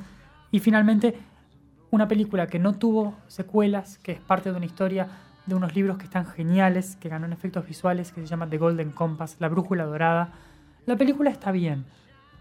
Y 0.50 0.60
finalmente, 0.60 1.16
una 1.90 2.06
película 2.06 2.46
que 2.46 2.58
no 2.58 2.74
tuvo 2.74 3.16
secuelas, 3.26 3.98
que 3.98 4.12
es 4.12 4.20
parte 4.20 4.50
de 4.50 4.56
una 4.56 4.66
historia 4.66 5.08
de 5.46 5.54
unos 5.54 5.74
libros 5.74 5.96
que 5.96 6.04
están 6.04 6.26
geniales, 6.26 6.96
que 6.96 7.08
ganó 7.08 7.26
en 7.26 7.32
efectos 7.32 7.66
visuales, 7.66 8.12
que 8.12 8.20
se 8.20 8.26
llama 8.26 8.48
The 8.48 8.58
Golden 8.58 8.90
Compass, 8.90 9.36
La 9.38 9.48
Brújula 9.48 9.84
Dorada. 9.84 10.32
La 10.86 10.96
película 10.96 11.30
está 11.30 11.50
bien. 11.52 11.84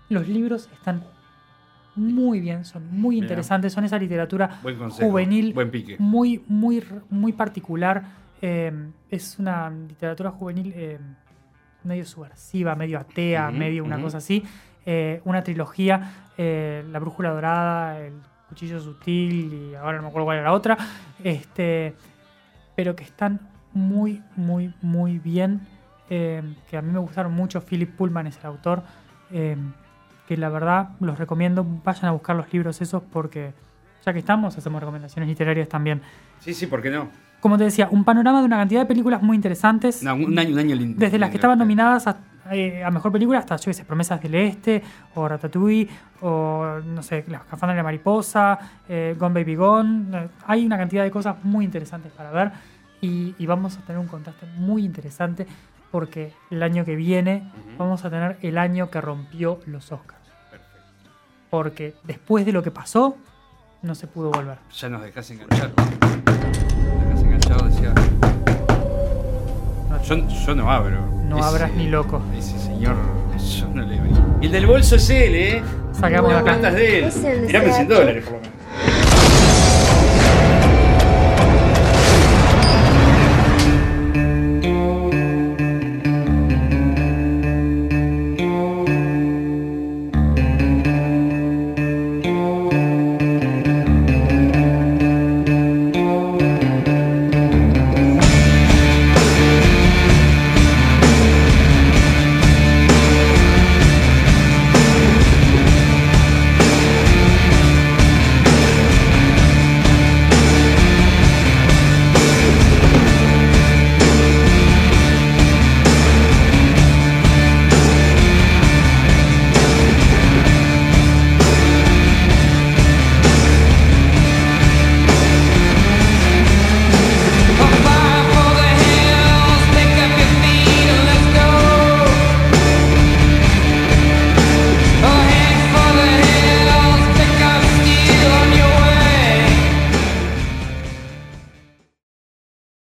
Los 0.10 0.28
libros 0.28 0.70
están 0.74 1.04
muy 1.96 2.40
bien, 2.40 2.66
son 2.66 2.88
muy 2.92 3.16
Mira. 3.16 3.26
interesantes, 3.26 3.72
son 3.74 3.86
esa 3.86 3.98
literatura 3.98 4.60
Buen 4.62 4.78
consejo, 4.78 5.10
juvenil, 5.10 5.54
buen 5.54 5.72
pique. 5.72 5.96
muy, 6.00 6.44
muy, 6.48 6.84
muy 7.10 7.34
particular. 7.34 8.04
eh, 8.42 8.72
es 9.10 9.40
una 9.40 9.70
literatura 9.70 10.30
juvenil 10.32 10.74
eh, 10.76 11.00
medio 11.84 12.06
subversiva, 12.06 12.76
medio 12.76 13.00
atea, 13.00 13.50
medio 13.52 13.84
una 13.84 14.00
cosa 14.02 14.18
así. 14.18 14.44
Eh, 14.86 15.22
una 15.26 15.42
trilogía, 15.44 16.12
eh, 16.38 16.84
La 16.92 17.00
Brújula 17.00 17.32
Dorada, 17.32 18.00
El 18.00 18.14
Cuchillo 18.50 18.80
Sutil 18.80 19.54
y 19.72 19.76
ahora 19.76 19.98
no 19.98 20.04
me 20.04 20.10
acuerdo 20.10 20.26
cuál 20.26 20.38
era 20.38 20.46
la 20.50 20.54
otra. 20.54 20.78
Este, 21.24 21.96
pero 22.76 22.96
que 22.96 23.04
están 23.04 23.40
muy, 23.74 24.22
muy, 24.36 24.74
muy 24.82 25.18
bien. 25.18 25.62
Eh, 26.10 26.42
que 26.70 26.78
a 26.78 26.82
mí 26.82 26.92
me 26.92 27.00
gustaron 27.00 27.34
mucho. 27.34 27.62
Philip 27.62 27.96
Pullman 27.96 28.28
es 28.28 28.38
el 28.40 28.46
autor. 28.48 28.84
eh, 29.32 29.58
que 30.28 30.38
la 30.38 30.50
verdad 30.50 30.90
los 31.00 31.18
recomiendo. 31.18 31.66
Vayan 31.84 32.06
a 32.06 32.12
buscar 32.12 32.36
los 32.36 32.52
libros 32.52 32.82
esos 32.82 33.04
porque 33.04 33.54
ya 34.06 34.14
que 34.14 34.20
estamos, 34.20 34.58
hacemos 34.58 34.80
recomendaciones 34.82 35.30
literarias 35.30 35.70
también. 35.70 36.02
Sí, 36.40 36.54
sí, 36.54 36.68
¿por 36.68 36.82
qué 36.82 36.90
no? 36.90 37.10
Como 37.40 37.58
te 37.58 37.66
decía, 37.66 37.88
un 37.92 38.04
panorama 38.04 38.40
de 38.40 38.46
una 38.46 38.58
cantidad 38.58 38.82
de 38.82 38.86
películas 38.88 39.22
muy 39.22 39.36
interesantes. 39.36 40.02
No, 40.02 40.16
un 40.16 40.38
año, 40.40 40.54
un 40.54 40.60
año 40.60 40.76
lindo. 40.76 41.00
Desde 41.00 41.20
las 41.20 41.30
que 41.30 41.36
estaban 41.38 41.60
nominadas 41.60 42.08
a, 42.08 42.18
eh, 42.52 42.84
a 42.84 42.90
mejor 42.90 43.12
película 43.12 43.38
hasta, 43.38 43.56
yo 43.58 43.66
qué 43.66 43.74
sé, 43.76 43.86
Promesas 43.86 44.20
del 44.22 44.34
Este, 44.34 44.82
o 45.14 45.28
Ratatouille, 45.28 45.88
o 46.22 46.80
no 46.84 47.04
sé, 47.04 47.24
La 47.28 47.38
Escafandra 47.38 47.74
de 47.76 47.78
la 47.78 47.84
Mariposa, 47.84 48.58
eh, 48.90 49.16
Gone 49.20 49.34
Baby 49.36 49.56
Gone. 49.56 50.30
Hay 50.48 50.66
una 50.66 50.78
cantidad 50.78 51.04
de 51.04 51.12
cosas 51.12 51.36
muy 51.44 51.66
interesantes 51.66 52.12
para 52.12 52.32
ver 52.32 52.52
y, 53.02 53.36
y 53.38 53.46
vamos 53.46 53.78
a 53.78 53.82
tener 53.82 54.00
un 54.00 54.08
contraste 54.08 54.48
muy 54.58 54.84
interesante 54.84 55.46
porque 55.96 56.34
el 56.52 56.62
año 56.62 56.84
que 56.84 56.94
viene 56.94 57.50
vamos 57.78 58.04
a 58.04 58.10
tener 58.10 58.36
el 58.42 58.58
año 58.58 58.90
que 58.92 59.00
rompió 59.00 59.62
los 59.66 59.94
Oscars. 59.94 60.20
Porque 61.50 61.96
después 62.04 62.46
de 62.46 62.52
lo 62.52 62.62
que 62.62 62.70
pasó, 62.70 63.16
no 63.82 63.96
se 63.96 64.06
pudo 64.06 64.30
volver. 64.30 64.58
Ya 64.78 64.90
nos 64.90 65.02
dejás 65.04 65.32
enganchar. 65.32 65.72
Nos 65.78 65.90
dejás 67.06 67.22
enganchado, 67.24 67.66
decía. 67.70 67.94
No, 69.90 70.04
Yo, 70.04 70.28
yo 70.46 70.54
no 70.56 70.70
abro. 70.70 71.00
No 71.30 71.42
abras 71.42 71.72
ni 71.72 71.88
loco. 71.88 72.22
Ese 72.38 72.60
señor, 72.60 72.98
yo 73.40 73.68
no 73.70 73.82
le 73.84 73.98
abrí. 73.98 74.12
Y 74.42 74.48
el 74.48 74.52
del 74.52 74.68
bolso 74.68 74.98
es 74.98 75.10
él, 75.10 75.34
¿eh? 75.34 75.64
Sacamos 75.94 76.28
de 76.32 76.36
La 76.36 76.42
acá. 76.42 76.52
plata 76.60 76.68
es 76.72 76.76
de 76.76 76.98
él. 77.00 77.04
Ese 77.06 77.48
Tirame 77.48 77.72
100 77.72 77.88
CH. 77.88 77.90
dólares 77.94 78.26
por. 78.26 78.35